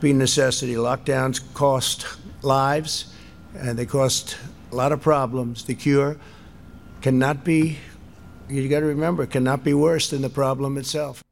be 0.01 0.13
necessity. 0.13 0.73
Lockdowns 0.73 1.41
cost 1.53 2.05
lives, 2.41 3.13
and 3.55 3.77
they 3.77 3.85
cost 3.85 4.37
a 4.71 4.75
lot 4.75 4.91
of 4.91 5.01
problems. 5.01 5.63
The 5.63 5.75
cure 5.75 6.17
cannot 7.01 7.43
be. 7.43 7.77
You 8.49 8.67
got 8.67 8.81
to 8.81 8.85
remember, 8.85 9.25
cannot 9.25 9.63
be 9.63 9.73
worse 9.73 10.09
than 10.09 10.21
the 10.21 10.29
problem 10.29 10.77
itself. 10.77 11.23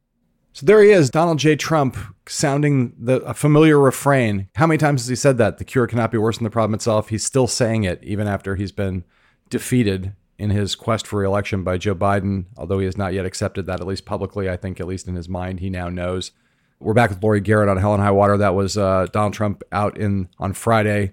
So 0.52 0.66
there 0.66 0.82
he 0.82 0.90
is, 0.90 1.10
Donald 1.10 1.38
J. 1.38 1.54
Trump, 1.54 1.96
sounding 2.26 2.94
the 2.98 3.20
a 3.22 3.34
familiar 3.34 3.78
refrain. 3.78 4.48
How 4.56 4.66
many 4.66 4.78
times 4.78 5.02
has 5.02 5.08
he 5.08 5.14
said 5.14 5.38
that? 5.38 5.58
The 5.58 5.64
cure 5.64 5.86
cannot 5.86 6.10
be 6.10 6.18
worse 6.18 6.38
than 6.38 6.44
the 6.44 6.50
problem 6.50 6.74
itself. 6.74 7.08
He's 7.08 7.24
still 7.24 7.46
saying 7.46 7.84
it 7.84 8.02
even 8.02 8.26
after 8.26 8.56
he's 8.56 8.72
been 8.72 9.04
defeated 9.48 10.14
in 10.38 10.50
his 10.50 10.74
quest 10.74 11.06
for 11.06 11.20
reelection 11.20 11.62
by 11.62 11.76
Joe 11.76 11.94
Biden, 11.94 12.46
although 12.56 12.78
he 12.78 12.86
has 12.86 12.96
not 12.96 13.12
yet 13.12 13.26
accepted 13.26 13.66
that, 13.66 13.80
at 13.80 13.86
least 13.86 14.06
publicly. 14.06 14.48
I 14.48 14.56
think, 14.56 14.80
at 14.80 14.86
least 14.86 15.06
in 15.06 15.14
his 15.14 15.28
mind, 15.28 15.60
he 15.60 15.70
now 15.70 15.88
knows. 15.88 16.32
We're 16.80 16.94
back 16.94 17.10
with 17.10 17.22
Laurie 17.22 17.42
Garrett 17.42 17.68
on 17.68 17.76
Hell 17.76 17.92
and 17.92 18.02
High 18.02 18.10
Water. 18.10 18.38
That 18.38 18.54
was 18.54 18.78
uh, 18.78 19.06
Donald 19.12 19.34
Trump 19.34 19.62
out 19.70 19.98
in 19.98 20.30
on 20.38 20.54
Friday, 20.54 21.12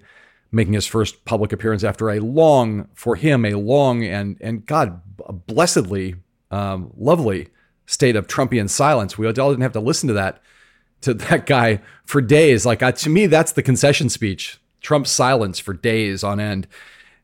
making 0.50 0.72
his 0.72 0.86
first 0.86 1.26
public 1.26 1.52
appearance 1.52 1.84
after 1.84 2.08
a 2.08 2.20
long, 2.20 2.88
for 2.94 3.16
him, 3.16 3.44
a 3.44 3.52
long 3.52 4.02
and 4.02 4.38
and 4.40 4.64
God 4.64 5.02
blessedly 5.46 6.14
um, 6.50 6.90
lovely 6.96 7.48
state 7.84 8.16
of 8.16 8.26
Trumpian 8.26 8.70
silence. 8.70 9.18
We 9.18 9.26
all 9.26 9.32
didn't 9.32 9.60
have 9.60 9.72
to 9.72 9.80
listen 9.80 10.08
to 10.08 10.14
that 10.14 10.42
to 11.02 11.12
that 11.12 11.44
guy 11.44 11.82
for 12.06 12.22
days. 12.22 12.64
Like 12.64 12.82
uh, 12.82 12.92
to 12.92 13.10
me, 13.10 13.26
that's 13.26 13.52
the 13.52 13.62
concession 13.62 14.08
speech. 14.08 14.58
Trump's 14.80 15.10
silence 15.10 15.58
for 15.58 15.74
days 15.74 16.24
on 16.24 16.40
end. 16.40 16.66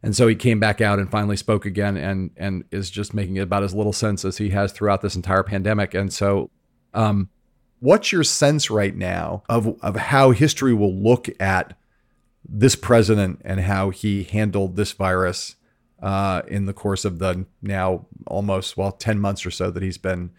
And 0.02 0.14
so 0.14 0.28
he 0.28 0.34
came 0.34 0.60
back 0.60 0.82
out 0.82 0.98
and 0.98 1.10
finally 1.10 1.38
spoke 1.38 1.64
again 1.64 1.96
and 1.96 2.30
and 2.36 2.64
is 2.70 2.90
just 2.90 3.14
making 3.14 3.38
about 3.38 3.62
as 3.62 3.74
little 3.74 3.94
sense 3.94 4.22
as 4.22 4.36
he 4.36 4.50
has 4.50 4.70
throughout 4.70 5.00
this 5.00 5.16
entire 5.16 5.42
pandemic. 5.42 5.94
And 5.94 6.12
so 6.12 6.50
um, 6.92 7.30
what's 7.84 8.10
your 8.10 8.24
sense 8.24 8.70
right 8.70 8.96
now 8.96 9.42
of 9.48 9.78
of 9.82 9.94
how 9.94 10.30
history 10.30 10.72
will 10.72 10.94
look 10.94 11.28
at 11.38 11.76
this 12.48 12.74
president 12.74 13.40
and 13.44 13.60
how 13.60 13.90
he 13.90 14.24
handled 14.24 14.74
this 14.76 14.92
virus 14.92 15.56
uh, 16.02 16.42
in 16.48 16.64
the 16.64 16.72
course 16.72 17.04
of 17.04 17.18
the 17.18 17.44
now 17.60 18.06
almost 18.26 18.76
well 18.76 18.90
10 18.90 19.18
months 19.18 19.44
or 19.44 19.50
so 19.50 19.70
that 19.70 19.82
he's 19.82 19.98
been 19.98 20.30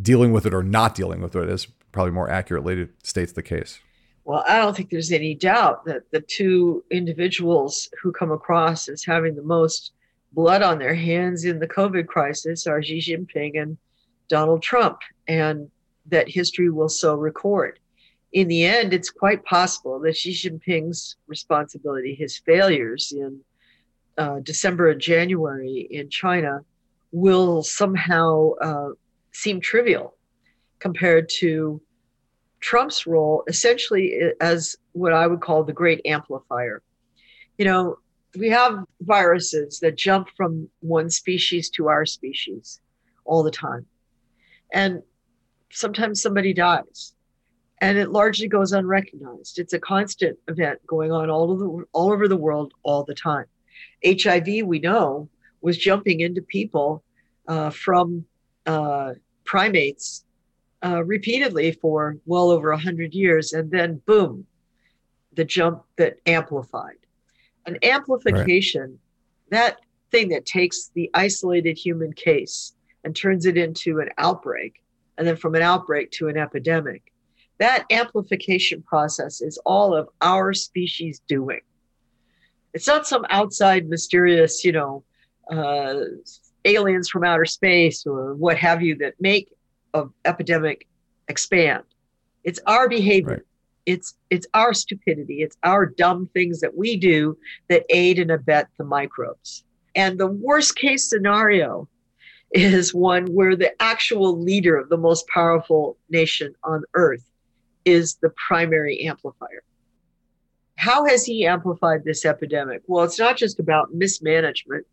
dealing 0.00 0.32
with 0.32 0.46
it 0.46 0.54
or 0.54 0.62
not 0.62 0.94
dealing 0.94 1.20
with 1.20 1.34
it 1.34 1.48
is 1.48 1.66
probably 1.90 2.12
more 2.12 2.30
accurately 2.30 2.88
states 3.02 3.32
the 3.32 3.42
case. 3.42 3.80
Well, 4.24 4.44
I 4.46 4.58
don't 4.58 4.76
think 4.76 4.90
there's 4.90 5.12
any 5.12 5.34
doubt 5.34 5.84
that 5.86 6.10
the 6.10 6.20
two 6.20 6.84
individuals 6.90 7.88
who 8.02 8.12
come 8.12 8.30
across 8.30 8.88
as 8.88 9.04
having 9.04 9.34
the 9.34 9.42
most 9.42 9.92
blood 10.32 10.62
on 10.62 10.78
their 10.78 10.94
hands 10.94 11.44
in 11.44 11.58
the 11.58 11.68
COVID 11.68 12.06
crisis 12.06 12.66
are 12.66 12.82
Xi 12.82 12.98
Jinping 12.98 13.60
and 13.60 13.78
Donald 14.28 14.62
Trump, 14.62 14.98
and 15.28 15.70
that 16.08 16.28
history 16.28 16.70
will 16.70 16.88
so 16.88 17.14
record. 17.14 17.78
In 18.32 18.48
the 18.48 18.64
end, 18.64 18.92
it's 18.92 19.10
quite 19.10 19.44
possible 19.44 20.00
that 20.00 20.16
Xi 20.16 20.32
Jinping's 20.32 21.16
responsibility, 21.26 22.14
his 22.14 22.38
failures 22.38 23.12
in 23.16 23.40
uh, 24.18 24.40
December 24.42 24.90
and 24.90 25.00
January 25.00 25.86
in 25.90 26.10
China, 26.10 26.60
will 27.12 27.62
somehow 27.62 28.52
uh, 28.60 28.88
seem 29.32 29.60
trivial 29.60 30.16
compared 30.78 31.28
to 31.28 31.80
Trump's 32.60 33.06
role 33.06 33.44
essentially 33.48 34.32
as 34.40 34.76
what 34.92 35.12
I 35.12 35.26
would 35.26 35.40
call 35.40 35.64
the 35.64 35.72
great 35.72 36.00
amplifier. 36.04 36.82
You 37.58 37.64
know, 37.64 37.98
we 38.36 38.50
have 38.50 38.84
viruses 39.00 39.78
that 39.80 39.96
jump 39.96 40.28
from 40.36 40.68
one 40.80 41.10
species 41.10 41.70
to 41.70 41.88
our 41.88 42.04
species 42.04 42.80
all 43.24 43.42
the 43.42 43.50
time. 43.50 43.86
And 44.72 45.02
sometimes 45.76 46.22
somebody 46.22 46.52
dies 46.52 47.12
and 47.80 47.98
it 47.98 48.10
largely 48.10 48.48
goes 48.48 48.72
unrecognized. 48.72 49.58
It's 49.58 49.74
a 49.74 49.78
constant 49.78 50.38
event 50.48 50.80
going 50.86 51.12
on 51.12 51.28
all 51.28 51.50
over 51.50 51.64
the, 51.64 51.84
all 51.92 52.12
over 52.12 52.28
the 52.28 52.36
world 52.36 52.72
all 52.82 53.04
the 53.04 53.14
time. 53.14 53.44
HIV, 54.04 54.64
we 54.64 54.78
know, 54.78 55.28
was 55.60 55.76
jumping 55.76 56.20
into 56.20 56.40
people 56.40 57.02
uh, 57.46 57.70
from 57.70 58.24
uh, 58.64 59.12
primates 59.44 60.24
uh, 60.82 61.04
repeatedly 61.04 61.72
for 61.72 62.16
well 62.24 62.50
over 62.50 62.70
100 62.70 63.12
years. 63.12 63.52
And 63.52 63.70
then, 63.70 64.00
boom, 64.06 64.46
the 65.34 65.44
jump 65.44 65.82
that 65.96 66.16
amplified. 66.24 66.96
An 67.66 67.78
amplification, 67.82 68.98
right. 69.50 69.50
that 69.50 69.76
thing 70.10 70.30
that 70.30 70.46
takes 70.46 70.90
the 70.94 71.10
isolated 71.12 71.76
human 71.76 72.12
case 72.12 72.72
and 73.04 73.14
turns 73.14 73.44
it 73.44 73.58
into 73.58 73.98
an 73.98 74.08
outbreak, 74.16 74.80
and 75.18 75.26
then 75.26 75.36
from 75.36 75.54
an 75.54 75.62
outbreak 75.62 76.10
to 76.12 76.28
an 76.28 76.36
epidemic. 76.36 77.12
That 77.58 77.84
amplification 77.90 78.82
process 78.82 79.40
is 79.40 79.58
all 79.64 79.94
of 79.94 80.08
our 80.20 80.52
species 80.52 81.20
doing. 81.26 81.60
It's 82.74 82.86
not 82.86 83.06
some 83.06 83.24
outside 83.30 83.88
mysterious, 83.88 84.64
you 84.64 84.72
know, 84.72 85.04
uh, 85.50 85.94
aliens 86.66 87.08
from 87.08 87.24
outer 87.24 87.46
space 87.46 88.04
or 88.06 88.34
what 88.34 88.58
have 88.58 88.82
you 88.82 88.96
that 88.96 89.14
make 89.20 89.50
of 89.94 90.12
epidemic 90.24 90.86
expand. 91.28 91.84
It's 92.44 92.60
our 92.66 92.88
behavior. 92.88 93.28
Right. 93.28 93.42
It's 93.86 94.14
it's 94.30 94.46
our 94.52 94.74
stupidity. 94.74 95.42
It's 95.42 95.56
our 95.62 95.86
dumb 95.86 96.28
things 96.34 96.60
that 96.60 96.76
we 96.76 96.96
do 96.96 97.38
that 97.68 97.84
aid 97.88 98.18
and 98.18 98.32
abet 98.32 98.66
the 98.78 98.84
microbes. 98.84 99.64
And 99.94 100.18
the 100.18 100.26
worst 100.26 100.76
case 100.76 101.08
scenario 101.08 101.88
is 102.56 102.94
one 102.94 103.26
where 103.26 103.54
the 103.54 103.70
actual 103.82 104.40
leader 104.40 104.76
of 104.76 104.88
the 104.88 104.96
most 104.96 105.28
powerful 105.28 105.98
nation 106.08 106.54
on 106.64 106.82
earth 106.94 107.24
is 107.84 108.16
the 108.16 108.30
primary 108.48 109.06
amplifier. 109.06 109.62
How 110.76 111.04
has 111.04 111.24
he 111.24 111.46
amplified 111.46 112.04
this 112.04 112.24
epidemic? 112.24 112.82
Well, 112.86 113.04
it's 113.04 113.18
not 113.18 113.36
just 113.36 113.60
about 113.60 113.92
mismanagement, 113.92 114.86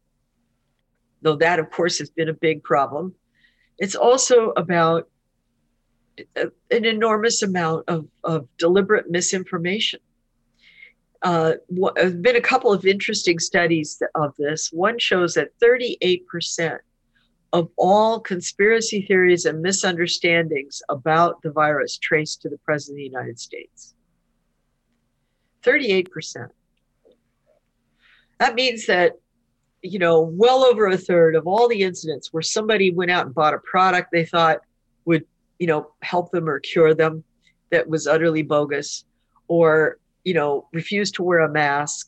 though 1.21 1.37
that, 1.37 1.59
of 1.59 1.71
course, 1.71 1.99
has 1.99 2.09
been 2.09 2.29
a 2.29 2.33
big 2.33 2.63
problem. 2.63 3.15
It's 3.77 3.95
also 3.95 4.51
about 4.51 5.09
an 6.37 6.85
enormous 6.85 7.41
amount 7.43 7.85
of, 7.87 8.07
of 8.23 8.47
deliberate 8.57 9.09
misinformation. 9.09 9.99
Uh, 11.21 11.53
there's 11.95 12.15
been 12.15 12.35
a 12.35 12.41
couple 12.41 12.73
of 12.73 12.85
interesting 12.85 13.39
studies 13.39 14.01
of 14.15 14.35
this. 14.37 14.69
One 14.73 14.99
shows 14.99 15.33
that 15.35 15.57
38% 15.61 16.79
of 17.53 17.69
all 17.77 18.19
conspiracy 18.19 19.03
theories 19.03 19.45
and 19.45 19.61
misunderstandings 19.61 20.81
about 20.89 21.41
the 21.43 21.51
virus 21.51 21.97
traced 21.97 22.41
to 22.41 22.49
the 22.49 22.57
President 22.57 22.95
of 22.95 22.97
the 22.97 23.17
United 23.17 23.39
States. 23.39 23.93
38%. 25.63 26.49
That 28.39 28.55
means 28.55 28.87
that 28.87 29.13
you 29.83 29.99
know, 29.99 30.21
well 30.21 30.63
over 30.63 30.87
a 30.87 30.97
third 30.97 31.35
of 31.35 31.45
all 31.45 31.67
the 31.67 31.83
incidents 31.83 32.31
where 32.31 32.41
somebody 32.41 32.89
went 32.89 33.11
out 33.11 33.25
and 33.25 33.35
bought 33.35 33.53
a 33.53 33.59
product 33.59 34.09
they 34.11 34.25
thought 34.25 34.59
would, 35.05 35.25
you 35.59 35.67
know, 35.67 35.91
help 36.01 36.31
them 36.31 36.49
or 36.49 36.59
cure 36.59 36.93
them 36.95 37.23
that 37.69 37.87
was 37.87 38.07
utterly 38.07 38.43
bogus, 38.43 39.03
or, 39.49 39.97
you 40.23 40.33
know, 40.33 40.67
refused 40.71 41.15
to 41.15 41.23
wear 41.23 41.39
a 41.39 41.51
mask, 41.51 42.07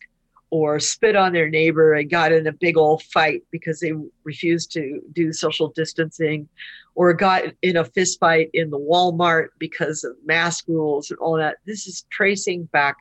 or 0.55 0.79
spit 0.79 1.17
on 1.17 1.33
their 1.33 1.49
neighbor 1.49 1.93
and 1.95 2.09
got 2.09 2.31
in 2.31 2.47
a 2.47 2.51
big 2.53 2.77
old 2.77 3.03
fight 3.03 3.43
because 3.51 3.81
they 3.81 3.91
refused 4.23 4.71
to 4.71 5.01
do 5.11 5.33
social 5.33 5.67
distancing, 5.67 6.47
or 6.95 7.13
got 7.13 7.43
in 7.61 7.75
a 7.75 7.83
fist 7.83 8.21
fight 8.21 8.49
in 8.53 8.69
the 8.69 8.79
Walmart 8.79 9.49
because 9.59 10.05
of 10.05 10.15
mask 10.25 10.63
rules 10.69 11.11
and 11.11 11.19
all 11.19 11.35
that. 11.35 11.57
This 11.65 11.87
is 11.87 12.05
tracing 12.09 12.63
back 12.65 12.95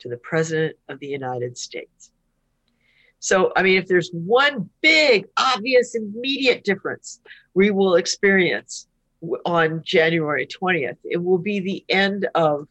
to 0.00 0.08
the 0.08 0.16
President 0.16 0.74
of 0.88 0.98
the 0.98 1.06
United 1.06 1.56
States. 1.56 2.10
So, 3.20 3.52
I 3.54 3.62
mean, 3.62 3.78
if 3.78 3.86
there's 3.86 4.10
one 4.10 4.68
big, 4.80 5.26
obvious, 5.36 5.94
immediate 5.94 6.64
difference 6.64 7.20
we 7.54 7.70
will 7.70 7.94
experience 7.94 8.88
on 9.46 9.82
January 9.84 10.48
20th, 10.48 10.98
it 11.04 11.22
will 11.22 11.38
be 11.38 11.60
the 11.60 11.84
end 11.88 12.28
of 12.34 12.66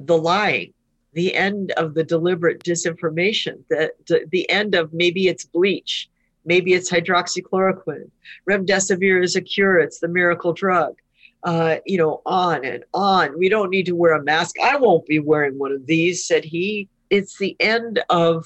the 0.00 0.16
lying, 0.16 0.72
the 1.18 1.34
end 1.34 1.72
of 1.72 1.94
the 1.94 2.04
deliberate 2.04 2.62
disinformation, 2.62 3.56
the, 3.68 3.90
the, 4.06 4.24
the 4.30 4.48
end 4.48 4.76
of 4.76 4.92
maybe 4.92 5.26
it's 5.26 5.44
bleach, 5.44 6.08
maybe 6.44 6.74
it's 6.74 6.88
hydroxychloroquine. 6.88 8.08
Remdesivir 8.48 9.24
is 9.24 9.34
a 9.34 9.40
cure, 9.40 9.80
it's 9.80 9.98
the 9.98 10.06
miracle 10.06 10.52
drug. 10.52 10.94
Uh, 11.42 11.76
you 11.86 11.98
know, 11.98 12.20
on 12.26 12.64
and 12.64 12.84
on. 12.94 13.36
We 13.38 13.48
don't 13.48 13.70
need 13.70 13.86
to 13.86 13.96
wear 13.96 14.14
a 14.14 14.22
mask. 14.22 14.56
I 14.60 14.76
won't 14.76 15.06
be 15.06 15.20
wearing 15.20 15.56
one 15.56 15.70
of 15.70 15.86
these, 15.86 16.24
said 16.24 16.44
he. 16.44 16.88
It's 17.10 17.38
the 17.38 17.56
end 17.60 18.00
of 18.10 18.44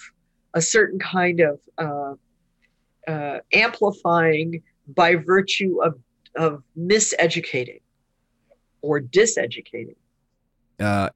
a 0.53 0.61
certain 0.61 0.99
kind 0.99 1.41
of 1.41 1.61
uh, 1.79 2.15
uh, 3.11 3.39
amplifying 3.53 4.63
by 4.89 5.17
virtue 5.17 5.83
of, 5.83 5.99
of 6.37 6.63
miseducating 6.79 7.81
or 8.83 9.01
diseducating. 9.01 9.97
Uh, 10.79 11.09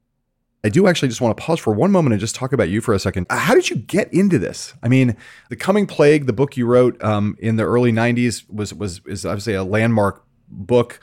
I 0.67 0.69
do 0.69 0.89
actually 0.89 1.07
just 1.07 1.21
want 1.21 1.37
to 1.37 1.41
pause 1.41 1.61
for 1.61 1.73
one 1.73 1.93
moment 1.93 2.13
and 2.13 2.21
just 2.21 2.35
talk 2.35 2.53
about 2.53 2.69
you 2.69 2.81
for 2.81 2.93
a 2.93 2.99
second. 2.99 3.29
How 3.31 3.55
did 3.55 3.71
you 3.71 3.77
get 3.77 4.13
into 4.13 4.37
this? 4.37 4.75
I 4.83 4.89
mean, 4.89 5.17
The 5.49 5.55
Coming 5.55 5.87
Plague, 5.87 6.27
the 6.27 6.33
book 6.33 6.57
you 6.57 6.67
wrote 6.67 7.01
um, 7.05 7.37
in 7.39 7.55
the 7.55 7.63
early 7.63 7.93
'90s, 7.93 8.43
was 8.51 8.75
was 8.75 9.01
is 9.07 9.25
obviously 9.25 9.55
a 9.55 9.63
landmark 9.63 10.25
book 10.49 10.99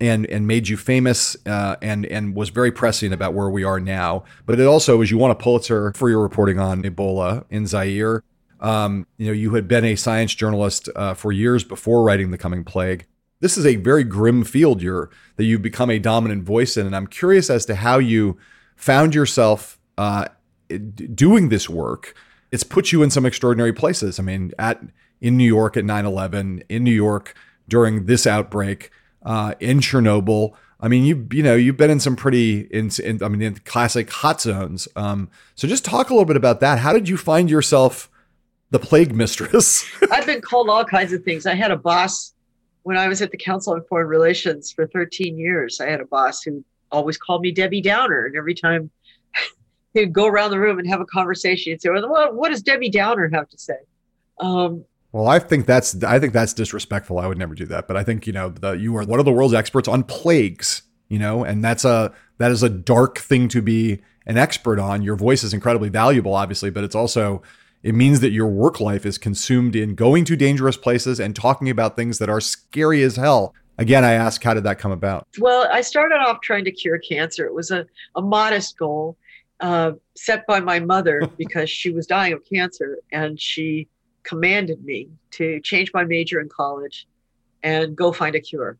and 0.00 0.24
and 0.30 0.46
made 0.46 0.68
you 0.68 0.78
famous 0.78 1.36
uh, 1.44 1.76
and 1.82 2.06
and 2.06 2.34
was 2.34 2.48
very 2.48 2.72
prescient 2.72 3.12
about 3.12 3.34
where 3.34 3.50
we 3.50 3.62
are 3.62 3.78
now. 3.78 4.24
But 4.46 4.58
it 4.58 4.66
also 4.66 4.96
was 4.96 5.10
you 5.10 5.18
won 5.18 5.30
a 5.30 5.34
Pulitzer 5.34 5.92
for 5.92 6.08
your 6.08 6.22
reporting 6.22 6.58
on 6.58 6.82
Ebola 6.82 7.44
in 7.50 7.66
Zaire. 7.66 8.24
Um, 8.58 9.06
you 9.18 9.26
know, 9.26 9.32
you 9.32 9.52
had 9.52 9.68
been 9.68 9.84
a 9.84 9.96
science 9.96 10.34
journalist 10.34 10.88
uh, 10.96 11.12
for 11.12 11.30
years 11.30 11.62
before 11.62 12.02
writing 12.02 12.30
The 12.30 12.38
Coming 12.38 12.64
Plague. 12.64 13.04
This 13.40 13.58
is 13.58 13.66
a 13.66 13.76
very 13.76 14.04
grim 14.04 14.44
field 14.44 14.80
you're 14.80 15.10
that 15.36 15.44
you've 15.44 15.60
become 15.60 15.90
a 15.90 15.98
dominant 15.98 16.44
voice 16.44 16.78
in, 16.78 16.86
and 16.86 16.96
I'm 16.96 17.06
curious 17.06 17.50
as 17.50 17.66
to 17.66 17.74
how 17.74 17.98
you 17.98 18.38
found 18.76 19.14
yourself 19.14 19.78
uh, 19.98 20.26
doing 21.14 21.48
this 21.48 21.68
work, 21.68 22.14
it's 22.50 22.64
put 22.64 22.92
you 22.92 23.02
in 23.02 23.10
some 23.10 23.26
extraordinary 23.26 23.72
places. 23.72 24.18
I 24.18 24.22
mean, 24.22 24.52
at 24.58 24.80
in 25.20 25.36
New 25.36 25.46
York 25.46 25.76
at 25.76 25.84
9/11, 25.84 26.62
in 26.68 26.84
New 26.84 26.92
York 26.92 27.34
during 27.68 28.06
this 28.06 28.26
outbreak, 28.26 28.90
uh, 29.24 29.54
in 29.60 29.80
Chernobyl. 29.80 30.54
I 30.80 30.88
mean, 30.88 31.04
you 31.04 31.26
you 31.32 31.42
know 31.42 31.54
you've 31.54 31.76
been 31.76 31.90
in 31.90 32.00
some 32.00 32.16
pretty 32.16 32.60
in, 32.70 32.90
in 33.02 33.22
I 33.22 33.28
mean 33.28 33.42
in 33.42 33.54
classic 33.64 34.10
hot 34.10 34.40
zones. 34.40 34.86
Um, 34.96 35.30
so 35.54 35.66
just 35.66 35.84
talk 35.84 36.10
a 36.10 36.12
little 36.12 36.26
bit 36.26 36.36
about 36.36 36.60
that. 36.60 36.78
How 36.78 36.92
did 36.92 37.08
you 37.08 37.16
find 37.16 37.50
yourself 37.50 38.10
the 38.70 38.78
plague 38.78 39.14
mistress? 39.14 39.86
I've 40.10 40.26
been 40.26 40.42
called 40.42 40.68
all 40.68 40.84
kinds 40.84 41.12
of 41.12 41.24
things. 41.24 41.46
I 41.46 41.54
had 41.54 41.70
a 41.70 41.76
boss 41.76 42.34
when 42.82 42.98
I 42.98 43.08
was 43.08 43.22
at 43.22 43.30
the 43.30 43.38
Council 43.38 43.72
on 43.72 43.82
Foreign 43.88 44.08
Relations 44.08 44.70
for 44.72 44.86
13 44.86 45.38
years. 45.38 45.80
I 45.80 45.86
had 45.88 46.00
a 46.00 46.06
boss 46.06 46.42
who 46.42 46.62
always 46.94 47.18
called 47.18 47.42
me 47.42 47.52
Debbie 47.52 47.80
Downer. 47.80 48.26
And 48.26 48.36
every 48.36 48.54
time 48.54 48.90
he'd 49.94 50.12
go 50.12 50.26
around 50.26 50.50
the 50.50 50.58
room 50.58 50.78
and 50.78 50.88
have 50.88 51.00
a 51.00 51.06
conversation, 51.06 51.72
he'd 51.72 51.82
say, 51.82 51.90
well, 51.90 52.32
what 52.32 52.50
does 52.50 52.62
Debbie 52.62 52.90
Downer 52.90 53.30
have 53.32 53.48
to 53.48 53.58
say? 53.58 53.76
Um, 54.40 54.84
well, 55.12 55.28
I 55.28 55.38
think 55.38 55.66
that's 55.66 56.02
I 56.02 56.18
think 56.18 56.32
that's 56.32 56.52
disrespectful. 56.52 57.18
I 57.18 57.28
would 57.28 57.38
never 57.38 57.54
do 57.54 57.66
that. 57.66 57.86
But 57.86 57.96
I 57.96 58.02
think 58.02 58.26
you 58.26 58.32
know 58.32 58.48
the, 58.48 58.72
you 58.72 58.96
are 58.96 59.04
one 59.04 59.20
of 59.20 59.24
the 59.24 59.32
world's 59.32 59.54
experts 59.54 59.86
on 59.86 60.02
plagues. 60.02 60.82
You 61.08 61.18
know, 61.18 61.44
and 61.44 61.62
that's 61.62 61.84
a 61.84 62.12
that 62.38 62.50
is 62.50 62.62
a 62.64 62.68
dark 62.68 63.18
thing 63.18 63.46
to 63.48 63.62
be 63.62 64.00
an 64.26 64.36
expert 64.36 64.80
on. 64.80 65.02
Your 65.02 65.14
voice 65.14 65.44
is 65.44 65.54
incredibly 65.54 65.88
valuable, 65.88 66.34
obviously, 66.34 66.70
but 66.70 66.82
it's 66.82 66.96
also 66.96 67.42
it 67.84 67.94
means 67.94 68.20
that 68.20 68.30
your 68.30 68.48
work 68.48 68.80
life 68.80 69.06
is 69.06 69.18
consumed 69.18 69.76
in 69.76 69.94
going 69.94 70.24
to 70.24 70.36
dangerous 70.36 70.76
places 70.76 71.20
and 71.20 71.36
talking 71.36 71.68
about 71.68 71.94
things 71.94 72.18
that 72.18 72.30
are 72.30 72.40
scary 72.40 73.02
as 73.02 73.16
hell 73.16 73.54
again, 73.78 74.04
I 74.04 74.12
ask, 74.12 74.42
how 74.42 74.54
did 74.54 74.64
that 74.64 74.78
come 74.78 74.92
about? 74.92 75.26
Well, 75.38 75.68
I 75.70 75.80
started 75.80 76.16
off 76.16 76.40
trying 76.40 76.64
to 76.64 76.72
cure 76.72 76.98
cancer. 76.98 77.46
It 77.46 77.54
was 77.54 77.70
a, 77.70 77.86
a 78.14 78.22
modest 78.22 78.78
goal 78.78 79.16
uh, 79.60 79.92
set 80.16 80.46
by 80.46 80.60
my 80.60 80.80
mother 80.80 81.26
because 81.38 81.70
she 81.70 81.90
was 81.90 82.06
dying 82.06 82.32
of 82.32 82.42
cancer 82.44 82.98
and 83.12 83.40
she 83.40 83.88
commanded 84.22 84.84
me 84.84 85.08
to 85.32 85.60
change 85.60 85.90
my 85.92 86.04
major 86.04 86.40
in 86.40 86.48
college 86.48 87.06
and 87.62 87.96
go 87.96 88.12
find 88.12 88.34
a 88.34 88.40
cure. 88.40 88.78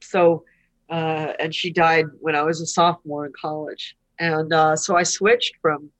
So, 0.00 0.44
uh, 0.90 1.32
and 1.40 1.54
she 1.54 1.70
died 1.70 2.06
when 2.20 2.34
I 2.34 2.42
was 2.42 2.60
a 2.60 2.66
sophomore 2.66 3.26
in 3.26 3.32
college. 3.38 3.96
And 4.18 4.52
uh, 4.52 4.76
so 4.76 4.96
I 4.96 5.02
switched 5.02 5.54
from 5.60 5.90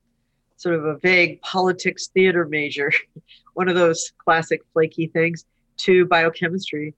sort 0.56 0.74
of 0.74 0.84
a 0.84 0.96
vague 0.98 1.40
politics 1.42 2.08
theater 2.08 2.46
major, 2.46 2.92
one 3.54 3.68
of 3.68 3.74
those 3.74 4.12
classic 4.18 4.62
flaky 4.72 5.08
things, 5.08 5.44
to 5.78 6.06
biochemistry 6.06 6.94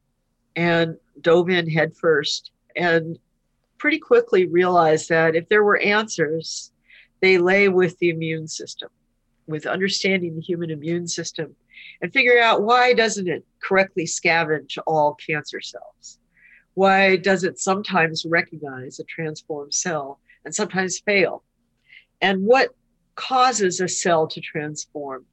and 0.58 0.96
dove 1.22 1.48
in 1.48 1.68
headfirst 1.68 2.50
and 2.76 3.18
pretty 3.78 3.98
quickly 3.98 4.46
realized 4.46 5.08
that 5.08 5.36
if 5.36 5.48
there 5.48 5.62
were 5.62 5.78
answers, 5.78 6.72
they 7.20 7.38
lay 7.38 7.68
with 7.68 7.98
the 7.98 8.10
immune 8.10 8.48
system, 8.48 8.90
with 9.46 9.66
understanding 9.66 10.34
the 10.34 10.42
human 10.42 10.70
immune 10.70 11.06
system 11.06 11.54
and 12.00 12.12
figuring 12.12 12.42
out 12.42 12.62
why 12.62 12.92
doesn't 12.92 13.28
it 13.28 13.44
correctly 13.62 14.04
scavenge 14.04 14.78
all 14.86 15.14
cancer 15.14 15.60
cells? 15.60 16.18
Why 16.74 17.16
does 17.16 17.44
it 17.44 17.58
sometimes 17.58 18.24
recognize 18.24 19.00
a 19.00 19.04
transformed 19.04 19.74
cell 19.74 20.20
and 20.44 20.54
sometimes 20.54 21.00
fail? 21.00 21.42
And 22.20 22.44
what 22.44 22.74
causes 23.14 23.80
a 23.80 23.88
cell 23.88 24.28
to 24.28 24.40
transform? 24.40 25.26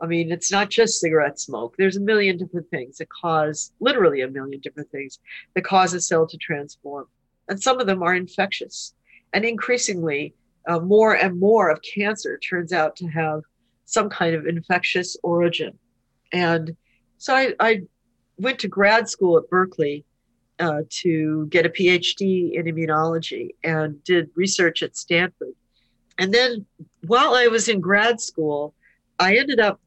I 0.00 0.06
mean, 0.06 0.30
it's 0.30 0.52
not 0.52 0.68
just 0.68 1.00
cigarette 1.00 1.40
smoke. 1.40 1.74
There's 1.78 1.96
a 1.96 2.00
million 2.00 2.36
different 2.36 2.68
things 2.70 2.98
that 2.98 3.08
cause, 3.08 3.72
literally 3.80 4.20
a 4.20 4.28
million 4.28 4.60
different 4.60 4.90
things 4.90 5.18
that 5.54 5.64
cause 5.64 5.94
a 5.94 6.00
cell 6.00 6.26
to 6.26 6.36
transform. 6.36 7.06
And 7.48 7.62
some 7.62 7.80
of 7.80 7.86
them 7.86 8.02
are 8.02 8.14
infectious. 8.14 8.94
And 9.32 9.44
increasingly, 9.44 10.34
uh, 10.66 10.80
more 10.80 11.14
and 11.14 11.38
more 11.38 11.70
of 11.70 11.80
cancer 11.82 12.38
turns 12.38 12.72
out 12.72 12.96
to 12.96 13.06
have 13.06 13.40
some 13.84 14.10
kind 14.10 14.34
of 14.34 14.46
infectious 14.46 15.16
origin. 15.22 15.78
And 16.32 16.76
so 17.18 17.34
I, 17.34 17.54
I 17.60 17.82
went 18.36 18.58
to 18.60 18.68
grad 18.68 19.08
school 19.08 19.38
at 19.38 19.48
Berkeley 19.48 20.04
uh, 20.58 20.82
to 20.88 21.46
get 21.46 21.66
a 21.66 21.70
PhD 21.70 22.52
in 22.52 22.66
immunology 22.66 23.50
and 23.62 24.02
did 24.04 24.30
research 24.34 24.82
at 24.82 24.96
Stanford. 24.96 25.54
And 26.18 26.32
then 26.32 26.66
while 27.06 27.34
I 27.34 27.46
was 27.46 27.68
in 27.68 27.80
grad 27.80 28.20
school, 28.20 28.74
I 29.18 29.36
ended 29.36 29.60
up 29.60 29.80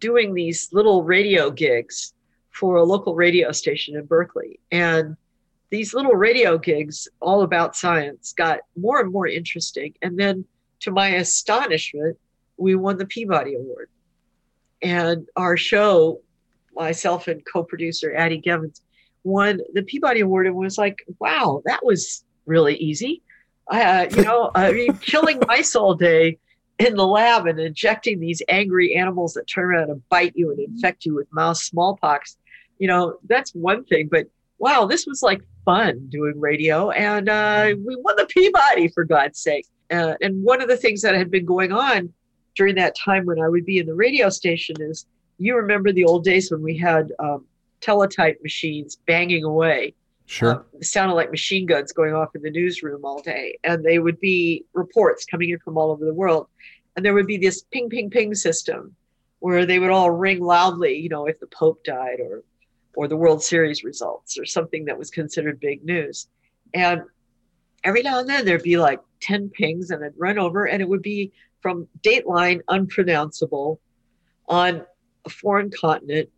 doing 0.00 0.34
these 0.34 0.72
little 0.72 1.02
radio 1.02 1.50
gigs 1.50 2.12
for 2.50 2.76
a 2.76 2.84
local 2.84 3.14
radio 3.14 3.52
station 3.52 3.96
in 3.96 4.04
Berkeley. 4.04 4.58
And 4.70 5.16
these 5.70 5.94
little 5.94 6.14
radio 6.14 6.58
gigs, 6.58 7.08
all 7.20 7.42
about 7.42 7.76
science, 7.76 8.32
got 8.32 8.60
more 8.76 9.00
and 9.00 9.12
more 9.12 9.26
interesting. 9.26 9.94
And 10.02 10.18
then, 10.18 10.44
to 10.80 10.90
my 10.90 11.08
astonishment, 11.08 12.18
we 12.56 12.74
won 12.74 12.98
the 12.98 13.06
Peabody 13.06 13.54
Award. 13.54 13.88
And 14.82 15.26
our 15.36 15.56
show, 15.56 16.20
myself 16.74 17.28
and 17.28 17.42
co 17.44 17.62
producer 17.64 18.16
Adi 18.16 18.38
Gevins, 18.38 18.82
won 19.24 19.60
the 19.72 19.82
Peabody 19.82 20.20
Award 20.20 20.46
and 20.46 20.54
was 20.54 20.78
like, 20.78 21.04
wow, 21.18 21.62
that 21.64 21.84
was 21.84 22.24
really 22.44 22.76
easy. 22.76 23.22
Uh, 23.68 24.06
you 24.10 24.22
know, 24.22 24.50
I 24.54 24.72
mean, 24.72 24.96
killing 24.98 25.40
mice 25.48 25.74
all 25.74 25.94
day 25.94 26.38
in 26.78 26.94
the 26.94 27.06
lab 27.06 27.46
and 27.46 27.58
injecting 27.58 28.20
these 28.20 28.42
angry 28.48 28.94
animals 28.94 29.34
that 29.34 29.46
turn 29.46 29.66
around 29.66 29.90
and 29.90 30.06
bite 30.08 30.36
you 30.36 30.50
and 30.50 30.60
infect 30.60 31.04
you 31.06 31.14
with 31.14 31.32
mouse 31.32 31.64
smallpox, 31.64 32.36
you 32.78 32.86
know, 32.86 33.18
that's 33.28 33.54
one 33.54 33.84
thing. 33.84 34.08
But 34.10 34.26
wow, 34.58 34.84
this 34.84 35.06
was 35.06 35.22
like 35.22 35.42
fun 35.64 36.06
doing 36.08 36.38
radio. 36.38 36.90
And 36.90 37.28
uh, 37.28 37.74
we 37.84 37.96
won 37.96 38.16
the 38.16 38.26
Peabody, 38.26 38.88
for 38.88 39.04
God's 39.04 39.38
sake. 39.38 39.66
Uh, 39.90 40.14
and 40.20 40.42
one 40.42 40.60
of 40.60 40.68
the 40.68 40.76
things 40.76 41.00
that 41.02 41.14
had 41.14 41.30
been 41.30 41.46
going 41.46 41.72
on 41.72 42.12
during 42.56 42.74
that 42.74 42.96
time 42.96 43.24
when 43.24 43.40
I 43.40 43.48
would 43.48 43.64
be 43.64 43.78
in 43.78 43.86
the 43.86 43.94
radio 43.94 44.28
station 44.28 44.76
is 44.80 45.06
you 45.38 45.56
remember 45.56 45.92
the 45.92 46.04
old 46.04 46.24
days 46.24 46.50
when 46.50 46.62
we 46.62 46.76
had 46.76 47.12
um, 47.18 47.44
teletype 47.80 48.42
machines 48.42 48.96
banging 49.06 49.44
away 49.44 49.94
Sure. 50.26 50.54
Um, 50.54 50.82
sounded 50.82 51.14
like 51.14 51.30
machine 51.30 51.66
guns 51.66 51.92
going 51.92 52.14
off 52.14 52.34
in 52.34 52.42
the 52.42 52.50
newsroom 52.50 53.04
all 53.04 53.22
day. 53.22 53.58
And 53.64 53.84
they 53.84 53.98
would 53.98 54.20
be 54.20 54.64
reports 54.74 55.24
coming 55.24 55.50
in 55.50 55.58
from 55.60 55.78
all 55.78 55.90
over 55.90 56.04
the 56.04 56.14
world. 56.14 56.48
And 56.94 57.04
there 57.04 57.14
would 57.14 57.26
be 57.26 57.38
this 57.38 57.62
ping, 57.62 57.88
ping, 57.88 58.10
ping 58.10 58.34
system 58.34 58.94
where 59.38 59.66
they 59.66 59.78
would 59.78 59.90
all 59.90 60.10
ring 60.10 60.40
loudly, 60.40 60.96
you 60.96 61.08
know, 61.08 61.26
if 61.26 61.38
the 61.40 61.46
Pope 61.46 61.82
died 61.84 62.20
or 62.20 62.42
or 62.96 63.06
the 63.06 63.16
World 63.16 63.42
Series 63.42 63.84
results 63.84 64.38
or 64.38 64.46
something 64.46 64.86
that 64.86 64.98
was 64.98 65.10
considered 65.10 65.60
big 65.60 65.84
news. 65.84 66.28
And 66.72 67.02
every 67.84 68.02
now 68.02 68.20
and 68.20 68.28
then 68.28 68.46
there'd 68.46 68.62
be 68.62 68.78
like 68.78 69.00
10 69.20 69.50
pings 69.50 69.90
and 69.90 70.02
it'd 70.02 70.14
run 70.16 70.38
over 70.38 70.64
and 70.64 70.80
it 70.80 70.88
would 70.88 71.02
be 71.02 71.30
from 71.60 71.86
Dateline 72.00 72.60
unpronounceable 72.68 73.80
on 74.48 74.82
a 75.26 75.28
foreign 75.28 75.70
continent, 75.70 76.30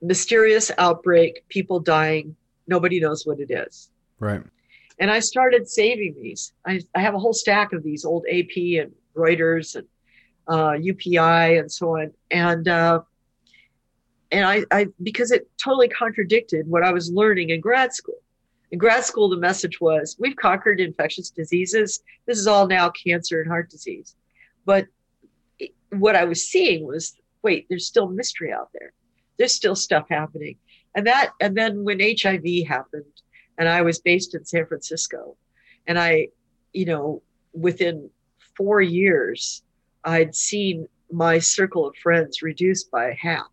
mysterious 0.00 0.70
outbreak, 0.78 1.44
people 1.48 1.78
dying, 1.78 2.34
nobody 2.66 3.00
knows 3.00 3.26
what 3.26 3.40
it 3.40 3.50
is. 3.50 3.90
Right. 4.18 4.42
And 4.98 5.10
I 5.10 5.20
started 5.20 5.68
saving 5.68 6.14
these. 6.20 6.52
I, 6.66 6.80
I 6.94 7.00
have 7.00 7.14
a 7.14 7.18
whole 7.18 7.34
stack 7.34 7.72
of 7.72 7.82
these 7.82 8.04
old 8.04 8.24
AP 8.30 8.56
and 8.56 8.92
Reuters 9.14 9.76
and 9.76 9.86
uh, 10.48 10.72
UPI 10.72 11.60
and 11.60 11.70
so 11.70 11.98
on. 11.98 12.12
And 12.30 12.66
uh, 12.68 13.00
and 14.32 14.44
I, 14.44 14.64
I 14.70 14.86
because 15.02 15.30
it 15.30 15.48
totally 15.62 15.88
contradicted 15.88 16.66
what 16.68 16.82
I 16.82 16.92
was 16.92 17.10
learning 17.10 17.50
in 17.50 17.60
grad 17.60 17.92
school. 17.92 18.16
In 18.72 18.78
grad 18.78 19.04
school, 19.04 19.28
the 19.28 19.36
message 19.36 19.80
was 19.80 20.16
we've 20.18 20.36
conquered 20.36 20.80
infectious 20.80 21.30
diseases. 21.30 22.02
This 22.26 22.38
is 22.38 22.46
all 22.46 22.66
now 22.66 22.90
cancer 22.90 23.40
and 23.40 23.48
heart 23.48 23.70
disease. 23.70 24.16
But 24.64 24.86
what 25.90 26.16
I 26.16 26.24
was 26.24 26.48
seeing 26.48 26.86
was 26.86 27.16
wait, 27.42 27.66
there's 27.68 27.86
still 27.86 28.08
mystery 28.08 28.52
out 28.52 28.70
there. 28.72 28.92
There's 29.38 29.54
still 29.54 29.76
stuff 29.76 30.06
happening. 30.08 30.56
And 30.96 31.06
that, 31.06 31.32
and 31.40 31.56
then 31.56 31.84
when 31.84 32.00
HIV 32.00 32.66
happened, 32.66 33.04
and 33.58 33.68
I 33.68 33.82
was 33.82 34.00
based 34.00 34.34
in 34.34 34.44
San 34.44 34.66
Francisco, 34.66 35.36
and 35.86 35.98
I, 35.98 36.28
you 36.72 36.86
know, 36.86 37.22
within 37.52 38.10
four 38.56 38.80
years, 38.80 39.62
I'd 40.04 40.34
seen 40.34 40.88
my 41.12 41.38
circle 41.38 41.86
of 41.86 41.94
friends 41.96 42.42
reduced 42.42 42.90
by 42.90 43.16
half. 43.20 43.46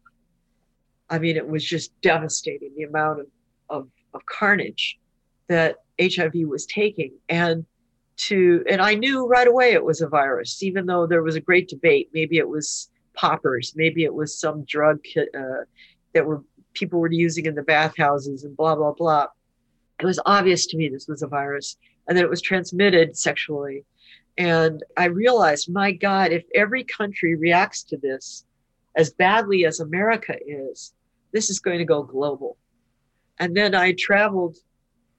I 1.09 1.19
mean, 1.19 1.35
it 1.35 1.47
was 1.47 1.63
just 1.63 1.91
devastating 2.01 2.71
the 2.75 2.83
amount 2.83 3.19
of, 3.19 3.27
of, 3.69 3.87
of 4.13 4.25
carnage 4.25 4.97
that 5.47 5.77
HIV 6.01 6.33
was 6.47 6.65
taking. 6.65 7.11
And 7.27 7.65
to, 8.15 8.63
and 8.69 8.81
I 8.81 8.95
knew 8.95 9.27
right 9.27 9.47
away 9.47 9.73
it 9.73 9.83
was 9.83 10.01
a 10.01 10.07
virus, 10.07 10.63
even 10.63 10.85
though 10.85 11.05
there 11.05 11.23
was 11.23 11.35
a 11.35 11.41
great 11.41 11.67
debate. 11.67 12.09
Maybe 12.13 12.37
it 12.37 12.47
was 12.47 12.89
poppers, 13.13 13.73
maybe 13.75 14.05
it 14.05 14.13
was 14.13 14.39
some 14.39 14.63
drug 14.63 14.99
uh, 15.17 15.65
that 16.13 16.25
were 16.25 16.43
people 16.73 16.99
were 16.99 17.11
using 17.11 17.45
in 17.45 17.55
the 17.55 17.63
bathhouses 17.63 18.43
and 18.43 18.55
blah, 18.55 18.75
blah, 18.75 18.91
blah. 18.91 19.27
It 19.99 20.05
was 20.05 20.19
obvious 20.25 20.65
to 20.67 20.77
me 20.77 20.89
this 20.89 21.07
was 21.07 21.21
a 21.21 21.27
virus 21.27 21.77
and 22.07 22.17
that 22.17 22.23
it 22.23 22.29
was 22.29 22.41
transmitted 22.41 23.17
sexually. 23.17 23.85
And 24.37 24.83
I 24.97 25.05
realized, 25.05 25.71
my 25.71 25.91
God, 25.91 26.31
if 26.31 26.43
every 26.55 26.83
country 26.83 27.35
reacts 27.35 27.83
to 27.83 27.97
this 27.97 28.45
as 28.95 29.11
badly 29.11 29.65
as 29.65 29.79
America 29.79 30.35
is, 30.45 30.93
this 31.31 31.49
is 31.49 31.59
going 31.59 31.79
to 31.79 31.85
go 31.85 32.03
global. 32.03 32.57
And 33.39 33.55
then 33.55 33.75
I 33.75 33.93
traveled 33.93 34.57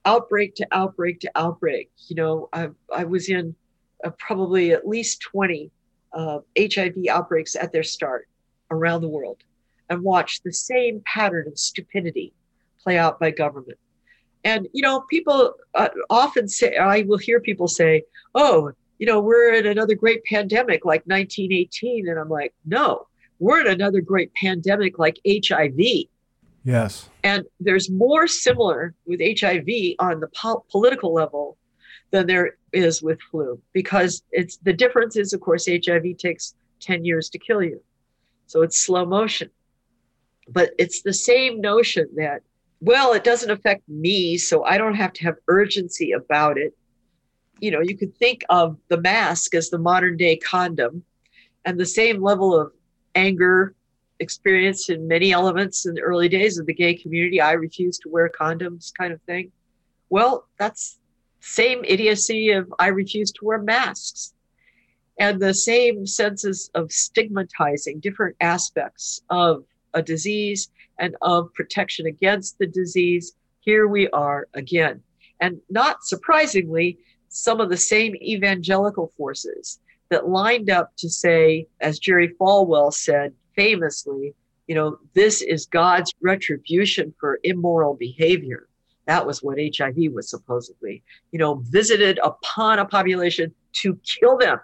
outbreak 0.05 0.55
to 0.55 0.67
outbreak 0.71 1.19
to 1.21 1.31
outbreak. 1.35 1.91
You 2.07 2.15
know, 2.15 2.49
I, 2.53 2.69
I 2.93 3.05
was 3.05 3.29
in 3.29 3.55
uh, 4.03 4.11
probably 4.17 4.71
at 4.71 4.87
least 4.87 5.21
20 5.21 5.71
uh, 6.13 6.39
HIV 6.57 6.95
outbreaks 7.09 7.55
at 7.55 7.71
their 7.71 7.83
start 7.83 8.27
around 8.71 9.01
the 9.01 9.07
world 9.09 9.43
and 9.89 10.01
watch 10.03 10.41
the 10.43 10.53
same 10.53 11.01
pattern 11.05 11.47
of 11.47 11.57
stupidity 11.57 12.33
play 12.81 12.97
out 12.97 13.19
by 13.19 13.31
government. 13.31 13.77
And, 14.43 14.67
you 14.73 14.83
know, 14.83 15.01
people 15.09 15.55
uh, 15.73 15.89
often 16.09 16.47
say, 16.47 16.77
I 16.77 17.01
will 17.01 17.17
hear 17.17 17.39
people 17.39 17.67
say, 17.67 18.03
oh, 18.35 18.71
you 18.99 19.05
know, 19.07 19.19
we're 19.19 19.53
in 19.53 19.65
another 19.65 19.95
great 19.95 20.23
pandemic 20.23 20.85
like 20.85 21.01
1918. 21.05 22.07
And 22.07 22.19
I'm 22.19 22.29
like, 22.29 22.53
no, 22.63 23.07
we're 23.39 23.61
in 23.61 23.67
another 23.67 24.01
great 24.01 24.31
pandemic 24.35 24.99
like 24.99 25.19
HIV. 25.27 25.79
Yes. 26.63 27.09
And 27.23 27.45
there's 27.59 27.89
more 27.89 28.27
similar 28.27 28.93
with 29.05 29.19
HIV 29.19 29.95
on 29.99 30.19
the 30.19 30.27
po- 30.27 30.65
political 30.71 31.13
level 31.13 31.57
than 32.11 32.27
there 32.27 32.57
is 32.71 33.01
with 33.01 33.19
flu 33.31 33.59
because 33.73 34.23
it's 34.31 34.57
the 34.57 34.73
difference 34.73 35.15
is, 35.15 35.33
of 35.33 35.41
course, 35.41 35.67
HIV 35.67 36.17
takes 36.17 36.55
10 36.81 37.03
years 37.03 37.29
to 37.29 37.39
kill 37.39 37.63
you. 37.63 37.81
So 38.47 38.61
it's 38.61 38.79
slow 38.79 39.05
motion. 39.05 39.49
But 40.47 40.71
it's 40.77 41.01
the 41.01 41.13
same 41.13 41.59
notion 41.59 42.07
that, 42.15 42.41
well, 42.79 43.13
it 43.13 43.23
doesn't 43.23 43.49
affect 43.49 43.87
me, 43.89 44.37
so 44.37 44.63
I 44.63 44.77
don't 44.77 44.95
have 44.95 45.13
to 45.13 45.23
have 45.23 45.35
urgency 45.47 46.11
about 46.11 46.57
it 46.57 46.73
you 47.59 47.71
know, 47.71 47.81
you 47.81 47.97
could 47.97 48.15
think 48.17 48.43
of 48.49 48.77
the 48.89 48.99
mask 49.01 49.55
as 49.55 49.69
the 49.69 49.77
modern 49.77 50.17
day 50.17 50.37
condom 50.37 51.03
and 51.63 51.79
the 51.79 51.85
same 51.85 52.21
level 52.21 52.59
of 52.59 52.71
anger 53.15 53.73
experienced 54.19 54.89
in 54.89 55.07
many 55.07 55.31
elements 55.31 55.85
in 55.85 55.93
the 55.93 56.01
early 56.01 56.29
days 56.29 56.57
of 56.57 56.65
the 56.65 56.73
gay 56.73 56.95
community. 56.95 57.41
I 57.41 57.53
refuse 57.53 57.97
to 57.99 58.09
wear 58.09 58.29
condoms 58.29 58.93
kind 58.93 59.13
of 59.13 59.21
thing. 59.23 59.51
Well, 60.09 60.47
that's 60.57 60.99
same 61.39 61.83
idiocy 61.85 62.51
of 62.51 62.73
I 62.79 62.87
refuse 62.87 63.31
to 63.33 63.45
wear 63.45 63.61
masks. 63.61 64.33
And 65.17 65.39
the 65.39 65.53
same 65.53 66.05
senses 66.05 66.69
of 66.75 66.91
stigmatizing 66.91 68.01
different 68.01 68.35
aspects 68.41 69.21
of 69.29 69.63
a 69.95 70.03
disease 70.03 70.69
and 70.99 71.15
of 71.21 71.53
protection 71.53 72.05
against 72.05 72.59
the 72.59 72.67
disease. 72.67 73.35
Here 73.61 73.87
we 73.87 74.07
are 74.09 74.47
again. 74.53 75.01
And 75.39 75.59
not 75.69 76.03
surprisingly, 76.03 76.99
some 77.29 77.59
of 77.59 77.69
the 77.69 77.77
same 77.77 78.15
evangelical 78.17 79.11
forces 79.17 79.79
that 80.09 80.29
lined 80.29 80.69
up 80.69 80.95
to 80.97 81.09
say, 81.09 81.67
as 81.81 81.99
Jerry 81.99 82.33
Falwell 82.39 82.93
said 82.93 83.33
famously, 83.55 84.35
you 84.67 84.75
know, 84.75 84.97
this 85.13 85.41
is 85.41 85.65
God's 85.65 86.13
retribution 86.21 87.13
for 87.19 87.39
immoral 87.43 87.95
behavior. 87.95 88.67
That 89.07 89.25
was 89.25 89.43
what 89.43 89.57
HIV 89.59 90.13
was 90.13 90.29
supposedly, 90.29 91.03
you 91.31 91.39
know, 91.39 91.55
visited 91.69 92.19
upon 92.23 92.79
a 92.79 92.85
population 92.85 93.53
to 93.81 93.99
kill 94.03 94.37
them 94.37 94.59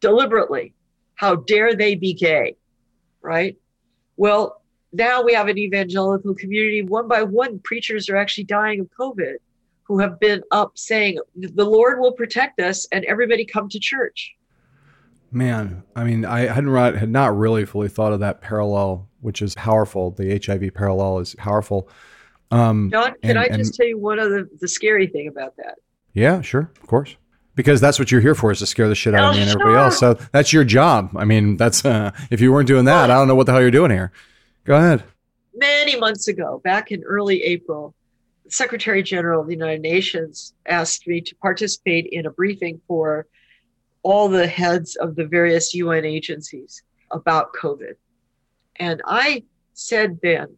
deliberately. 0.00 0.74
How 1.14 1.36
dare 1.36 1.74
they 1.74 1.94
be 1.94 2.14
gay, 2.14 2.56
right? 3.22 3.56
Well, 4.18 4.60
now 4.92 5.22
we 5.22 5.32
have 5.32 5.48
an 5.48 5.56
evangelical 5.56 6.34
community. 6.34 6.82
One 6.82 7.08
by 7.08 7.22
one, 7.22 7.60
preachers 7.60 8.10
are 8.10 8.16
actually 8.16 8.44
dying 8.44 8.80
of 8.80 8.88
COVID 8.98 9.36
who 9.84 9.98
have 10.00 10.20
been 10.20 10.42
up 10.50 10.76
saying, 10.76 11.18
the 11.34 11.64
Lord 11.64 12.00
will 12.00 12.12
protect 12.12 12.60
us 12.60 12.86
and 12.92 13.04
everybody 13.06 13.46
come 13.46 13.68
to 13.70 13.78
church. 13.78 14.34
Man, 15.30 15.82
I 15.94 16.04
mean, 16.04 16.24
I 16.24 16.40
hadn't 16.40 16.74
had 16.74 17.10
not 17.10 17.36
really 17.36 17.64
fully 17.64 17.88
thought 17.88 18.12
of 18.12 18.20
that 18.20 18.40
parallel, 18.40 19.08
which 19.20 19.40
is 19.40 19.54
powerful. 19.54 20.10
The 20.10 20.40
HIV 20.44 20.74
parallel 20.74 21.20
is 21.20 21.34
powerful. 21.36 21.88
Um, 22.50 22.90
John, 22.90 23.14
can 23.22 23.30
and, 23.30 23.38
I 23.38 23.48
just 23.48 23.58
and, 23.58 23.74
tell 23.74 23.86
you 23.86 23.98
one 23.98 24.18
of 24.18 24.30
the, 24.30 24.48
the 24.60 24.68
scary 24.68 25.06
thing 25.06 25.28
about 25.28 25.56
that? 25.58 25.76
Yeah, 26.12 26.40
sure, 26.40 26.72
of 26.80 26.86
course. 26.86 27.16
Because 27.58 27.80
that's 27.80 27.98
what 27.98 28.12
you're 28.12 28.20
here 28.20 28.36
for 28.36 28.52
is 28.52 28.60
to 28.60 28.66
scare 28.66 28.88
the 28.88 28.94
shit 28.94 29.16
out 29.16 29.24
oh, 29.24 29.28
of 29.30 29.34
me 29.34 29.42
and 29.42 29.50
everybody 29.50 29.76
else. 29.76 29.98
So 29.98 30.14
that's 30.30 30.52
your 30.52 30.62
job. 30.62 31.10
I 31.16 31.24
mean, 31.24 31.56
that's 31.56 31.84
uh, 31.84 32.12
if 32.30 32.40
you 32.40 32.52
weren't 32.52 32.68
doing 32.68 32.84
that, 32.84 33.10
I 33.10 33.14
don't 33.14 33.26
know 33.26 33.34
what 33.34 33.46
the 33.46 33.52
hell 33.52 33.60
you're 33.60 33.72
doing 33.72 33.90
here. 33.90 34.12
Go 34.62 34.76
ahead. 34.76 35.02
Many 35.56 35.98
months 35.98 36.28
ago, 36.28 36.60
back 36.62 36.92
in 36.92 37.02
early 37.02 37.42
April, 37.42 37.96
Secretary 38.46 39.02
General 39.02 39.40
of 39.40 39.48
the 39.48 39.54
United 39.54 39.82
Nations 39.82 40.54
asked 40.66 41.08
me 41.08 41.20
to 41.20 41.34
participate 41.34 42.06
in 42.12 42.26
a 42.26 42.30
briefing 42.30 42.80
for 42.86 43.26
all 44.04 44.28
the 44.28 44.46
heads 44.46 44.94
of 44.94 45.16
the 45.16 45.26
various 45.26 45.74
UN 45.74 46.04
agencies 46.04 46.84
about 47.10 47.52
COVID. 47.54 47.94
And 48.76 49.02
I 49.04 49.42
said 49.74 50.20
then 50.22 50.56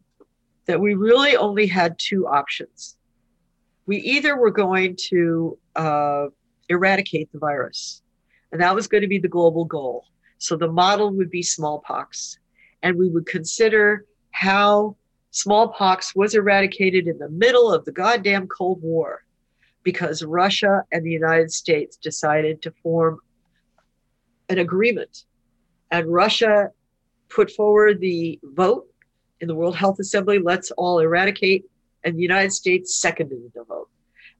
that 0.67 0.79
we 0.79 0.93
really 0.93 1.35
only 1.35 1.65
had 1.65 1.97
two 1.97 2.27
options. 2.27 2.95
We 3.87 3.97
either 3.97 4.37
were 4.37 4.51
going 4.51 4.97
to 5.07 5.57
uh, 5.75 6.27
eradicate 6.71 7.31
the 7.31 7.39
virus, 7.39 8.01
and 8.51 8.61
that 8.61 8.73
was 8.73 8.87
going 8.87 9.01
to 9.01 9.07
be 9.07 9.19
the 9.19 9.27
global 9.27 9.65
goal. 9.65 10.05
So 10.39 10.55
the 10.55 10.71
model 10.71 11.13
would 11.13 11.29
be 11.29 11.43
smallpox, 11.43 12.39
and 12.81 12.97
we 12.97 13.09
would 13.09 13.27
consider 13.27 14.05
how 14.31 14.95
smallpox 15.31 16.15
was 16.15 16.35
eradicated 16.35 17.07
in 17.07 17.17
the 17.17 17.29
middle 17.29 17.71
of 17.71 17.85
the 17.85 17.91
goddamn 17.91 18.47
Cold 18.47 18.81
War 18.81 19.23
because 19.83 20.23
Russia 20.23 20.83
and 20.91 21.05
the 21.05 21.11
United 21.11 21.51
States 21.51 21.97
decided 21.97 22.61
to 22.61 22.71
form 22.83 23.19
an 24.49 24.59
agreement. 24.59 25.25
And 25.89 26.11
Russia 26.11 26.69
put 27.29 27.51
forward 27.51 27.99
the 27.99 28.39
vote 28.43 28.87
in 29.39 29.47
the 29.47 29.55
World 29.55 29.75
Health 29.75 29.99
Assembly 29.99 30.39
let's 30.39 30.71
all 30.71 30.99
eradicate. 30.99 31.65
And 32.03 32.17
the 32.17 32.21
United 32.21 32.51
States 32.51 32.99
seconded 32.99 33.51
the 33.53 33.63
vote. 33.63 33.80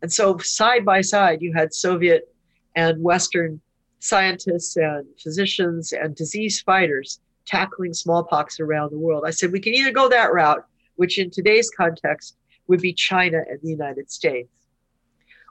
And 0.01 0.11
so, 0.11 0.37
side 0.39 0.85
by 0.85 1.01
side, 1.01 1.41
you 1.41 1.53
had 1.53 1.73
Soviet 1.73 2.33
and 2.75 3.01
Western 3.03 3.61
scientists 3.99 4.77
and 4.77 5.05
physicians 5.21 5.93
and 5.93 6.15
disease 6.15 6.61
fighters 6.61 7.19
tackling 7.45 7.93
smallpox 7.93 8.59
around 8.59 8.91
the 8.91 8.97
world. 8.97 9.23
I 9.25 9.31
said, 9.31 9.51
we 9.51 9.59
can 9.59 9.73
either 9.73 9.91
go 9.91 10.09
that 10.09 10.33
route 10.33 10.65
which 10.95 11.17
in 11.17 11.31
today's 11.31 11.69
context 11.75 12.37
would 12.67 12.79
be 12.79 12.93
China 12.93 13.39
and 13.49 13.59
the 13.63 13.69
United 13.69 14.11
States. 14.11 14.49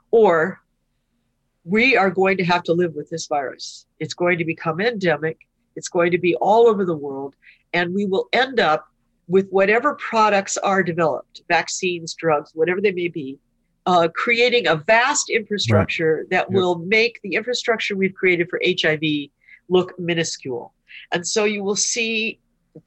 Or 0.09 0.61
we 1.63 1.97
are 1.97 2.09
going 2.09 2.37
to 2.37 2.45
have 2.45 2.63
to 2.63 2.73
live 2.73 2.93
with 2.95 3.09
this 3.09 3.27
virus. 3.27 3.85
It's 3.99 4.13
going 4.13 4.37
to 4.37 4.45
become 4.45 4.79
endemic, 4.79 5.39
it's 5.75 5.89
going 5.89 6.11
to 6.11 6.17
be 6.17 6.35
all 6.35 6.67
over 6.67 6.85
the 6.85 6.95
world, 6.95 7.35
and 7.73 7.93
we 7.93 8.05
will 8.05 8.27
end 8.33 8.59
up 8.59 8.87
with 9.27 9.49
whatever 9.49 9.95
products 9.95 10.57
are 10.57 10.83
developed 10.83 11.41
vaccines, 11.47 12.13
drugs, 12.13 12.51
whatever 12.53 12.81
they 12.81 12.91
may 12.91 13.07
be. 13.07 13.37
Uh, 13.87 14.07
creating 14.13 14.67
a 14.67 14.75
vast 14.75 15.29
infrastructure 15.29 16.17
right. 16.17 16.29
that 16.29 16.45
yep. 16.49 16.51
will 16.51 16.77
make 16.79 17.19
the 17.23 17.33
infrastructure 17.33 17.95
we've 17.95 18.13
created 18.13 18.47
for 18.47 18.61
HIV 18.63 19.01
look 19.69 19.97
minuscule. 19.97 20.73
And 21.11 21.25
so 21.25 21.45
you 21.45 21.63
will 21.63 21.75
see 21.75 22.39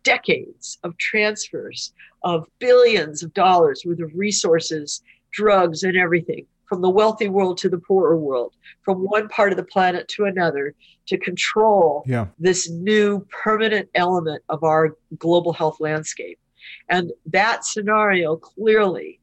decades 0.03 0.79
of 0.85 0.97
transfers 0.99 1.93
of 2.23 2.47
billions 2.59 3.23
of 3.23 3.35
dollars 3.35 3.83
worth 3.85 4.01
of 4.01 4.11
resources, 4.15 5.03
drugs, 5.33 5.83
and 5.83 5.97
everything 5.97 6.47
from 6.67 6.81
the 6.81 6.91
wealthy 6.91 7.29
world 7.29 7.59
to 7.59 7.69
the 7.69 7.79
poorer 7.79 8.17
world, 8.17 8.55
from 8.83 8.99
one 8.99 9.29
part 9.29 9.53
of 9.53 9.57
the 9.57 9.65
planet 9.65 10.09
to 10.09 10.25
another 10.25 10.75
to 11.07 11.19
control 11.19 12.03
yeah. 12.07 12.27
this 12.39 12.71
new 12.71 13.21
permanent 13.31 13.89
element 13.95 14.43
of 14.49 14.65
our 14.65 14.97
global 15.19 15.53
health 15.53 15.79
landscape. 15.81 16.39
And 16.89 17.13
that 17.27 17.65
scenario 17.65 18.37
clearly 18.37 19.21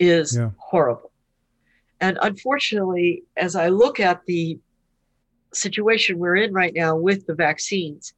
is 0.00 0.36
yeah. 0.36 0.50
horrible. 0.58 1.09
And 2.00 2.18
unfortunately, 2.22 3.24
as 3.36 3.56
I 3.56 3.68
look 3.68 4.00
at 4.00 4.24
the 4.26 4.58
situation 5.52 6.18
we're 6.18 6.36
in 6.36 6.52
right 6.52 6.72
now 6.74 6.96
with 6.96 7.26
the 7.26 7.34
vaccines, 7.34 8.14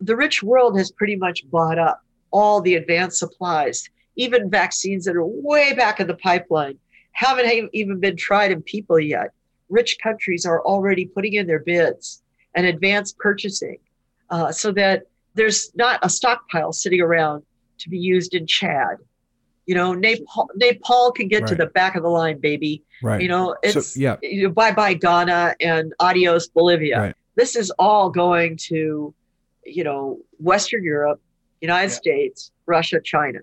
the 0.00 0.16
rich 0.16 0.42
world 0.42 0.76
has 0.76 0.90
pretty 0.90 1.16
much 1.16 1.48
bought 1.50 1.78
up 1.78 2.02
all 2.30 2.60
the 2.60 2.74
advanced 2.74 3.18
supplies, 3.18 3.88
even 4.16 4.50
vaccines 4.50 5.04
that 5.04 5.16
are 5.16 5.24
way 5.24 5.74
back 5.74 6.00
in 6.00 6.06
the 6.06 6.14
pipeline, 6.14 6.78
haven't 7.12 7.70
even 7.72 8.00
been 8.00 8.16
tried 8.16 8.50
in 8.50 8.62
people 8.62 8.98
yet. 8.98 9.30
Rich 9.68 9.98
countries 10.02 10.44
are 10.44 10.62
already 10.62 11.06
putting 11.06 11.34
in 11.34 11.46
their 11.46 11.60
bids 11.60 12.22
and 12.54 12.66
advanced 12.66 13.18
purchasing 13.18 13.78
uh, 14.30 14.52
so 14.52 14.72
that 14.72 15.04
there's 15.34 15.70
not 15.74 16.00
a 16.02 16.10
stockpile 16.10 16.72
sitting 16.72 17.00
around 17.00 17.42
to 17.78 17.88
be 17.88 17.98
used 17.98 18.34
in 18.34 18.46
Chad. 18.46 18.96
You 19.66 19.74
know, 19.74 19.94
Nepal, 19.94 20.48
Nepal 20.54 21.12
can 21.12 21.28
get 21.28 21.42
right. 21.42 21.48
to 21.48 21.54
the 21.56 21.66
back 21.66 21.96
of 21.96 22.02
the 22.02 22.08
line, 22.08 22.38
baby. 22.38 22.84
Right. 23.02 23.20
You 23.20 23.28
know, 23.28 23.56
it's 23.62 23.94
so, 23.94 24.00
yeah. 24.00 24.16
You 24.22 24.44
know, 24.44 24.50
bye 24.50 24.72
bye 24.72 24.94
Ghana 24.94 25.56
and 25.60 25.92
adios 26.00 26.48
Bolivia. 26.48 27.00
Right. 27.00 27.14
This 27.34 27.56
is 27.56 27.70
all 27.78 28.08
going 28.08 28.56
to, 28.68 29.12
you 29.64 29.84
know, 29.84 30.18
Western 30.38 30.84
Europe, 30.84 31.20
United 31.60 31.90
yeah. 31.90 31.96
States, 31.96 32.52
Russia, 32.66 33.00
China. 33.02 33.40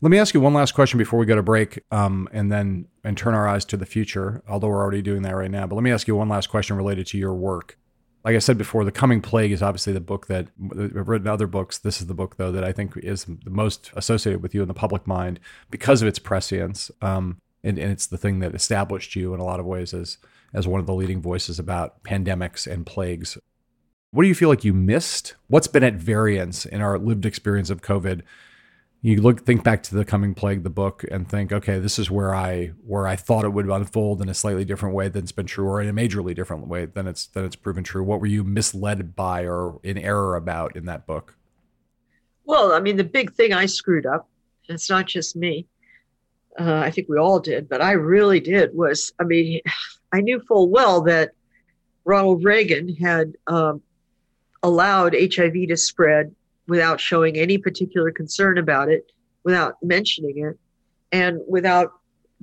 Let 0.00 0.10
me 0.10 0.18
ask 0.18 0.34
you 0.34 0.40
one 0.40 0.52
last 0.52 0.72
question 0.72 0.98
before 0.98 1.18
we 1.18 1.24
go 1.24 1.36
to 1.36 1.42
break, 1.42 1.80
um, 1.90 2.28
and 2.32 2.52
then 2.52 2.88
and 3.04 3.16
turn 3.16 3.34
our 3.34 3.48
eyes 3.48 3.64
to 3.66 3.76
the 3.76 3.86
future. 3.86 4.42
Although 4.48 4.68
we're 4.68 4.82
already 4.82 5.00
doing 5.00 5.22
that 5.22 5.34
right 5.34 5.50
now, 5.50 5.66
but 5.66 5.76
let 5.76 5.84
me 5.84 5.92
ask 5.92 6.08
you 6.08 6.16
one 6.16 6.28
last 6.28 6.48
question 6.48 6.76
related 6.76 7.06
to 7.08 7.18
your 7.18 7.34
work 7.34 7.78
like 8.24 8.36
I 8.36 8.38
said 8.38 8.56
before, 8.56 8.84
The 8.84 8.92
Coming 8.92 9.20
Plague 9.20 9.52
is 9.52 9.62
obviously 9.62 9.92
the 9.92 10.00
book 10.00 10.28
that 10.28 10.48
I've 10.72 11.08
written 11.08 11.28
other 11.28 11.46
books. 11.46 11.78
This 11.78 12.00
is 12.00 12.06
the 12.06 12.14
book, 12.14 12.36
though, 12.38 12.50
that 12.52 12.64
I 12.64 12.72
think 12.72 12.96
is 12.96 13.24
the 13.24 13.50
most 13.50 13.90
associated 13.94 14.42
with 14.42 14.54
you 14.54 14.62
in 14.62 14.68
the 14.68 14.74
public 14.74 15.06
mind 15.06 15.38
because 15.70 16.00
of 16.00 16.08
its 16.08 16.18
prescience. 16.18 16.90
Um, 17.02 17.40
and, 17.62 17.78
and, 17.78 17.92
it's 17.92 18.06
the 18.06 18.16
thing 18.16 18.38
that 18.40 18.54
established 18.54 19.14
you 19.14 19.34
in 19.34 19.40
a 19.40 19.44
lot 19.44 19.60
of 19.60 19.66
ways 19.66 19.92
as, 19.92 20.16
as 20.54 20.66
one 20.66 20.80
of 20.80 20.86
the 20.86 20.94
leading 20.94 21.20
voices 21.20 21.58
about 21.58 22.02
pandemics 22.02 22.66
and 22.66 22.86
plagues. 22.86 23.36
What 24.10 24.22
do 24.22 24.28
you 24.28 24.34
feel 24.34 24.48
like 24.48 24.64
you 24.64 24.72
missed? 24.72 25.34
What's 25.48 25.66
been 25.66 25.84
at 25.84 25.94
variance 25.94 26.64
in 26.64 26.80
our 26.80 26.98
lived 26.98 27.26
experience 27.26 27.68
of 27.68 27.82
COVID 27.82 28.22
you 29.04 29.20
look 29.20 29.44
think 29.44 29.62
back 29.62 29.82
to 29.82 29.94
the 29.94 30.04
coming 30.04 30.34
plague 30.34 30.62
the 30.62 30.70
book 30.70 31.04
and 31.10 31.28
think 31.28 31.52
okay 31.52 31.78
this 31.78 31.98
is 31.98 32.10
where 32.10 32.34
i 32.34 32.68
where 32.86 33.06
i 33.06 33.14
thought 33.14 33.44
it 33.44 33.50
would 33.50 33.68
unfold 33.68 34.22
in 34.22 34.30
a 34.30 34.34
slightly 34.34 34.64
different 34.64 34.94
way 34.94 35.08
than 35.08 35.22
it's 35.22 35.32
been 35.32 35.44
true 35.44 35.66
or 35.66 35.82
in 35.82 35.88
a 35.88 35.92
majorly 35.92 36.34
different 36.34 36.66
way 36.66 36.86
than 36.86 37.06
it's 37.06 37.26
than 37.26 37.44
it's 37.44 37.54
proven 37.54 37.84
true. 37.84 38.02
What 38.02 38.20
were 38.20 38.26
you 38.26 38.42
misled 38.42 39.14
by 39.14 39.44
or 39.46 39.78
in 39.82 39.98
error 39.98 40.36
about 40.36 40.74
in 40.74 40.86
that 40.86 41.06
book? 41.06 41.36
Well 42.46 42.72
i 42.72 42.80
mean 42.80 42.96
the 42.96 43.04
big 43.04 43.34
thing 43.34 43.52
i 43.52 43.66
screwed 43.66 44.06
up 44.06 44.28
it's 44.68 44.88
not 44.88 45.06
just 45.06 45.36
me 45.36 45.66
uh, 46.58 46.78
i 46.78 46.90
think 46.90 47.08
we 47.08 47.18
all 47.18 47.40
did 47.40 47.68
but 47.68 47.82
i 47.82 47.92
really 47.92 48.40
did 48.40 48.74
was 48.74 49.12
i 49.20 49.24
mean 49.24 49.60
i 50.12 50.20
knew 50.20 50.40
full 50.40 50.70
well 50.70 51.02
that 51.02 51.32
ronald 52.04 52.42
reagan 52.44 52.94
had 52.96 53.34
um, 53.48 53.82
allowed 54.62 55.14
hiv 55.14 55.52
to 55.68 55.76
spread 55.76 56.34
without 56.66 57.00
showing 57.00 57.36
any 57.36 57.58
particular 57.58 58.10
concern 58.10 58.58
about 58.58 58.88
it, 58.88 59.12
without 59.44 59.76
mentioning 59.82 60.38
it, 60.38 60.58
and 61.12 61.38
without 61.46 61.92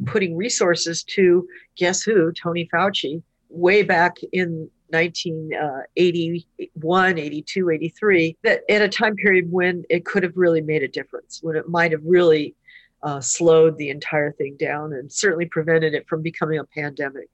putting 0.05 0.37
resources 0.37 1.03
to 1.03 1.47
guess 1.75 2.03
who, 2.03 2.31
Tony 2.31 2.69
Fauci, 2.73 3.21
way 3.49 3.83
back 3.83 4.17
in 4.31 4.69
1981, 4.89 7.17
82, 7.17 7.69
83, 7.69 8.37
that 8.43 8.61
at 8.69 8.81
a 8.81 8.89
time 8.89 9.15
period 9.15 9.51
when 9.51 9.83
it 9.89 10.05
could 10.05 10.23
have 10.23 10.35
really 10.35 10.61
made 10.61 10.83
a 10.83 10.87
difference, 10.87 11.39
when 11.41 11.55
it 11.55 11.69
might 11.69 11.91
have 11.91 12.01
really 12.03 12.55
uh, 13.03 13.19
slowed 13.19 13.77
the 13.77 13.89
entire 13.89 14.31
thing 14.31 14.55
down 14.57 14.93
and 14.93 15.11
certainly 15.11 15.45
prevented 15.45 15.93
it 15.93 16.07
from 16.07 16.21
becoming 16.21 16.59
a 16.59 16.65
pandemic. 16.65 17.29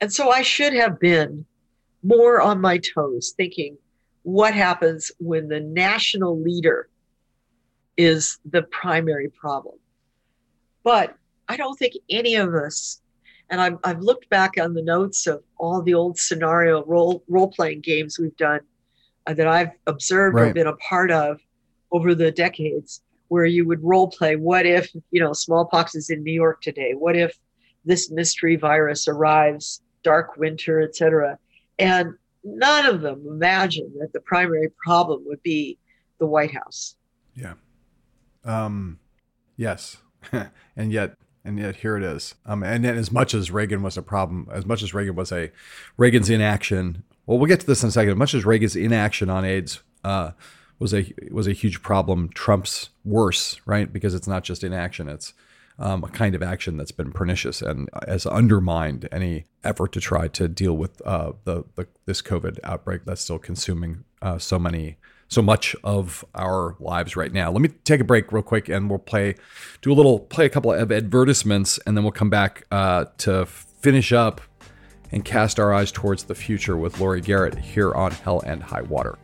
And 0.00 0.12
so 0.12 0.30
I 0.30 0.42
should 0.42 0.72
have 0.72 0.98
been 0.98 1.44
more 2.02 2.40
on 2.40 2.60
my 2.60 2.78
toes, 2.78 3.34
thinking, 3.36 3.76
what 4.22 4.54
happens 4.54 5.10
when 5.18 5.48
the 5.48 5.60
national 5.60 6.40
leader 6.40 6.88
is 7.96 8.38
the 8.44 8.62
primary 8.62 9.28
problem. 9.28 9.76
But 10.82 11.16
I 11.48 11.56
don't 11.56 11.78
think 11.78 11.94
any 12.08 12.36
of 12.36 12.54
us, 12.54 13.00
and 13.50 13.60
I've, 13.60 13.78
I've 13.84 14.00
looked 14.00 14.28
back 14.30 14.52
on 14.60 14.74
the 14.74 14.82
notes 14.82 15.26
of 15.26 15.42
all 15.58 15.82
the 15.82 15.94
old 15.94 16.18
scenario 16.18 16.84
role 16.84 17.24
role 17.28 17.48
playing 17.48 17.80
games 17.80 18.18
we've 18.18 18.36
done 18.36 18.60
uh, 19.26 19.34
that 19.34 19.46
I've 19.46 19.72
observed 19.86 20.36
right. 20.36 20.50
or 20.50 20.54
been 20.54 20.66
a 20.66 20.76
part 20.76 21.10
of 21.10 21.40
over 21.92 22.14
the 22.14 22.30
decades, 22.30 23.02
where 23.28 23.44
you 23.44 23.66
would 23.66 23.82
role 23.82 24.08
play. 24.08 24.36
What 24.36 24.64
if 24.64 24.90
you 25.10 25.20
know 25.20 25.32
smallpox 25.32 25.94
is 25.94 26.10
in 26.10 26.22
New 26.22 26.32
York 26.32 26.62
today? 26.62 26.92
What 26.94 27.16
if 27.16 27.38
this 27.84 28.10
mystery 28.10 28.56
virus 28.56 29.08
arrives, 29.08 29.82
dark 30.02 30.36
winter, 30.36 30.80
etc. 30.80 31.38
And 31.78 32.14
none 32.44 32.86
of 32.86 33.00
them 33.00 33.24
imagined 33.28 33.92
that 34.00 34.12
the 34.12 34.20
primary 34.20 34.68
problem 34.84 35.22
would 35.26 35.42
be 35.42 35.78
the 36.18 36.26
White 36.26 36.52
House. 36.52 36.96
Yeah. 37.34 37.54
Um, 38.44 38.98
yes. 39.56 39.98
and 40.76 40.92
yet, 40.92 41.16
and 41.44 41.58
yet 41.58 41.76
here 41.76 41.96
it 41.96 42.02
is. 42.02 42.34
Um, 42.46 42.62
and 42.62 42.84
then 42.84 42.96
as 42.96 43.10
much 43.10 43.34
as 43.34 43.50
Reagan 43.50 43.82
was 43.82 43.96
a 43.96 44.02
problem, 44.02 44.48
as 44.52 44.66
much 44.66 44.82
as 44.82 44.94
Reagan 44.94 45.14
was 45.14 45.32
a 45.32 45.50
Reagan's 45.96 46.30
inaction. 46.30 47.04
Well, 47.26 47.38
we'll 47.38 47.48
get 47.48 47.60
to 47.60 47.66
this 47.66 47.82
in 47.82 47.88
a 47.88 47.92
second. 47.92 48.10
As 48.10 48.16
much 48.16 48.34
as 48.34 48.44
Reagan's 48.44 48.76
inaction 48.76 49.30
on 49.30 49.44
AIDS 49.44 49.82
uh, 50.04 50.32
was 50.78 50.92
a 50.92 51.12
was 51.30 51.46
a 51.46 51.52
huge 51.52 51.82
problem, 51.82 52.30
Trump's 52.34 52.90
worse, 53.04 53.60
right? 53.66 53.90
Because 53.90 54.14
it's 54.14 54.28
not 54.28 54.44
just 54.44 54.64
inaction; 54.64 55.08
it's 55.08 55.32
um, 55.80 56.04
a 56.04 56.08
kind 56.08 56.34
of 56.34 56.42
action 56.42 56.76
that's 56.76 56.92
been 56.92 57.10
pernicious 57.10 57.62
and 57.62 57.88
has 58.06 58.26
undermined 58.26 59.08
any 59.10 59.46
effort 59.64 59.92
to 59.92 60.00
try 60.00 60.28
to 60.28 60.46
deal 60.46 60.76
with 60.76 61.00
uh, 61.06 61.32
the, 61.44 61.64
the, 61.74 61.88
this 62.04 62.20
COVID 62.22 62.58
outbreak 62.62 63.06
that's 63.06 63.22
still 63.22 63.38
consuming 63.38 64.04
uh, 64.22 64.38
so 64.38 64.58
many 64.58 64.98
so 65.28 65.40
much 65.40 65.76
of 65.84 66.24
our 66.34 66.74
lives 66.80 67.14
right 67.14 67.32
now. 67.32 67.52
Let 67.52 67.62
me 67.62 67.68
take 67.84 68.00
a 68.00 68.04
break 68.04 68.32
real 68.32 68.42
quick, 68.42 68.68
and 68.68 68.90
we'll 68.90 68.98
play 68.98 69.36
do 69.80 69.92
a 69.92 69.94
little 69.94 70.18
play 70.18 70.44
a 70.44 70.48
couple 70.48 70.72
of 70.72 70.90
advertisements, 70.92 71.78
and 71.86 71.96
then 71.96 72.04
we'll 72.04 72.12
come 72.12 72.30
back 72.30 72.66
uh, 72.70 73.06
to 73.18 73.46
finish 73.46 74.12
up 74.12 74.40
and 75.12 75.24
cast 75.24 75.58
our 75.58 75.72
eyes 75.72 75.90
towards 75.90 76.24
the 76.24 76.34
future 76.34 76.76
with 76.76 77.00
Laurie 77.00 77.20
Garrett 77.20 77.56
here 77.56 77.94
on 77.94 78.10
Hell 78.10 78.40
and 78.44 78.62
High 78.62 78.82
Water. 78.82 79.18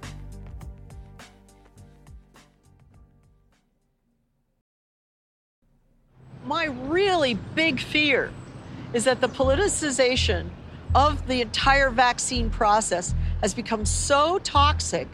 My 6.46 6.66
really 6.66 7.34
big 7.56 7.80
fear 7.80 8.30
is 8.92 9.04
that 9.04 9.20
the 9.20 9.28
politicization 9.28 10.48
of 10.94 11.26
the 11.26 11.40
entire 11.40 11.90
vaccine 11.90 12.48
process 12.48 13.14
has 13.42 13.52
become 13.52 13.84
so 13.84 14.38
toxic, 14.38 15.08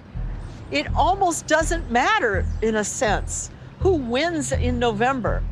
it 0.71 0.87
almost 0.95 1.47
doesn't 1.47 1.91
matter, 1.91 2.45
in 2.61 2.77
a 2.77 2.85
sense, 2.85 3.51
who 3.81 3.95
wins 3.95 4.53
in 4.53 4.79
November 4.79 5.43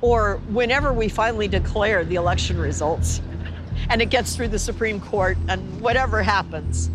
or 0.00 0.38
whenever 0.48 0.92
we 0.92 1.08
finally 1.08 1.48
declare 1.48 2.04
the 2.04 2.16
election 2.16 2.58
results 2.58 3.20
and 3.90 4.02
it 4.02 4.10
gets 4.10 4.34
through 4.34 4.48
the 4.48 4.58
Supreme 4.58 5.00
Court 5.00 5.38
and 5.48 5.80
whatever 5.80 6.22
happens. 6.22 6.90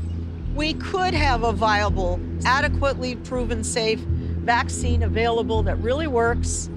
We 0.54 0.74
could 0.76 1.14
have 1.14 1.44
a 1.44 1.54
viable, 1.54 2.20
adequately 2.46 3.16
proven 3.16 3.64
safe 3.64 4.00
vaccine 4.00 5.04
available 5.04 5.64
that 5.64 5.78
really 5.78 6.08
works 6.08 6.70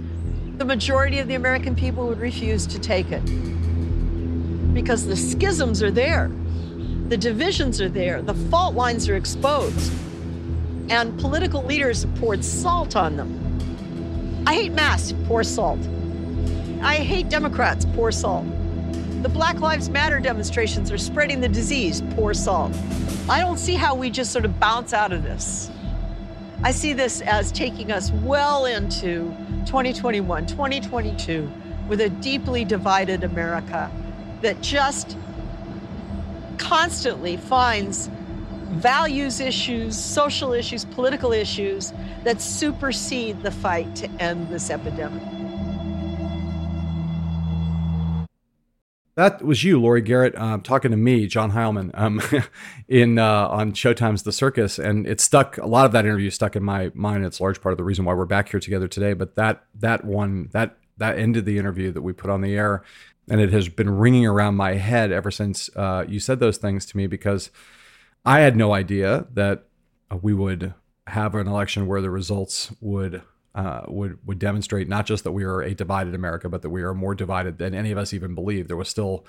the 0.58 0.64
majority 0.64 1.18
of 1.18 1.28
the 1.28 1.34
American 1.34 1.74
people 1.74 2.06
would 2.06 2.18
refuse 2.18 2.66
to 2.66 2.78
take 2.78 3.12
it 3.12 3.24
because 4.72 5.06
the 5.06 5.16
schisms 5.16 5.82
are 5.82 5.90
there, 5.90 6.30
the 7.08 7.16
divisions 7.16 7.80
are 7.80 7.88
there, 7.88 8.22
the 8.22 8.34
fault 8.34 8.74
lines 8.74 9.08
are 9.08 9.16
exposed, 9.16 9.92
and 10.88 11.18
political 11.20 11.62
leaders 11.62 12.02
have 12.02 12.14
poured 12.16 12.44
salt 12.44 12.96
on 12.96 13.16
them. 13.16 14.44
I 14.46 14.54
hate 14.54 14.72
masks, 14.72 15.14
pour 15.26 15.42
salt. 15.44 15.80
I 16.82 16.96
hate 16.96 17.28
Democrats, 17.28 17.84
pour 17.94 18.12
salt. 18.12 18.46
The 19.22 19.28
Black 19.28 19.60
Lives 19.60 19.88
Matter 19.90 20.20
demonstrations 20.20 20.92
are 20.92 20.98
spreading 20.98 21.40
the 21.40 21.48
disease, 21.48 22.02
pour 22.10 22.32
salt. 22.32 22.74
I 23.28 23.40
don't 23.40 23.58
see 23.58 23.74
how 23.74 23.94
we 23.94 24.08
just 24.08 24.32
sort 24.32 24.44
of 24.44 24.60
bounce 24.60 24.92
out 24.92 25.12
of 25.12 25.22
this. 25.22 25.70
I 26.62 26.70
see 26.70 26.92
this 26.92 27.20
as 27.22 27.52
taking 27.52 27.92
us 27.92 28.10
well 28.10 28.66
into 28.66 29.34
2021, 29.66 30.46
2022, 30.46 31.50
with 31.88 32.00
a 32.00 32.08
deeply 32.08 32.64
divided 32.64 33.24
America 33.24 33.90
that 34.40 34.60
just 34.62 35.16
constantly 36.56 37.36
finds 37.36 38.08
values 38.70 39.40
issues, 39.40 39.98
social 39.98 40.52
issues, 40.52 40.84
political 40.84 41.32
issues 41.32 41.92
that 42.24 42.40
supersede 42.40 43.42
the 43.42 43.50
fight 43.50 43.94
to 43.96 44.08
end 44.20 44.48
this 44.48 44.70
epidemic. 44.70 45.22
That 49.16 49.42
was 49.42 49.64
you, 49.64 49.80
Laurie 49.80 50.02
Garrett, 50.02 50.36
um, 50.36 50.60
talking 50.60 50.90
to 50.90 50.96
me, 50.96 51.26
John 51.26 51.52
Heilemann, 51.52 51.90
um, 51.94 52.20
in 52.88 53.18
uh, 53.18 53.48
on 53.48 53.72
Showtime's 53.72 54.24
The 54.24 54.32
Circus, 54.32 54.78
and 54.78 55.06
it 55.06 55.22
stuck. 55.22 55.56
A 55.56 55.66
lot 55.66 55.86
of 55.86 55.92
that 55.92 56.04
interview 56.04 56.28
stuck 56.28 56.54
in 56.54 56.62
my 56.62 56.92
mind. 56.94 57.24
It's 57.24 57.40
a 57.40 57.42
large 57.42 57.62
part 57.62 57.72
of 57.72 57.78
the 57.78 57.84
reason 57.84 58.04
why 58.04 58.12
we're 58.12 58.26
back 58.26 58.50
here 58.50 58.60
together 58.60 58.88
today. 58.88 59.14
But 59.14 59.34
that 59.36 59.64
that 59.76 60.04
one 60.04 60.50
that 60.52 60.76
that 60.98 61.18
ended 61.18 61.46
the 61.46 61.56
interview 61.56 61.92
that 61.92 62.02
we 62.02 62.12
put 62.12 62.28
on 62.28 62.42
the 62.42 62.54
air, 62.54 62.82
and 63.30 63.40
it 63.40 63.54
has 63.54 63.70
been 63.70 63.88
ringing 63.88 64.26
around 64.26 64.56
my 64.56 64.74
head 64.74 65.12
ever 65.12 65.30
since 65.30 65.70
uh, 65.76 66.04
you 66.06 66.20
said 66.20 66.38
those 66.38 66.58
things 66.58 66.84
to 66.84 66.96
me 66.98 67.06
because 67.06 67.50
I 68.26 68.40
had 68.40 68.54
no 68.54 68.74
idea 68.74 69.28
that 69.32 69.64
we 70.20 70.34
would 70.34 70.74
have 71.06 71.34
an 71.34 71.48
election 71.48 71.86
where 71.86 72.02
the 72.02 72.10
results 72.10 72.70
would 72.82 73.22
uh, 73.56 73.80
would 73.88 74.18
would 74.26 74.38
demonstrate 74.38 74.86
not 74.86 75.06
just 75.06 75.24
that 75.24 75.32
we 75.32 75.42
are 75.42 75.62
a 75.62 75.74
divided 75.74 76.14
America, 76.14 76.48
but 76.48 76.60
that 76.60 76.70
we 76.70 76.82
are 76.82 76.94
more 76.94 77.14
divided 77.14 77.56
than 77.56 77.74
any 77.74 77.90
of 77.90 77.96
us 77.96 78.12
even 78.12 78.34
believed. 78.34 78.68
There 78.68 78.76
was 78.76 78.88
still 78.88 79.24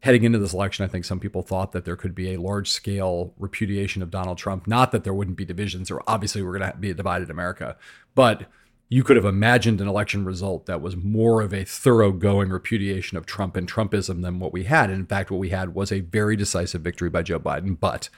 heading 0.00 0.22
into 0.22 0.38
this 0.38 0.52
election. 0.52 0.84
I 0.84 0.88
think 0.88 1.06
some 1.06 1.18
people 1.18 1.42
thought 1.42 1.72
that 1.72 1.86
there 1.86 1.96
could 1.96 2.14
be 2.14 2.32
a 2.32 2.40
large 2.40 2.70
scale 2.70 3.32
repudiation 3.38 4.02
of 4.02 4.10
Donald 4.10 4.36
Trump. 4.36 4.66
Not 4.66 4.92
that 4.92 5.04
there 5.04 5.14
wouldn't 5.14 5.38
be 5.38 5.46
divisions, 5.46 5.90
or 5.90 6.02
obviously 6.06 6.42
we're 6.42 6.58
going 6.58 6.70
to 6.70 6.76
be 6.76 6.90
a 6.90 6.94
divided 6.94 7.30
America, 7.30 7.76
but 8.14 8.46
you 8.90 9.02
could 9.02 9.16
have 9.16 9.24
imagined 9.24 9.80
an 9.80 9.88
election 9.88 10.24
result 10.24 10.66
that 10.66 10.82
was 10.82 10.96
more 10.96 11.40
of 11.40 11.54
a 11.54 11.64
thoroughgoing 11.64 12.50
repudiation 12.50 13.16
of 13.16 13.24
Trump 13.24 13.56
and 13.56 13.70
Trumpism 13.70 14.22
than 14.22 14.40
what 14.40 14.52
we 14.52 14.64
had. 14.64 14.90
And 14.90 14.98
in 14.98 15.06
fact, 15.06 15.30
what 15.30 15.38
we 15.38 15.50
had 15.50 15.74
was 15.74 15.92
a 15.92 16.00
very 16.00 16.36
decisive 16.36 16.82
victory 16.82 17.08
by 17.08 17.22
Joe 17.22 17.38
Biden, 17.38 17.78
but 17.78 18.10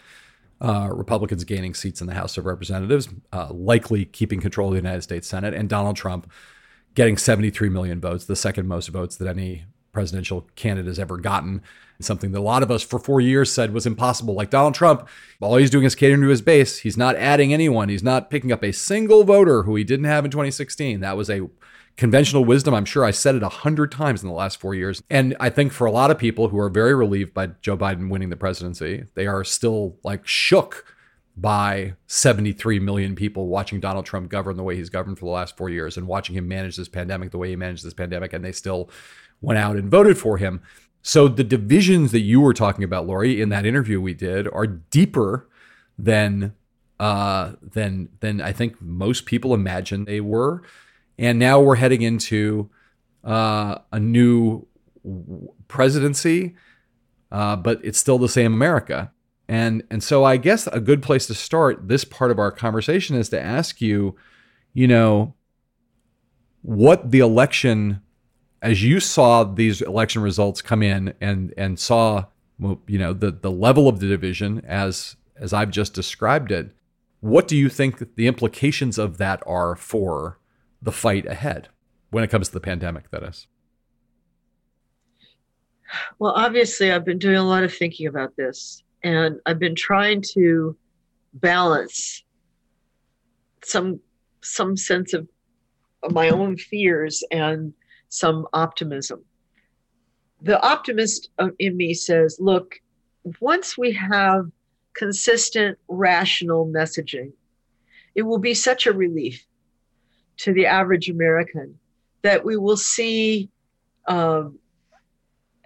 uh, 0.63 0.89
Republicans 0.93 1.43
gaining 1.45 1.75
seats 1.75 2.01
in 2.01 2.07
the 2.07 2.15
House 2.15 2.39
of 2.39 2.47
Representatives, 2.47 3.09
uh, 3.33 3.49
likely 3.53 4.05
keeping 4.05 4.41
control 4.41 4.69
of 4.69 4.75
the 4.75 4.79
United 4.79 5.03
States 5.03 5.27
Senate, 5.27 5.53
and 5.53 5.69
Donald 5.69 5.97
Trump 5.97 6.31
getting 6.95 7.17
73 7.17 7.69
million 7.69 8.01
votes, 8.01 8.25
the 8.25 8.37
second 8.37 8.69
most 8.69 8.89
votes 8.89 9.17
that 9.17 9.29
any 9.29 9.65
presidential 9.93 10.49
candidate 10.55 10.87
has 10.87 10.99
ever 10.99 11.19
gotten. 11.19 11.63
Something 12.01 12.33
that 12.33 12.39
a 12.39 12.43
lot 12.43 12.63
of 12.63 12.71
us 12.71 12.83
for 12.83 12.99
four 12.99 13.21
years 13.21 13.53
said 13.53 13.73
was 13.73 13.87
impossible. 13.87 14.35
Like 14.35 14.51
Donald 14.51 14.75
Trump, 14.75 15.09
all 15.41 15.57
he's 15.57 15.71
doing 15.71 15.85
is 15.85 15.95
catering 15.95 16.23
to 16.23 16.29
his 16.29 16.43
base. 16.43 16.79
He's 16.79 16.97
not 16.97 17.17
adding 17.17 17.53
anyone. 17.53 17.89
He's 17.89 18.03
not 18.03 18.31
picking 18.31 18.51
up 18.51 18.65
a 18.65 18.73
single 18.73 19.25
voter 19.25 19.65
who 19.65 19.77
he 19.77 19.85
didn't 19.85 20.07
have 20.07 20.25
in 20.25 20.31
2016. 20.31 21.01
That 21.01 21.17
was 21.17 21.31
a 21.31 21.49
conventional 21.97 22.45
wisdom. 22.45 22.75
I'm 22.75 22.85
sure 22.85 23.05
I 23.05 23.11
said 23.11 23.35
it 23.35 23.43
a 23.43 23.49
hundred 23.49 23.93
times 23.93 24.23
in 24.23 24.29
the 24.29 24.35
last 24.35 24.61
four 24.61 24.75
years. 24.75 25.03
And 25.11 25.37
I 25.39 25.51
think 25.51 25.73
for 25.73 25.87
a 25.87 25.93
lot 25.93 26.11
of 26.11 26.19
people 26.19 26.49
who 26.49 26.59
are 26.59 26.69
very 26.69 26.95
relieved 26.95 27.35
by 27.35 27.49
Joe 27.61 27.77
Biden 27.77 28.09
winning 28.09 28.31
the 28.31 28.37
presidency, 28.37 29.05
they 29.15 29.27
are 29.27 29.45
still 29.45 29.97
like 30.03 30.27
shook 30.27 30.87
by 31.37 31.95
73 32.07 32.79
million 32.79 33.15
people 33.15 33.49
watching 33.49 33.81
Donald 33.81 34.05
Trump 34.05 34.29
govern 34.29 34.57
the 34.57 34.63
way 34.63 34.77
he's 34.77 34.91
governed 34.91 35.19
for 35.19 35.25
the 35.25 35.31
last 35.31 35.57
four 35.57 35.71
years 35.71 35.97
and 35.97 36.07
watching 36.07 36.37
him 36.37 36.47
manage 36.47 36.77
this 36.77 36.89
pandemic 36.89 37.31
the 37.31 37.39
way 37.39 37.49
he 37.49 37.57
managed 37.57 37.85
this 37.85 37.95
pandemic. 37.95 38.33
And 38.33 38.45
they 38.45 38.53
still 38.53 38.91
went 39.41 39.59
out 39.59 39.77
and 39.77 39.91
voted 39.91 40.19
for 40.19 40.39
him. 40.39 40.63
So 41.03 41.29
the 41.29 41.45
divisions 41.45 42.13
that 42.13 42.21
you 42.21 42.41
were 42.41 42.55
talking 42.55 42.85
about, 42.85 43.07
Laurie, 43.07 43.41
in 43.41 43.49
that 43.49 43.67
interview 43.67 44.01
we 44.01 44.15
did 44.15 44.47
are 44.49 44.67
deeper 44.67 45.49
than 45.99 46.55
uh, 47.01 47.55
than 47.61 48.09
than 48.21 48.41
I 48.41 48.53
think 48.53 48.81
most 48.81 49.27
people 49.27 49.55
imagine 49.55 50.05
they 50.05 50.21
were. 50.21 50.63
And 51.19 51.39
now 51.39 51.61
we're 51.61 51.77
heading 51.77 52.03
into 52.03 52.71
uh, 53.25 53.79
a 53.93 54.01
new 54.01 54.67
presidency, 55.69 56.55
uh, 57.31 57.57
but 57.57 57.81
it's 57.85 57.99
still 57.99 58.19
the 58.19 58.29
same 58.29 58.53
America. 58.53 59.13
And 59.49 59.83
and 59.91 60.03
so 60.03 60.25
I 60.25 60.37
guess 60.37 60.67
a 60.69 60.81
good 60.81 61.03
place 61.03 61.27
to 61.27 61.35
start 61.35 61.89
this 61.89 62.05
part 62.05 62.31
of 62.31 62.39
our 62.39 62.53
conversation 62.53 63.17
is 63.17 63.29
to 63.31 63.41
ask 63.41 63.81
you, 63.81 64.17
you 64.73 64.87
know, 64.87 65.35
what 66.63 67.11
the 67.11 67.19
election, 67.19 68.01
as 68.63 68.83
you 68.83 69.01
saw 69.01 69.45
these 69.45 69.83
election 69.83 70.23
results 70.23 70.63
come 70.63 70.83
in 70.83 71.15
and 71.21 71.53
and 71.57 71.79
saw, 71.79 72.27
you 72.87 72.99
know, 72.99 73.13
the 73.13 73.31
the 73.31 73.51
level 73.51 73.89
of 73.89 74.01
the 74.01 74.07
division 74.07 74.63
as 74.67 75.17
as 75.37 75.53
I've 75.53 75.71
just 75.71 75.93
described 75.93 76.53
it. 76.53 76.71
What 77.21 77.47
do 77.47 77.57
you 77.57 77.69
think 77.69 78.17
the 78.17 78.27
implications 78.27 78.99
of 78.99 79.19
that 79.19 79.43
are 79.47 79.77
for 79.77 80.39
the 80.83 80.93
fight 80.93 81.27
ahead 81.27 81.69
when 82.11 82.25
it 82.25 82.31
comes 82.31 82.49
to 82.49 82.55
the 82.55 82.61
pandemic, 82.61 83.11
that 83.11 83.23
is? 83.23 83.47
Well, 86.19 86.33
obviously, 86.33 86.91
I've 86.91 87.05
been 87.05 87.19
doing 87.19 87.37
a 87.37 87.45
lot 87.45 87.65
of 87.65 87.75
thinking 87.75 88.07
about 88.07 88.37
this, 88.37 88.83
and 89.03 89.41
I've 89.47 89.59
been 89.59 89.75
trying 89.75 90.23
to 90.35 90.77
balance 91.35 92.25
some 93.65 94.01
some 94.43 94.77
sense 94.77 95.15
of, 95.15 95.29
my 96.11 96.31
own 96.31 96.57
fears 96.57 97.23
and 97.31 97.73
some 98.09 98.49
optimism. 98.53 99.25
The 100.41 100.61
optimist 100.61 101.31
uh, 101.39 101.51
in 101.61 101.77
me 101.77 101.95
says, 101.95 102.39
look, 102.41 102.81
once 103.41 103.79
we 103.79 103.93
have 103.93 104.51
consistent, 104.95 105.79
rational 105.87 106.67
messaging, 106.67 107.33
it 108.17 108.23
will 108.23 108.41
be 108.41 108.53
such 108.53 108.89
a 108.89 108.93
relief 108.93 109.47
to 110.39 110.53
the 110.53 110.67
average 110.67 111.09
American 111.09 111.79
that 112.23 112.45
we 112.45 112.57
will 112.57 112.77
see 112.77 113.51
um, 114.07 114.59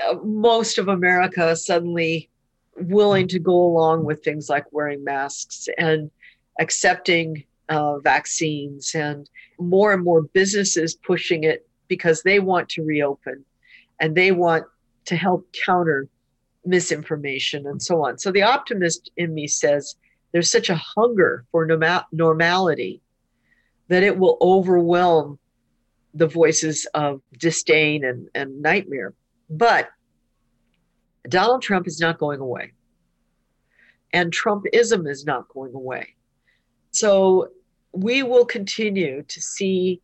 uh, 0.04 0.14
most 0.22 0.78
of 0.78 0.88
America 0.88 1.54
suddenly 1.56 2.28
willing 2.76 3.26
to 3.28 3.38
go 3.38 3.54
along 3.54 4.04
with 4.04 4.22
things 4.22 4.48
like 4.48 4.70
wearing 4.72 5.02
masks 5.02 5.68
and 5.78 6.10
accepting 6.60 7.44
uh, 7.68 7.98
vaccines 7.98 8.94
and 8.94 9.28
more 9.58 9.92
and 9.92 10.04
more 10.04 10.22
businesses 10.22 10.94
pushing 10.94 11.44
it 11.44 11.66
because 11.88 12.22
they 12.22 12.38
want 12.38 12.68
to 12.68 12.82
reopen 12.82 13.44
and 14.00 14.14
they 14.14 14.32
want 14.32 14.64
to 15.06 15.16
help 15.16 15.46
counter 15.64 16.08
misinformation 16.64 17.66
and 17.66 17.82
so 17.82 18.04
on. 18.04 18.18
So 18.18 18.30
the 18.30 18.42
optimist 18.42 19.10
in 19.16 19.32
me 19.32 19.46
says 19.46 19.96
there's 20.32 20.50
such 20.50 20.68
a 20.68 20.76
hunger 20.76 21.44
for 21.50 21.64
norma- 21.64 22.06
normality 22.12 23.00
that 23.88 24.02
it 24.02 24.18
will 24.18 24.36
overwhelm 24.40 25.38
the 26.14 26.26
voices 26.26 26.86
of 26.94 27.20
disdain 27.38 28.04
and, 28.04 28.28
and 28.34 28.62
nightmare. 28.62 29.14
But 29.50 29.88
Donald 31.28 31.62
Trump 31.62 31.86
is 31.86 32.00
not 32.00 32.18
going 32.18 32.40
away. 32.40 32.72
And 34.12 34.32
Trumpism 34.32 35.08
is 35.10 35.26
not 35.26 35.48
going 35.48 35.74
away. 35.74 36.14
So 36.90 37.50
we 37.92 38.22
will 38.22 38.46
continue 38.46 39.22
to 39.22 39.40
see 39.40 40.00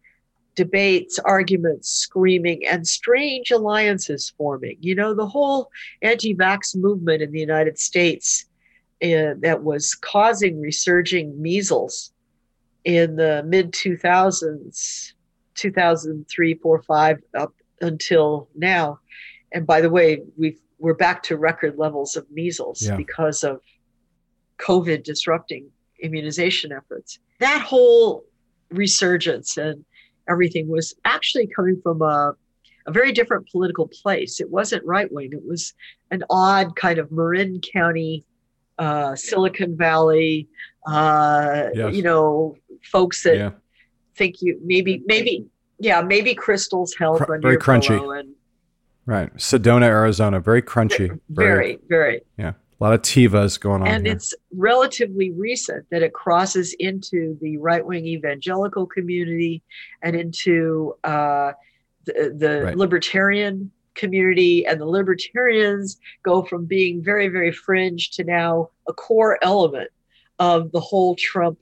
debates, 0.54 1.18
arguments, 1.18 1.88
screaming, 1.88 2.66
and 2.66 2.86
strange 2.86 3.50
alliances 3.50 4.32
forming. 4.36 4.76
You 4.80 4.94
know, 4.94 5.14
the 5.14 5.26
whole 5.26 5.70
anti 6.02 6.34
vax 6.34 6.76
movement 6.76 7.22
in 7.22 7.32
the 7.32 7.40
United 7.40 7.78
States 7.78 8.46
uh, 9.02 9.34
that 9.38 9.62
was 9.62 9.94
causing 9.94 10.60
resurging 10.60 11.40
measles 11.40 12.11
in 12.84 13.16
the 13.16 13.42
mid 13.46 13.72
2000s 13.72 15.12
2003 15.54 16.54
4 16.54 16.82
5 16.82 17.18
up 17.38 17.54
until 17.80 18.48
now 18.54 18.98
and 19.52 19.66
by 19.66 19.80
the 19.80 19.90
way 19.90 20.22
we 20.36 20.56
we're 20.78 20.94
back 20.94 21.22
to 21.22 21.36
record 21.36 21.78
levels 21.78 22.16
of 22.16 22.28
measles 22.30 22.82
yeah. 22.82 22.96
because 22.96 23.44
of 23.44 23.60
covid 24.58 25.02
disrupting 25.02 25.68
immunization 26.00 26.72
efforts 26.72 27.18
that 27.38 27.60
whole 27.60 28.24
resurgence 28.70 29.56
and 29.56 29.84
everything 30.28 30.68
was 30.68 30.94
actually 31.04 31.46
coming 31.46 31.80
from 31.82 32.00
a, 32.02 32.34
a 32.86 32.92
very 32.92 33.12
different 33.12 33.48
political 33.50 33.88
place 33.88 34.40
it 34.40 34.50
wasn't 34.50 34.84
right 34.84 35.12
wing 35.12 35.30
it 35.32 35.44
was 35.46 35.74
an 36.10 36.22
odd 36.30 36.74
kind 36.76 36.98
of 36.98 37.12
marin 37.12 37.60
county 37.60 38.24
uh, 38.78 39.14
silicon 39.14 39.76
valley 39.76 40.48
uh, 40.86 41.68
yes. 41.74 41.94
you 41.94 42.02
know 42.02 42.56
folks 42.84 43.22
that 43.22 43.36
yeah. 43.36 43.50
think 44.16 44.36
you 44.40 44.58
maybe 44.64 45.02
maybe 45.06 45.46
yeah 45.78 46.00
maybe 46.00 46.34
crystals 46.34 46.94
help 46.98 47.18
Cr- 47.18 47.36
very 47.38 47.56
crunchy 47.56 48.18
and, 48.18 48.34
right 49.06 49.34
sedona 49.36 49.84
arizona 49.84 50.40
very 50.40 50.62
crunchy 50.62 51.18
very, 51.28 51.46
very 51.48 51.78
very 51.88 52.20
yeah 52.38 52.52
a 52.80 52.82
lot 52.82 52.94
of 52.94 53.02
Tevas 53.02 53.60
going 53.60 53.82
on 53.82 53.86
and 53.86 54.06
here. 54.06 54.16
it's 54.16 54.34
relatively 54.56 55.30
recent 55.30 55.86
that 55.90 56.02
it 56.02 56.12
crosses 56.14 56.74
into 56.80 57.38
the 57.40 57.56
right-wing 57.58 58.04
evangelical 58.06 58.86
community 58.86 59.62
and 60.02 60.16
into 60.16 60.92
uh, 61.04 61.52
the, 62.06 62.34
the 62.36 62.62
right. 62.64 62.76
libertarian 62.76 63.70
community 63.94 64.66
and 64.66 64.80
the 64.80 64.86
libertarians 64.86 66.00
go 66.24 66.42
from 66.42 66.64
being 66.64 67.02
very 67.02 67.28
very 67.28 67.52
fringe 67.52 68.10
to 68.10 68.24
now 68.24 68.68
a 68.88 68.92
core 68.92 69.38
element 69.42 69.90
of 70.40 70.72
the 70.72 70.80
whole 70.80 71.14
trump 71.14 71.58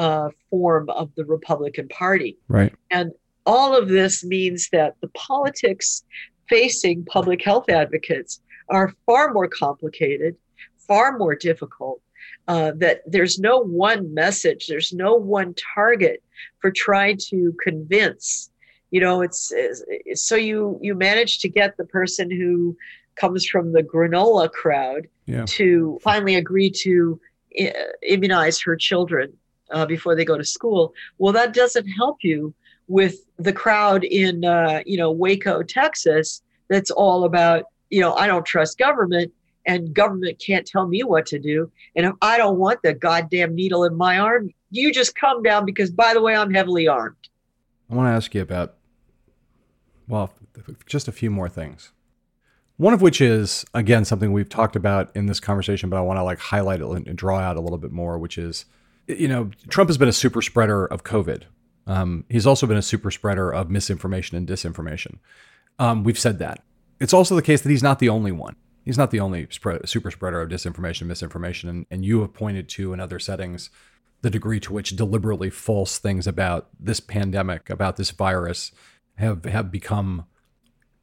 uh, 0.00 0.30
form 0.48 0.88
of 0.88 1.14
the 1.14 1.24
Republican 1.26 1.86
Party. 1.88 2.38
Right. 2.48 2.74
And 2.90 3.12
all 3.44 3.76
of 3.76 3.88
this 3.88 4.24
means 4.24 4.70
that 4.72 4.96
the 5.02 5.08
politics 5.08 6.02
facing 6.48 7.04
public 7.04 7.44
health 7.44 7.68
advocates 7.68 8.40
are 8.70 8.94
far 9.04 9.32
more 9.34 9.46
complicated, 9.46 10.36
far 10.88 11.18
more 11.18 11.34
difficult. 11.34 12.00
Uh, 12.48 12.72
that 12.76 13.02
there's 13.06 13.38
no 13.38 13.58
one 13.60 14.12
message, 14.14 14.66
there's 14.66 14.92
no 14.92 15.14
one 15.14 15.54
target 15.74 16.22
for 16.60 16.70
trying 16.70 17.18
to 17.18 17.54
convince. 17.62 18.50
You 18.90 19.00
know, 19.00 19.20
it's, 19.20 19.52
it's 19.54 20.24
so 20.24 20.34
you 20.34 20.78
you 20.82 20.94
manage 20.94 21.40
to 21.40 21.48
get 21.48 21.76
the 21.76 21.84
person 21.84 22.30
who 22.30 22.76
comes 23.16 23.46
from 23.46 23.72
the 23.72 23.82
granola 23.82 24.50
crowd 24.50 25.06
Yeah. 25.26 25.44
to 25.58 25.98
finally 26.02 26.36
agree 26.36 26.70
to 26.84 27.20
immunize 28.02 28.60
her 28.62 28.76
children 28.76 29.32
uh, 29.72 29.86
before 29.86 30.14
they 30.14 30.24
go 30.24 30.36
to 30.36 30.44
school. 30.44 30.92
Well, 31.18 31.32
that 31.32 31.54
doesn't 31.54 31.86
help 31.86 32.18
you 32.22 32.54
with 32.88 33.24
the 33.38 33.52
crowd 33.52 34.04
in 34.04 34.44
uh, 34.44 34.82
you 34.86 34.96
know 34.96 35.10
Waco, 35.10 35.62
Texas. 35.62 36.42
That's 36.68 36.90
all 36.90 37.24
about 37.24 37.64
you 37.90 38.00
know 38.00 38.14
I 38.14 38.26
don't 38.26 38.44
trust 38.44 38.78
government 38.78 39.32
and 39.66 39.94
government 39.94 40.42
can't 40.44 40.66
tell 40.66 40.86
me 40.86 41.02
what 41.02 41.26
to 41.26 41.38
do. 41.38 41.70
And 41.94 42.06
if 42.06 42.12
I 42.22 42.38
don't 42.38 42.58
want 42.58 42.82
the 42.82 42.94
goddamn 42.94 43.54
needle 43.54 43.84
in 43.84 43.94
my 43.94 44.18
arm, 44.18 44.50
you 44.70 44.92
just 44.92 45.14
come 45.14 45.42
down 45.42 45.64
because 45.64 45.90
by 45.90 46.14
the 46.14 46.22
way 46.22 46.34
I'm 46.34 46.52
heavily 46.52 46.88
armed. 46.88 47.16
I 47.90 47.94
want 47.94 48.06
to 48.06 48.12
ask 48.12 48.34
you 48.34 48.40
about, 48.40 48.74
well, 50.08 50.32
just 50.86 51.08
a 51.08 51.12
few 51.12 51.30
more 51.30 51.48
things. 51.48 51.92
One 52.76 52.94
of 52.94 53.02
which 53.02 53.20
is, 53.20 53.64
again, 53.74 54.04
something 54.04 54.32
we've 54.32 54.48
talked 54.48 54.74
about 54.74 55.14
in 55.14 55.26
this 55.26 55.40
conversation, 55.40 55.90
but 55.90 55.98
I 55.98 56.00
want 56.00 56.18
to 56.18 56.22
like 56.22 56.38
highlight 56.38 56.80
it 56.80 56.86
and 56.86 57.16
draw 57.16 57.38
out 57.38 57.56
a 57.56 57.60
little 57.60 57.78
bit 57.78 57.92
more, 57.92 58.18
which 58.18 58.38
is, 58.38 58.64
you 59.06 59.28
know, 59.28 59.50
Trump 59.68 59.88
has 59.88 59.98
been 59.98 60.08
a 60.08 60.12
super 60.12 60.42
spreader 60.42 60.86
of 60.86 61.04
COVID. 61.04 61.44
Um, 61.86 62.24
he's 62.28 62.46
also 62.46 62.66
been 62.66 62.76
a 62.76 62.82
super 62.82 63.10
spreader 63.10 63.52
of 63.52 63.70
misinformation 63.70 64.36
and 64.36 64.46
disinformation. 64.46 65.18
Um, 65.78 66.04
we've 66.04 66.18
said 66.18 66.38
that. 66.38 66.62
It's 67.00 67.14
also 67.14 67.34
the 67.34 67.42
case 67.42 67.62
that 67.62 67.70
he's 67.70 67.82
not 67.82 67.98
the 67.98 68.08
only 68.08 68.32
one. 68.32 68.56
He's 68.84 68.98
not 68.98 69.10
the 69.10 69.20
only 69.20 69.46
spread, 69.50 69.88
super 69.88 70.10
spreader 70.10 70.40
of 70.40 70.48
disinformation 70.48 71.02
and 71.02 71.08
misinformation. 71.08 71.68
And, 71.68 71.86
and 71.90 72.04
you 72.04 72.20
have 72.20 72.34
pointed 72.34 72.68
to 72.70 72.92
in 72.92 73.00
other 73.00 73.18
settings 73.18 73.70
the 74.22 74.30
degree 74.30 74.60
to 74.60 74.72
which 74.72 74.96
deliberately 74.96 75.50
false 75.50 75.98
things 75.98 76.26
about 76.26 76.68
this 76.78 77.00
pandemic, 77.00 77.70
about 77.70 77.96
this 77.96 78.10
virus, 78.10 78.70
have 79.16 79.44
have 79.44 79.70
become 79.70 80.26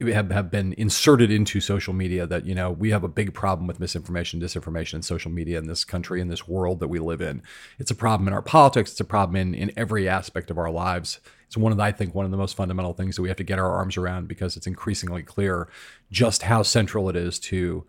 have, 0.02 0.30
have 0.32 0.52
been 0.52 0.74
inserted 0.74 1.32
into 1.32 1.60
social 1.60 1.94
media 1.94 2.28
that 2.28 2.46
you 2.46 2.54
know 2.54 2.72
we 2.72 2.92
have 2.92 3.04
a 3.04 3.08
big 3.08 3.34
problem 3.34 3.68
with 3.68 3.80
misinformation 3.80 4.40
disinformation 4.40 4.96
and 4.96 5.06
social 5.06 5.32
media 5.32 5.58
in 5.58 5.68
this 5.68 5.84
country 5.84 6.22
in 6.22 6.28
this 6.28 6.48
world 6.48 6.80
that 6.80 6.88
we 6.88 7.00
live 7.00 7.22
in 7.22 7.42
it's 7.80 7.92
a 7.92 7.96
problem 7.96 8.28
in 8.28 8.34
our 8.34 8.42
politics 8.42 8.92
it's 8.92 9.00
a 9.00 9.06
problem 9.06 9.36
in, 9.36 9.54
in 9.54 9.72
every 9.76 10.08
aspect 10.08 10.52
of 10.52 10.58
our 10.58 10.70
lives 10.70 11.20
it's 11.48 11.58
one 11.58 11.72
of 11.72 11.78
the, 11.78 11.84
i 11.84 11.92
think 11.92 12.14
one 12.14 12.26
of 12.26 12.32
the 12.32 12.38
most 12.38 12.56
fundamental 12.56 12.94
things 12.94 13.16
that 13.16 13.22
we 13.22 13.28
have 13.28 13.38
to 13.38 13.44
get 13.44 13.60
our 13.60 13.72
arms 13.72 13.98
around 13.98 14.28
because 14.28 14.56
it's 14.56 14.68
increasingly 14.68 15.24
clear 15.24 15.68
just 16.12 16.44
how 16.44 16.62
central 16.62 17.10
it 17.10 17.16
is 17.16 17.40
to 17.40 17.86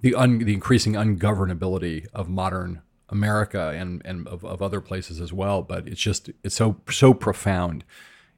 the 0.00 0.14
un, 0.14 0.38
the 0.38 0.52
increasing 0.52 0.92
ungovernability 0.92 2.06
of 2.12 2.28
modern 2.28 2.82
America 3.08 3.72
and 3.74 4.02
and 4.04 4.26
of, 4.28 4.44
of 4.44 4.62
other 4.62 4.80
places 4.80 5.20
as 5.20 5.32
well. 5.32 5.62
But 5.62 5.86
it's 5.88 6.00
just 6.00 6.30
it's 6.42 6.54
so 6.54 6.80
so 6.90 7.14
profound. 7.14 7.84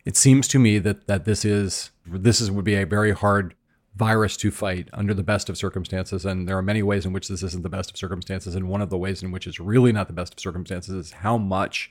It 0.05 0.16
seems 0.16 0.49
to 0.49 0.59
me 0.59 0.78
that 0.78 1.07
that 1.07 1.24
this 1.24 1.44
is 1.44 1.90
this 2.07 2.40
is 2.40 2.51
would 2.51 2.64
be 2.64 2.74
a 2.74 2.86
very 2.86 3.12
hard 3.12 3.55
virus 3.99 4.36
to 4.36 4.51
fight 4.51 4.88
under 4.92 5.12
the 5.12 5.24
best 5.24 5.51
of 5.51 5.59
circumstances. 5.59 6.24
And 6.24 6.49
there 6.49 6.57
are 6.57 6.62
many 6.62 6.82
ways 6.82 7.05
in 7.05 7.12
which 7.12 7.28
this 7.28 7.42
isn't 7.42 7.64
the 7.64 7.68
best 7.68 7.90
of 7.90 7.96
circumstances. 7.96 8.55
And 8.55 8.68
one 8.68 8.80
of 8.80 8.90
the 8.90 8.96
ways 8.96 9.22
in 9.22 9.32
which 9.32 9.46
it's 9.46 9.59
really 9.59 9.92
not 9.92 10.07
the 10.07 10.12
best 10.12 10.34
of 10.34 10.40
circumstances 10.40 10.94
is 10.94 11.12
how 11.12 11.36
much 11.36 11.90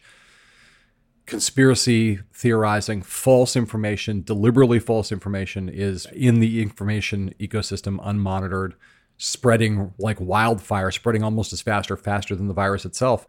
conspiracy 1.25 2.19
theorizing, 2.33 3.01
false 3.01 3.57
information, 3.57 4.23
deliberately 4.23 4.79
false 4.79 5.11
information 5.11 5.67
is 5.67 6.07
in 6.13 6.39
the 6.39 6.61
information 6.61 7.35
ecosystem 7.39 7.99
unmonitored, 7.99 8.73
spreading 9.17 9.93
like 9.99 10.19
wildfire, 10.21 10.89
spreading 10.89 11.23
almost 11.23 11.51
as 11.51 11.61
fast 11.61 11.91
or 11.91 11.97
faster 11.97 12.33
than 12.33 12.47
the 12.47 12.53
virus 12.53 12.85
itself. 12.85 13.27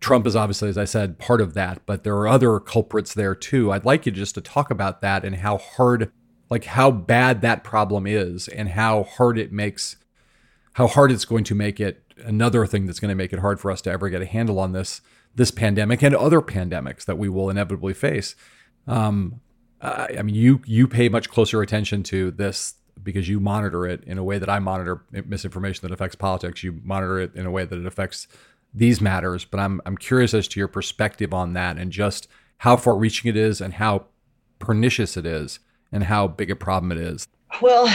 Trump 0.00 0.26
is 0.26 0.34
obviously, 0.34 0.68
as 0.68 0.78
I 0.78 0.86
said, 0.86 1.18
part 1.18 1.40
of 1.40 1.54
that, 1.54 1.84
but 1.84 2.04
there 2.04 2.16
are 2.16 2.28
other 2.28 2.58
culprits 2.58 3.12
there 3.12 3.34
too. 3.34 3.70
I'd 3.70 3.84
like 3.84 4.06
you 4.06 4.12
just 4.12 4.34
to 4.34 4.40
talk 4.40 4.70
about 4.70 5.02
that 5.02 5.24
and 5.24 5.36
how 5.36 5.58
hard, 5.58 6.10
like 6.48 6.64
how 6.64 6.90
bad 6.90 7.42
that 7.42 7.64
problem 7.64 8.06
is 8.06 8.48
and 8.48 8.70
how 8.70 9.02
hard 9.02 9.38
it 9.38 9.52
makes, 9.52 9.96
how 10.74 10.86
hard 10.86 11.12
it's 11.12 11.26
going 11.26 11.44
to 11.44 11.54
make 11.54 11.80
it 11.80 12.02
another 12.24 12.66
thing 12.66 12.86
that's 12.86 13.00
going 13.00 13.10
to 13.10 13.14
make 13.14 13.32
it 13.32 13.40
hard 13.40 13.60
for 13.60 13.70
us 13.70 13.82
to 13.82 13.90
ever 13.90 14.08
get 14.08 14.22
a 14.22 14.26
handle 14.26 14.58
on 14.58 14.72
this 14.72 15.00
this 15.36 15.50
pandemic 15.52 16.02
and 16.02 16.14
other 16.14 16.40
pandemics 16.40 17.04
that 17.04 17.16
we 17.16 17.28
will 17.28 17.48
inevitably 17.50 17.94
face. 17.94 18.34
Um, 18.88 19.40
I, 19.80 20.16
I 20.18 20.22
mean, 20.22 20.34
you 20.34 20.60
you 20.66 20.88
pay 20.88 21.08
much 21.08 21.28
closer 21.30 21.62
attention 21.62 22.02
to 22.04 22.30
this 22.30 22.74
because 23.02 23.28
you 23.28 23.40
monitor 23.40 23.86
it 23.86 24.02
in 24.04 24.18
a 24.18 24.24
way 24.24 24.38
that 24.38 24.48
I 24.48 24.58
monitor 24.58 25.04
misinformation 25.12 25.82
that 25.82 25.92
affects 25.92 26.16
politics. 26.16 26.62
You 26.62 26.80
monitor 26.84 27.20
it 27.20 27.34
in 27.34 27.46
a 27.46 27.50
way 27.50 27.64
that 27.64 27.78
it 27.78 27.86
affects 27.86 28.26
these 28.72 29.00
matters. 29.00 29.44
But 29.44 29.60
I'm 29.60 29.80
I'm 29.86 29.96
curious 29.96 30.34
as 30.34 30.48
to 30.48 30.60
your 30.60 30.68
perspective 30.68 31.32
on 31.34 31.54
that 31.54 31.76
and 31.76 31.90
just 31.90 32.28
how 32.58 32.76
far-reaching 32.76 33.28
it 33.28 33.36
is 33.36 33.60
and 33.60 33.74
how 33.74 34.06
pernicious 34.58 35.16
it 35.16 35.26
is 35.26 35.60
and 35.92 36.04
how 36.04 36.28
big 36.28 36.50
a 36.50 36.56
problem 36.56 36.92
it 36.92 36.98
is. 36.98 37.26
Well, 37.62 37.92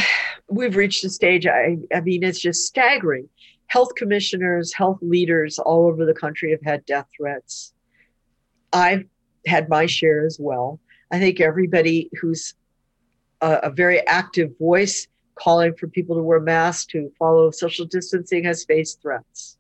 we've 0.49 0.75
reached 0.75 1.03
a 1.03 1.09
stage. 1.09 1.45
I 1.45 1.77
I 1.93 2.01
mean, 2.01 2.23
it's 2.23 2.39
just 2.39 2.65
staggering 2.65 3.29
health 3.67 3.95
commissioners, 3.95 4.73
health 4.73 4.99
leaders 5.01 5.59
all 5.59 5.87
over 5.87 6.05
the 6.05 6.13
country 6.13 6.51
have 6.51 6.61
had 6.63 6.85
death 6.85 7.07
threats. 7.17 7.73
I've 8.73 9.05
had 9.47 9.69
my 9.69 9.85
share 9.85 10.25
as 10.25 10.37
well. 10.39 10.79
I 11.11 11.19
think 11.19 11.39
everybody 11.39 12.09
who's 12.19 12.53
a, 13.41 13.59
a, 13.63 13.69
very 13.69 14.05
active 14.07 14.51
voice 14.59 15.07
calling 15.35 15.73
for 15.75 15.87
people 15.87 16.15
to 16.15 16.23
wear 16.23 16.39
masks, 16.39 16.85
to 16.87 17.11
follow 17.19 17.51
social 17.51 17.85
distancing, 17.85 18.43
has 18.43 18.65
faced 18.65 19.01
threats. 19.01 19.54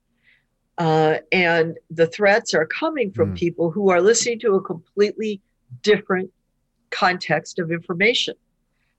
Uh, 0.77 1.17
and 1.31 1.77
the 1.89 2.07
threats 2.07 2.53
are 2.53 2.65
coming 2.65 3.11
from 3.11 3.31
mm. 3.31 3.37
people 3.37 3.71
who 3.71 3.89
are 3.89 4.01
listening 4.01 4.39
to 4.39 4.55
a 4.55 4.61
completely 4.61 5.41
different 5.81 6.29
context 6.89 7.59
of 7.59 7.71
information. 7.71 8.35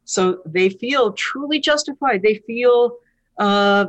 So 0.05 0.41
they 0.47 0.71
feel 0.71 1.13
truly 1.13 1.61
justified. 1.61 2.23
They 2.23 2.37
feel 2.47 2.97
uh, 3.39 3.87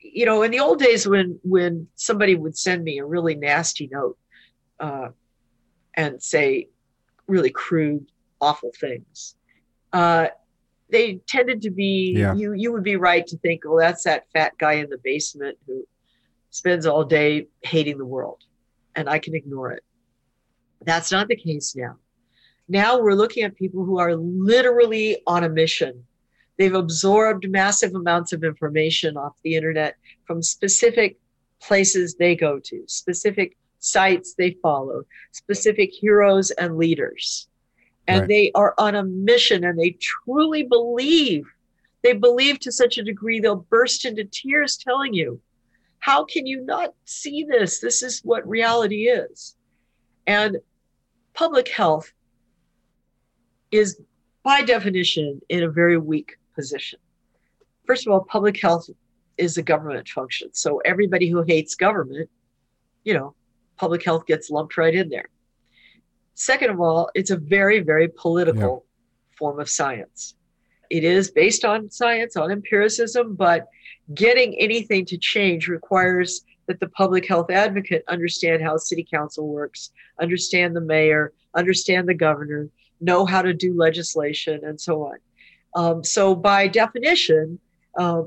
you 0.00 0.26
know, 0.26 0.42
in 0.42 0.50
the 0.50 0.60
old 0.60 0.78
days 0.78 1.06
when 1.06 1.38
when 1.42 1.88
somebody 1.94 2.34
would 2.34 2.56
send 2.56 2.84
me 2.84 2.98
a 2.98 3.04
really 3.04 3.34
nasty 3.34 3.88
note 3.90 4.18
uh, 4.80 5.08
and 5.94 6.22
say 6.22 6.68
really 7.26 7.50
crude, 7.50 8.10
awful 8.40 8.70
things, 8.78 9.34
uh, 9.92 10.28
they 10.90 11.14
tended 11.26 11.62
to 11.62 11.70
be 11.70 12.14
yeah. 12.16 12.34
you. 12.34 12.52
You 12.52 12.72
would 12.72 12.84
be 12.84 12.96
right 12.96 13.26
to 13.26 13.38
think, 13.38 13.62
oh, 13.66 13.78
that's 13.78 14.04
that 14.04 14.30
fat 14.32 14.52
guy 14.58 14.74
in 14.74 14.90
the 14.90 14.98
basement 15.02 15.58
who 15.66 15.86
spends 16.56 16.86
all 16.86 17.04
day 17.04 17.46
hating 17.62 17.98
the 17.98 18.04
world, 18.04 18.42
and 18.94 19.08
I 19.08 19.18
can 19.18 19.34
ignore 19.34 19.72
it. 19.72 19.84
That's 20.82 21.12
not 21.12 21.28
the 21.28 21.36
case 21.36 21.74
now. 21.76 21.96
Now 22.68 23.00
we're 23.00 23.14
looking 23.14 23.44
at 23.44 23.56
people 23.56 23.84
who 23.84 23.98
are 23.98 24.16
literally 24.16 25.22
on 25.26 25.44
a 25.44 25.48
mission 25.48 26.04
They've 26.58 26.74
absorbed 26.74 27.48
massive 27.50 27.94
amounts 27.94 28.32
of 28.32 28.42
information 28.42 29.16
off 29.16 29.34
the 29.42 29.56
internet 29.56 29.96
from 30.26 30.42
specific 30.42 31.18
places 31.60 32.14
they 32.14 32.34
go 32.34 32.58
to, 32.60 32.84
specific 32.86 33.56
sites 33.78 34.34
they 34.34 34.56
follow, 34.62 35.04
specific 35.32 35.90
heroes 35.92 36.50
and 36.52 36.78
leaders. 36.78 37.48
And 38.08 38.20
right. 38.20 38.28
they 38.28 38.52
are 38.54 38.74
on 38.78 38.94
a 38.94 39.04
mission 39.04 39.64
and 39.64 39.78
they 39.78 39.96
truly 40.00 40.62
believe. 40.62 41.44
They 42.02 42.12
believe 42.12 42.60
to 42.60 42.72
such 42.72 42.98
a 42.98 43.04
degree 43.04 43.40
they'll 43.40 43.66
burst 43.68 44.04
into 44.04 44.24
tears 44.24 44.76
telling 44.76 45.12
you, 45.12 45.40
How 46.06 46.24
can 46.24 46.46
you 46.46 46.64
not 46.64 46.94
see 47.04 47.42
this? 47.42 47.80
This 47.80 48.04
is 48.04 48.20
what 48.20 48.48
reality 48.48 49.08
is. 49.08 49.56
And 50.24 50.58
public 51.34 51.66
health 51.66 52.12
is, 53.72 54.00
by 54.44 54.62
definition, 54.62 55.40
in 55.48 55.64
a 55.64 55.68
very 55.68 55.98
weak 55.98 56.38
position. 56.54 57.00
First 57.88 58.06
of 58.06 58.12
all, 58.12 58.20
public 58.20 58.56
health 58.60 58.88
is 59.36 59.58
a 59.58 59.64
government 59.64 60.06
function. 60.06 60.50
So 60.52 60.78
everybody 60.84 61.28
who 61.28 61.42
hates 61.42 61.74
government, 61.74 62.30
you 63.02 63.14
know, 63.14 63.34
public 63.76 64.04
health 64.04 64.26
gets 64.26 64.48
lumped 64.48 64.76
right 64.76 64.94
in 64.94 65.08
there. 65.08 65.28
Second 66.34 66.70
of 66.70 66.80
all, 66.80 67.10
it's 67.16 67.30
a 67.30 67.36
very, 67.36 67.80
very 67.80 68.06
political 68.06 68.84
yeah. 68.86 69.36
form 69.36 69.58
of 69.58 69.68
science. 69.68 70.35
It 70.90 71.04
is 71.04 71.30
based 71.30 71.64
on 71.64 71.90
science, 71.90 72.36
on 72.36 72.50
empiricism, 72.50 73.34
but 73.34 73.66
getting 74.14 74.54
anything 74.58 75.04
to 75.06 75.18
change 75.18 75.68
requires 75.68 76.44
that 76.66 76.80
the 76.80 76.88
public 76.88 77.26
health 77.26 77.50
advocate 77.50 78.02
understand 78.08 78.62
how 78.62 78.76
city 78.76 79.06
council 79.08 79.48
works, 79.48 79.90
understand 80.20 80.74
the 80.74 80.80
mayor, 80.80 81.32
understand 81.54 82.08
the 82.08 82.14
governor, 82.14 82.68
know 83.00 83.24
how 83.24 83.42
to 83.42 83.52
do 83.52 83.76
legislation, 83.76 84.60
and 84.64 84.80
so 84.80 85.04
on. 85.04 85.18
Um, 85.74 86.04
so, 86.04 86.34
by 86.34 86.68
definition, 86.68 87.58
uh, 87.98 88.22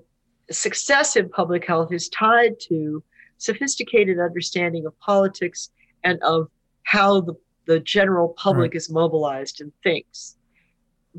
success 0.51 1.15
in 1.15 1.29
public 1.29 1.65
health 1.65 1.91
is 1.91 2.09
tied 2.09 2.59
to 2.61 3.03
sophisticated 3.37 4.19
understanding 4.19 4.85
of 4.85 4.97
politics 4.99 5.71
and 6.03 6.21
of 6.23 6.49
how 6.83 7.21
the, 7.21 7.33
the 7.65 7.79
general 7.79 8.29
public 8.29 8.71
right. 8.71 8.77
is 8.77 8.89
mobilized 8.89 9.61
and 9.61 9.71
thinks. 9.83 10.37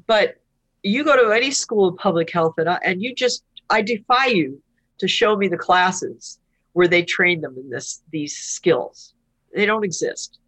But 0.07 0.40
you 0.83 1.05
go 1.05 1.17
to 1.17 1.33
any 1.33 1.51
school 1.51 1.89
of 1.89 1.97
public 1.97 2.31
health, 2.31 2.55
and, 2.59 2.69
I, 2.69 2.79
and 2.85 3.03
you 3.03 3.15
just, 3.15 3.45
I 3.69 3.83
defy 3.83 4.27
you 4.27 4.63
to 4.99 5.09
show 5.09 5.37
me 5.37 5.49
the 5.49 5.59
classes 5.59 6.39
where 6.73 6.89
they 6.89 7.03
train 7.03 7.41
them 7.41 7.57
in 7.59 7.69
this 7.69 8.03
these 8.11 8.37
skills. 8.37 9.15
They 9.55 9.67
don't 9.67 9.85
exist. 9.85 10.39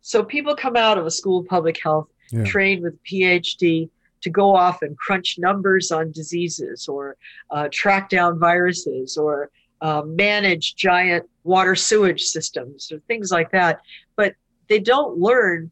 So 0.00 0.22
people 0.22 0.54
come 0.54 0.76
out 0.76 0.98
of 0.98 1.06
a 1.06 1.10
school 1.10 1.40
of 1.40 1.46
public 1.46 1.82
health 1.82 2.08
yeah. 2.30 2.44
trained 2.44 2.82
with 2.82 3.02
PhD 3.04 3.88
to 4.22 4.30
go 4.30 4.54
off 4.56 4.82
and 4.82 4.96
crunch 4.96 5.38
numbers 5.38 5.92
on 5.92 6.12
diseases 6.12 6.88
or 6.88 7.16
uh, 7.50 7.68
track 7.70 8.08
down 8.08 8.38
viruses 8.38 9.16
or 9.16 9.50
uh, 9.82 10.02
manage 10.06 10.76
giant 10.76 11.28
water 11.42 11.74
sewage 11.74 12.22
systems 12.22 12.90
or 12.90 12.98
things 13.00 13.30
like 13.30 13.50
that. 13.50 13.80
But 14.16 14.34
they 14.68 14.80
don't 14.80 15.18
learn 15.18 15.70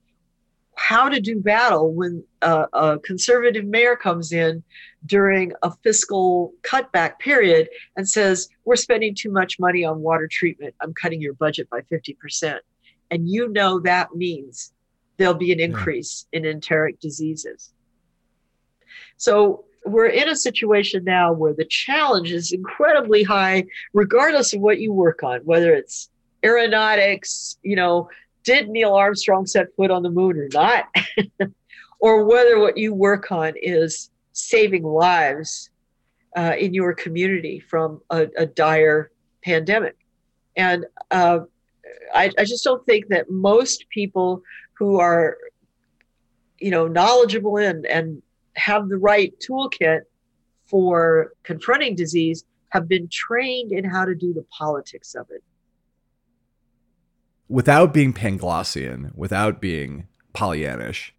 how 0.75 1.09
to 1.09 1.21
do 1.21 1.41
battle 1.41 1.93
when 1.93 2.25
uh, 2.41 2.67
a 2.73 2.99
conservative 2.99 3.65
mayor 3.65 3.97
comes 3.97 4.33
in 4.33 4.63
during 5.07 5.53
a 5.63 5.71
fiscal 5.83 6.53
cutback 6.63 7.19
period 7.19 7.69
and 7.97 8.09
says, 8.09 8.49
We're 8.65 8.77
spending 8.77 9.15
too 9.15 9.31
much 9.31 9.59
money 9.59 9.85
on 9.85 10.01
water 10.01 10.29
treatment. 10.31 10.75
I'm 10.81 10.95
cutting 10.95 11.21
your 11.21 11.35
budget 11.35 11.69
by 11.71 11.83
50%. 11.83 12.59
And 13.11 13.29
you 13.29 13.49
know 13.49 13.81
that 13.81 14.15
means 14.15 14.73
there'll 15.19 15.35
be 15.35 15.53
an 15.53 15.61
increase 15.61 16.27
yeah. 16.33 16.39
in 16.39 16.47
enteric 16.47 16.99
diseases. 17.01 17.73
So 19.17 19.65
we're 19.85 20.07
in 20.07 20.29
a 20.29 20.37
situation 20.37 21.05
now 21.05 21.33
where 21.33 21.55
the 21.55 21.65
challenge 21.65 22.33
is 22.33 22.53
incredibly 22.53 23.23
high, 23.23 23.65
regardless 23.93 24.55
of 24.55 24.61
what 24.61 24.79
you 24.79 24.93
work 24.93 25.23
on, 25.23 25.41
whether 25.41 25.75
it's 25.75 26.09
aeronautics, 26.45 27.59
you 27.63 27.77
know, 27.77 28.09
did 28.45 28.69
Neil 28.69 28.95
Armstrong 28.95 29.47
set 29.47 29.75
foot 29.77 29.91
on 29.91 30.03
the 30.03 30.11
moon 30.11 30.39
or 30.39 30.49
not, 30.53 30.85
or 32.01 32.25
whether 32.25 32.59
what 32.59 32.77
you 32.77 32.95
work 32.95 33.31
on 33.31 33.55
is 33.61 34.11
saving 34.33 34.83
lives 34.83 35.71
uh, 36.37 36.55
in 36.59 36.75
your 36.75 36.95
community 36.95 37.61
from 37.61 38.01
a, 38.11 38.29
a 38.37 38.47
dire 38.47 39.11
pandemic. 39.45 39.97
And 40.57 40.87
uh, 41.11 41.41
I, 42.15 42.31
I 42.39 42.45
just 42.45 42.65
don't 42.65 42.85
think 42.87 43.09
that 43.09 43.31
most 43.31 43.87
people 43.91 44.43
who 44.75 44.99
are, 44.99 45.37
you 46.59 46.71
know, 46.71 46.87
knowledgeable 46.87 47.57
and, 47.57 47.87
and 47.87 48.23
have 48.57 48.89
the 48.89 48.99
right 48.99 49.33
toolkit 49.47 50.03
for 50.67 51.33
confronting 51.43 51.95
disease 51.95 52.45
have 52.71 52.89
been 52.89 53.09
trained 53.09 53.73
in 53.73 53.85
how 53.85 54.05
to 54.05 54.15
do 54.15 54.33
the 54.33 54.45
politics 54.45 55.15
of 55.15 55.27
it. 55.31 55.43
Without 57.53 57.93
being 57.93 58.15
Panglossian, 58.15 59.15
without 59.15 59.61
being 59.61 60.09
Pollyannish, 60.33 61.11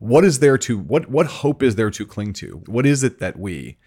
what 0.00 0.24
is 0.24 0.40
there 0.40 0.58
to 0.58 0.76
what 0.76 1.08
what 1.08 1.26
hope 1.26 1.62
is 1.62 1.76
there 1.76 1.88
to 1.92 2.04
cling 2.04 2.32
to? 2.32 2.64
What 2.66 2.84
is 2.84 3.04
it 3.04 3.20
that 3.20 3.38
we, 3.38 3.78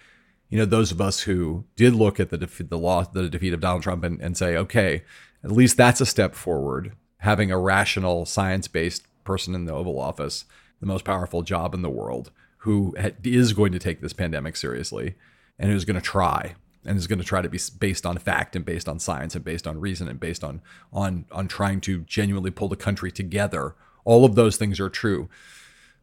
you 0.47 0.57
know, 0.57 0.63
those 0.63 0.93
of 0.93 1.01
us 1.01 1.23
who 1.23 1.65
did 1.75 1.95
look 1.95 2.17
at 2.17 2.29
the 2.29 2.37
defeat, 2.37 2.69
the 2.69 2.77
loss, 2.77 3.09
the 3.09 3.27
defeat 3.27 3.51
of 3.51 3.59
Donald 3.59 3.83
Trump, 3.83 4.05
and, 4.05 4.21
and 4.21 4.37
say, 4.37 4.55
okay, 4.55 5.03
at 5.43 5.51
least 5.51 5.75
that's 5.75 5.99
a 5.99 6.05
step 6.05 6.33
forward. 6.33 6.93
Having 7.17 7.51
a 7.51 7.59
rational, 7.59 8.25
science 8.25 8.69
based 8.69 9.05
person 9.25 9.53
in 9.53 9.65
the 9.65 9.73
Oval 9.73 9.99
Office, 9.99 10.45
the 10.79 10.85
most 10.85 11.03
powerful 11.03 11.41
job 11.41 11.73
in 11.73 11.81
the 11.81 11.89
world, 11.89 12.31
who 12.59 12.95
is 13.21 13.51
going 13.51 13.73
to 13.73 13.79
take 13.79 13.99
this 13.99 14.13
pandemic 14.13 14.55
seriously 14.55 15.15
and 15.59 15.69
who's 15.69 15.83
going 15.83 15.99
to 15.99 16.01
try 16.01 16.55
and 16.85 16.97
is 16.97 17.07
going 17.07 17.19
to 17.19 17.25
try 17.25 17.41
to 17.41 17.49
be 17.49 17.59
based 17.79 18.05
on 18.05 18.17
fact 18.17 18.55
and 18.55 18.65
based 18.65 18.89
on 18.89 18.99
science 18.99 19.35
and 19.35 19.43
based 19.43 19.67
on 19.67 19.79
reason 19.79 20.07
and 20.07 20.19
based 20.19 20.43
on 20.43 20.61
on 20.91 21.25
on 21.31 21.47
trying 21.47 21.81
to 21.81 21.99
genuinely 22.01 22.51
pull 22.51 22.67
the 22.67 22.75
country 22.75 23.11
together. 23.11 23.75
All 24.05 24.25
of 24.25 24.35
those 24.35 24.57
things 24.57 24.79
are 24.79 24.89
true. 24.89 25.29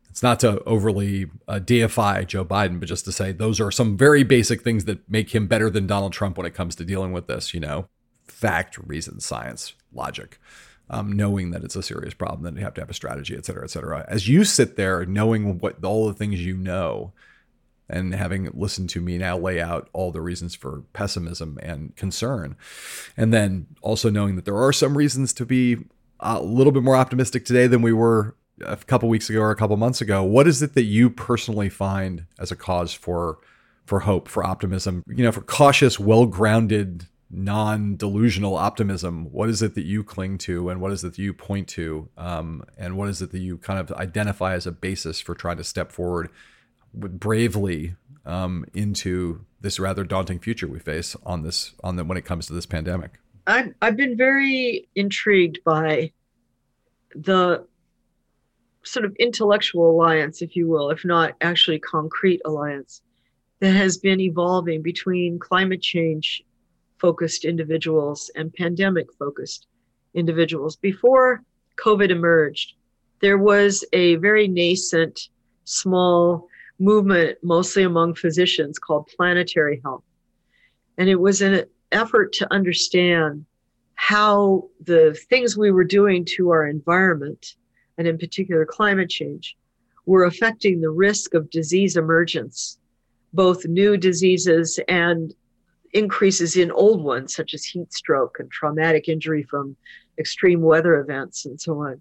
It's 0.08 0.22
not 0.22 0.40
to 0.40 0.62
overly 0.64 1.30
uh, 1.46 1.60
deify 1.60 2.24
Joe 2.24 2.44
Biden, 2.44 2.80
but 2.80 2.88
just 2.88 3.04
to 3.04 3.12
say 3.12 3.30
those 3.30 3.60
are 3.60 3.70
some 3.70 3.96
very 3.96 4.24
basic 4.24 4.62
things 4.62 4.86
that 4.86 5.08
make 5.08 5.34
him 5.34 5.46
better 5.46 5.70
than 5.70 5.86
Donald 5.86 6.12
Trump 6.12 6.36
when 6.36 6.46
it 6.46 6.54
comes 6.54 6.74
to 6.76 6.84
dealing 6.84 7.12
with 7.12 7.26
this. 7.26 7.54
You 7.54 7.60
know, 7.60 7.88
fact, 8.26 8.78
reason, 8.78 9.20
science, 9.20 9.74
logic. 9.92 10.38
Um, 10.92 11.12
knowing 11.12 11.52
that 11.52 11.62
it's 11.62 11.76
a 11.76 11.84
serious 11.84 12.14
problem, 12.14 12.42
that 12.42 12.58
you 12.58 12.64
have 12.64 12.74
to 12.74 12.80
have 12.80 12.90
a 12.90 12.94
strategy, 12.94 13.36
et 13.36 13.46
cetera, 13.46 13.62
et 13.62 13.70
cetera. 13.70 14.04
As 14.08 14.26
you 14.26 14.42
sit 14.42 14.74
there 14.74 15.06
knowing 15.06 15.60
what 15.60 15.84
all 15.84 16.08
the 16.08 16.14
things 16.14 16.44
you 16.44 16.56
know, 16.56 17.12
and 17.90 18.14
having 18.14 18.48
listened 18.54 18.88
to 18.90 19.00
me 19.00 19.18
now 19.18 19.36
lay 19.36 19.60
out 19.60 19.88
all 19.92 20.12
the 20.12 20.20
reasons 20.20 20.54
for 20.54 20.84
pessimism 20.92 21.58
and 21.62 21.94
concern, 21.96 22.56
and 23.16 23.32
then 23.34 23.66
also 23.82 24.08
knowing 24.08 24.36
that 24.36 24.44
there 24.44 24.56
are 24.56 24.72
some 24.72 24.96
reasons 24.96 25.32
to 25.34 25.44
be 25.44 25.78
a 26.20 26.40
little 26.40 26.72
bit 26.72 26.82
more 26.82 26.96
optimistic 26.96 27.44
today 27.44 27.66
than 27.66 27.82
we 27.82 27.92
were 27.92 28.36
a 28.64 28.76
couple 28.76 29.08
weeks 29.08 29.30
ago 29.30 29.40
or 29.40 29.50
a 29.50 29.56
couple 29.56 29.76
months 29.76 30.00
ago. 30.00 30.22
What 30.22 30.46
is 30.46 30.62
it 30.62 30.74
that 30.74 30.84
you 30.84 31.10
personally 31.10 31.68
find 31.68 32.26
as 32.38 32.50
a 32.50 32.56
cause 32.56 32.92
for 32.92 33.38
for 33.86 34.00
hope, 34.00 34.28
for 34.28 34.44
optimism, 34.44 35.02
you 35.08 35.24
know, 35.24 35.32
for 35.32 35.40
cautious, 35.40 35.98
well-grounded 35.98 37.06
non-delusional 37.32 38.56
optimism 38.56 39.30
what 39.30 39.48
is 39.48 39.62
it 39.62 39.76
that 39.76 39.84
you 39.84 40.02
cling 40.02 40.36
to 40.36 40.68
and 40.68 40.80
what 40.80 40.90
is 40.90 41.04
it 41.04 41.14
that 41.14 41.22
you 41.22 41.32
point 41.32 41.68
to 41.68 42.08
um, 42.18 42.64
and 42.76 42.96
what 42.96 43.08
is 43.08 43.22
it 43.22 43.30
that 43.30 43.38
you 43.38 43.56
kind 43.56 43.78
of 43.78 43.92
identify 43.92 44.54
as 44.54 44.66
a 44.66 44.72
basis 44.72 45.20
for 45.20 45.32
trying 45.34 45.56
to 45.56 45.62
step 45.62 45.92
forward 45.92 46.28
bravely 46.92 47.94
um, 48.24 48.64
into 48.74 49.44
this 49.60 49.78
rather 49.78 50.04
daunting 50.04 50.38
future 50.38 50.68
we 50.68 50.78
face 50.78 51.16
on 51.24 51.42
this 51.42 51.74
on 51.82 51.96
the 51.96 52.04
when 52.04 52.18
it 52.18 52.24
comes 52.24 52.46
to 52.46 52.52
this 52.52 52.66
pandemic 52.66 53.18
I've, 53.46 53.74
I've 53.80 53.96
been 53.96 54.16
very 54.16 54.88
intrigued 54.94 55.64
by 55.64 56.12
the 57.14 57.66
sort 58.82 59.04
of 59.04 59.14
intellectual 59.16 59.90
alliance 59.90 60.42
if 60.42 60.56
you 60.56 60.68
will 60.68 60.90
if 60.90 61.04
not 61.04 61.34
actually 61.40 61.78
concrete 61.78 62.40
alliance 62.44 63.02
that 63.60 63.72
has 63.72 63.98
been 63.98 64.20
evolving 64.20 64.82
between 64.82 65.38
climate 65.38 65.82
change 65.82 66.42
focused 66.98 67.44
individuals 67.44 68.30
and 68.34 68.52
pandemic 68.52 69.06
focused 69.18 69.66
individuals. 70.14 70.76
Before 70.76 71.42
COVID 71.76 72.10
emerged, 72.10 72.74
there 73.20 73.38
was 73.38 73.84
a 73.92 74.16
very 74.16 74.48
nascent, 74.48 75.28
small 75.64 76.48
movement, 76.80 77.38
mostly 77.42 77.82
among 77.82 78.14
physicians, 78.14 78.78
called 78.78 79.10
planetary 79.16 79.80
health. 79.84 80.02
And 80.98 81.08
it 81.08 81.20
was 81.20 81.42
an 81.42 81.64
effort 81.92 82.32
to 82.34 82.52
understand 82.52 83.44
how 83.94 84.68
the 84.84 85.14
things 85.28 85.56
we 85.56 85.70
were 85.70 85.84
doing 85.84 86.24
to 86.24 86.50
our 86.50 86.66
environment, 86.66 87.54
and 87.98 88.08
in 88.08 88.18
particular 88.18 88.64
climate 88.64 89.10
change, 89.10 89.56
were 90.06 90.24
affecting 90.24 90.80
the 90.80 90.90
risk 90.90 91.34
of 91.34 91.50
disease 91.50 91.96
emergence, 91.96 92.78
both 93.32 93.66
new 93.66 93.96
diseases 93.96 94.80
and 94.88 95.34
increases 95.92 96.56
in 96.56 96.70
old 96.70 97.02
ones, 97.02 97.34
such 97.34 97.52
as 97.52 97.64
heat 97.64 97.92
stroke 97.92 98.36
and 98.38 98.50
traumatic 98.50 99.08
injury 99.08 99.42
from 99.42 99.76
extreme 100.18 100.62
weather 100.62 101.00
events 101.00 101.46
and 101.46 101.60
so 101.60 101.78
on. 101.80 102.00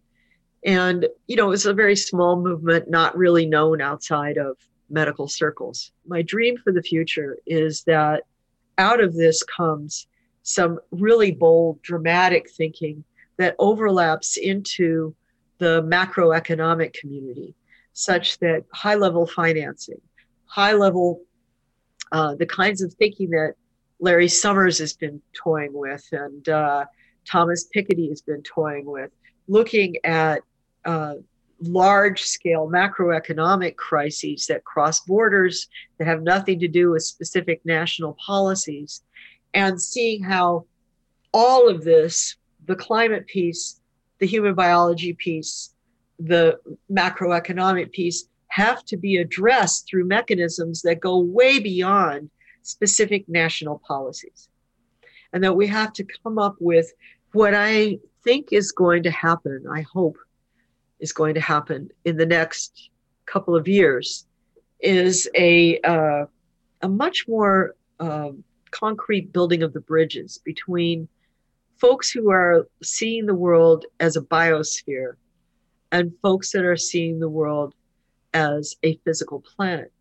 And, 0.66 1.07
you 1.28 1.36
know, 1.36 1.47
it 1.47 1.49
was 1.49 1.66
a 1.66 1.74
very 1.74 1.95
small 1.95 2.36
movement, 2.36 2.89
not 2.89 3.18
really 3.18 3.45
known 3.45 3.82
outside 3.82 4.38
of 4.38 4.57
medical 4.89 5.28
circles. 5.28 5.91
My 6.07 6.22
dream 6.22 6.57
for 6.57 6.74
the 6.74 6.82
future 6.82 7.38
is 7.45 7.84
that 7.84 8.24
out 8.78 9.01
of 9.01 9.14
this 9.14 9.43
comes 9.43 10.07
some 10.43 10.80
really 10.91 11.32
bold, 11.32 11.82
dramatic 11.82 12.49
thinking 12.49 13.03
that 13.38 13.55
overlaps 13.60 14.38
into 14.38 15.16
the 15.60 15.84
macroeconomic 15.84 16.93
community, 16.93 17.55
such 17.93 18.39
that 18.39 18.64
high 18.74 18.95
level 18.95 19.28
financing, 19.28 20.01
high 20.45 20.74
level, 20.74 21.22
uh, 22.12 22.36
the 22.36 22.45
kinds 22.45 22.82
of 22.82 22.93
thinking 22.93 23.30
that 23.30 23.53
Larry 23.99 24.28
Summers 24.28 24.78
has 24.80 24.93
been 24.93 25.22
toying 25.34 25.74
with, 25.74 26.05
and 26.12 26.47
uh, 26.49 26.86
Thomas 27.26 27.68
Piketty 27.74 28.10
has 28.10 28.22
been 28.22 28.41
toying 28.41 28.86
with, 28.86 29.12
looking 29.47 29.97
at 30.03 30.41
uh, 30.86 31.15
large 31.61 32.21
scale 32.21 32.69
macroeconomic 32.69 33.75
crises 33.75 34.45
that 34.47 34.63
cross 34.63 35.01
borders, 35.01 35.67
that 35.97 36.07
have 36.07 36.21
nothing 36.21 36.59
to 36.59 36.67
do 36.67 36.91
with 36.91 37.03
specific 37.03 37.61
national 37.65 38.17
policies, 38.25 39.03
and 39.53 39.82
seeing 39.82 40.23
how 40.23 40.65
all 41.34 41.69
of 41.69 41.84
this 41.84 42.36
the 42.65 42.75
climate 42.75 43.25
piece, 43.25 43.82
the 44.19 44.27
human 44.27 44.53
biology 44.53 45.13
piece, 45.13 45.73
the 46.19 46.59
macroeconomic 46.91 47.91
piece 47.91 48.25
have 48.49 48.86
to 48.86 48.97
be 48.97 49.17
addressed 49.17 49.88
through 49.88 50.05
mechanisms 50.05 50.82
that 50.84 50.99
go 50.99 51.17
way 51.17 51.59
beyond 51.59 52.30
specific 52.61 53.27
national 53.27 53.82
policies. 53.88 54.49
And 55.34 55.43
that 55.43 55.55
we 55.55 55.67
have 55.67 55.93
to 55.93 56.05
come 56.23 56.38
up 56.38 56.55
with 56.59 56.91
what 57.32 57.53
I 57.55 57.99
think 58.23 58.49
is 58.51 58.71
going 58.71 59.03
to 59.03 59.11
happen, 59.11 59.65
I 59.71 59.82
hope 59.82 60.17
is 61.00 61.14
going 61.14 61.34
to 61.36 61.41
happen 61.41 61.89
in 62.06 62.18
the 62.18 62.26
next 62.26 62.89
couple 63.26 63.56
of 63.56 63.68
years, 63.68 64.26
is 64.80 65.30
a, 65.36 65.80
uh, 65.82 66.26
a 66.82 66.89
much 66.89 67.28
more 67.28 67.76
uh, 68.00 68.30
concrete 68.72 69.32
building 69.34 69.64
of 69.64 69.74
the 69.74 69.82
bridges 69.82 70.39
between 70.43 71.08
folks 71.78 72.12
who 72.12 72.30
are 72.30 72.68
seeing 72.84 73.26
the 73.26 73.36
world 73.36 73.86
as 74.00 74.16
a 74.16 74.22
biosphere 74.22 75.14
and 75.91 76.12
folks 76.22 76.52
that 76.52 76.66
are 76.66 76.78
seeing 76.78 77.20
the 77.20 77.30
world 77.30 77.74
as 78.34 78.76
a 78.84 78.97
physical 79.06 79.41
planet. 79.41 79.91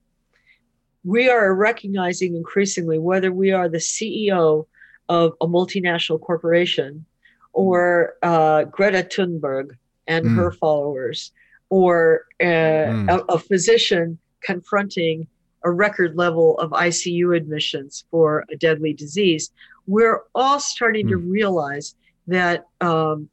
We 1.04 1.30
are 1.30 1.54
recognizing 1.54 2.36
increasingly 2.36 2.98
whether 2.98 3.32
we 3.32 3.52
are 3.52 3.68
the 3.68 3.78
CEO 3.78 4.66
of 5.08 5.32
a 5.40 5.46
multinational 5.46 6.20
corporation 6.20 7.06
or 7.52 8.14
uh, 8.22 8.64
Greta 8.64 9.02
Thunberg 9.02 9.70
and 10.08 10.26
mm. 10.26 10.36
her 10.36 10.50
followers, 10.50 11.32
or 11.70 12.24
uh, 12.40 12.44
mm. 12.44 13.08
a, 13.10 13.34
a, 13.34 13.38
physician 13.38 14.18
confronting 14.40 15.28
a 15.64 15.70
record 15.70 16.16
level 16.16 16.58
of 16.58 16.70
ICU 16.70 17.36
admissions 17.36 18.04
for 18.10 18.44
a 18.50 18.56
deadly 18.56 18.94
disease, 18.94 19.52
we're 19.86 20.22
all 20.34 20.58
starting 20.58 21.06
mm. 21.06 21.10
to 21.10 21.18
hmm. 21.18 21.30
realize 21.30 21.94
that 22.26 22.66
um, 22.80 23.28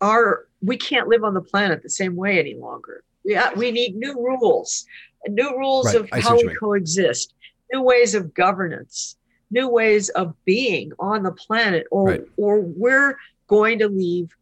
our 0.00 0.46
we 0.62 0.76
can't 0.76 1.08
live 1.08 1.24
on 1.24 1.34
the 1.34 1.40
planet 1.40 1.82
the 1.82 1.90
same 1.90 2.16
way 2.16 2.38
any 2.38 2.54
longer. 2.54 3.02
We, 3.24 3.38
we 3.56 3.70
need 3.70 3.96
new 3.96 4.14
rules, 4.14 4.86
new 5.28 5.56
rules 5.56 5.86
right. 5.86 5.96
of 5.96 6.08
I 6.12 6.20
how 6.20 6.36
we 6.36 6.54
coexist, 6.54 7.34
new 7.72 7.82
ways 7.82 8.14
of 8.14 8.34
governance, 8.34 9.16
new 9.50 9.68
ways 9.68 10.08
of 10.10 10.34
being 10.44 10.92
on 10.98 11.22
the 11.22 11.32
planet, 11.32 11.86
or 11.90 12.06
right. 12.06 12.22
or 12.36 12.60
we're 12.60 13.16
going 13.46 13.78
to 13.80 13.88
leave 13.88 14.34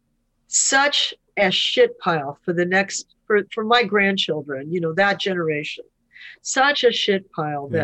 such 0.49 1.13
a 1.37 1.49
shit 1.51 1.97
pile 1.99 2.37
for 2.43 2.53
the 2.53 2.65
next 2.65 3.15
for, 3.25 3.41
for 3.53 3.63
my 3.63 3.83
grandchildren, 3.83 4.71
you 4.71 4.81
know, 4.81 4.93
that 4.93 5.19
generation. 5.19 5.85
Such 6.41 6.83
a 6.83 6.91
shit 6.91 7.31
pile 7.31 7.69
yeah. 7.71 7.77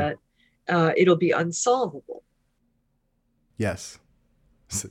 that 0.67 0.75
uh, 0.75 0.91
it'll 0.97 1.15
be 1.15 1.31
unsolvable. 1.31 2.23
Yes 3.57 3.99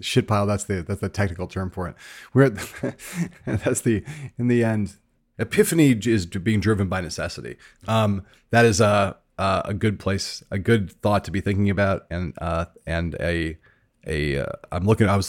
shit 0.01 0.27
pile 0.27 0.47
that's 0.47 0.65
the 0.65 0.83
that's 0.83 1.01
the 1.01 1.09
technical 1.09 1.47
term 1.47 1.71
for 1.71 1.89
it 1.89 1.97
we're 2.33 2.49
that's 3.47 3.81
the 3.81 4.05
in 4.39 4.49
the 4.49 4.63
end 4.63 4.95
epiphany 5.39 5.91
is 5.91 6.27
being 6.27 6.61
driven 6.61 6.89
by 6.89 7.01
necessity 7.01 7.57
um 7.89 8.25
that 8.51 8.65
is 8.65 8.81
a 8.81 9.17
uh, 9.37 9.63
a 9.65 9.75
good 9.75 9.99
place 9.99 10.45
a 10.53 10.59
good 10.59 10.93
thought 11.03 11.25
to 11.25 11.33
be 11.33 11.41
thinking 11.41 11.69
about 11.69 12.07
and 12.09 12.35
uh 12.41 12.67
and 12.87 13.17
a 13.21 13.59
a 14.07 14.39
uh, 14.39 14.47
I'm 14.73 14.85
looking 14.85 15.09
I 15.09 15.17
was 15.17 15.29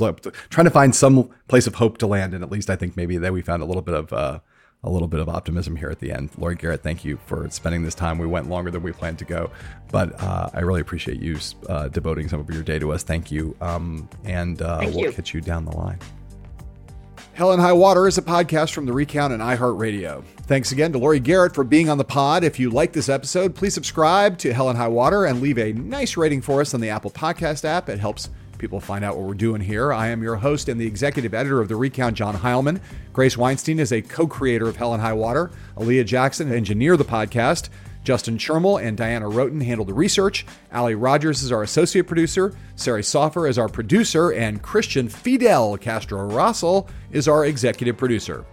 trying 0.50 0.66
to 0.66 0.72
find 0.72 0.96
some 0.96 1.30
place 1.48 1.68
of 1.68 1.76
hope 1.76 1.98
to 2.00 2.08
land 2.08 2.34
and 2.34 2.44
at 2.44 2.52
least 2.52 2.70
I 2.70 2.76
think 2.76 2.96
maybe 2.98 3.18
that 3.18 3.34
we 3.34 3.42
found 3.42 3.62
a 3.62 3.66
little 3.66 3.82
bit 3.82 3.96
of 3.96 4.14
uh 4.14 4.40
a 4.86 4.90
little 4.90 5.08
bit 5.08 5.20
of 5.20 5.28
optimism 5.28 5.76
here 5.76 5.90
at 5.90 6.00
the 6.00 6.12
end. 6.12 6.30
Laurie 6.38 6.56
Garrett, 6.56 6.84
thank 6.84 7.04
you 7.04 7.18
for 7.26 7.50
spending 7.50 7.84
this 7.84 7.96
time. 7.96 8.20
We 8.20 8.28
went 8.28 8.50
longer 8.50 8.70
than 8.70 8.84
we 8.84 8.92
planned 8.92 9.18
to 9.20 9.26
go, 9.26 9.50
but 9.92 10.22
uh, 10.22 10.50
I 10.54 10.60
really 10.60 10.82
appreciate 10.82 11.20
you 11.20 11.40
uh, 11.68 11.88
devoting 11.88 12.30
some 12.30 12.40
of 12.40 12.50
your 12.52 12.62
day 12.62 12.78
to 12.80 12.92
us. 12.92 13.02
Thank 13.02 13.32
you. 13.32 13.56
Um, 13.62 14.08
and 14.24 14.62
uh, 14.62 14.80
thank 14.80 14.96
we'll 14.96 15.06
you. 15.06 15.12
catch 15.12 15.34
you 15.34 15.42
down 15.42 15.66
the 15.66 15.76
line. 15.76 16.00
Hell 17.34 17.52
and 17.52 17.62
High 17.62 17.74
Water 17.74 18.08
is 18.08 18.18
a 18.18 18.22
podcast 18.22 18.72
from 18.72 18.86
the 18.86 18.94
Recount 18.94 19.34
and 19.34 19.42
iHeartRadio. 19.42 20.24
Thanks 20.44 20.72
again 20.72 20.94
to 20.94 21.00
Laurie 21.00 21.20
Garrett 21.20 21.54
for 21.54 21.66
being 21.66 21.90
on 21.90 21.98
the 21.98 22.06
pod. 22.06 22.46
If 22.46 22.60
you 22.60 22.70
like 22.70 22.94
this 22.94 23.10
episode, 23.10 23.56
please 23.56 23.74
subscribe 23.74 24.38
to 24.38 24.54
Hell 24.54 24.70
and 24.70 24.78
High 24.78 24.88
Water 24.88 25.26
and 25.26 25.42
leave 25.42 25.58
a 25.58 25.74
nice 25.74 26.16
rating 26.16 26.42
for 26.42 26.62
us 26.62 26.74
on 26.74 26.80
the 26.80 26.90
Apple 26.90 27.12
Podcast 27.12 27.66
app. 27.66 27.90
It 27.90 28.00
helps 28.00 28.30
people 28.58 28.80
find 28.80 29.06
out 29.06 29.18
what 29.18 29.28
we're 29.28 29.34
doing 29.34 29.62
here. 29.62 29.94
I 29.94 30.08
am 30.08 30.24
your 30.24 30.38
host 30.38 30.70
and 30.70 30.80
the 30.80 30.88
executive 30.88 31.34
editor 31.34 31.62
of 31.62 31.68
The 31.68 31.76
Recount, 31.76 32.16
John 32.16 32.36
Heilemann. 32.36 32.82
Grace 33.14 33.38
Weinstein 33.38 33.80
is 33.80 33.92
a 33.92 34.02
co 34.02 34.28
creator 34.28 34.68
of 34.68 34.76
Hell 34.76 34.94
and 34.94 35.02
High 35.02 35.14
Water. 35.14 35.52
Aaliyah 35.78 36.06
Jackson 36.06 36.52
engineer 36.52 36.98
the 36.98 37.06
podcast. 37.06 37.70
Justin 38.04 38.38
Chermel 38.38 38.82
and 38.82 38.96
Diana 38.96 39.26
Roten 39.26 39.64
handle 39.64 39.86
the 39.86 39.94
research. 39.94 40.46
Ali 40.72 40.96
Rogers 40.96 41.42
is 41.42 41.52
our 41.52 41.64
associate 41.64 42.06
producer. 42.08 42.54
Sari 42.76 43.04
Soffer 43.04 43.48
is 43.48 43.58
our 43.58 43.68
producer. 43.68 44.32
And 44.32 44.62
Christian 44.62 45.10
Fidel 45.10 45.78
Castro 45.78 46.26
Russell 46.28 46.88
is 47.12 47.28
our 47.28 47.46
executive 47.46 47.98
producer. 47.98 48.46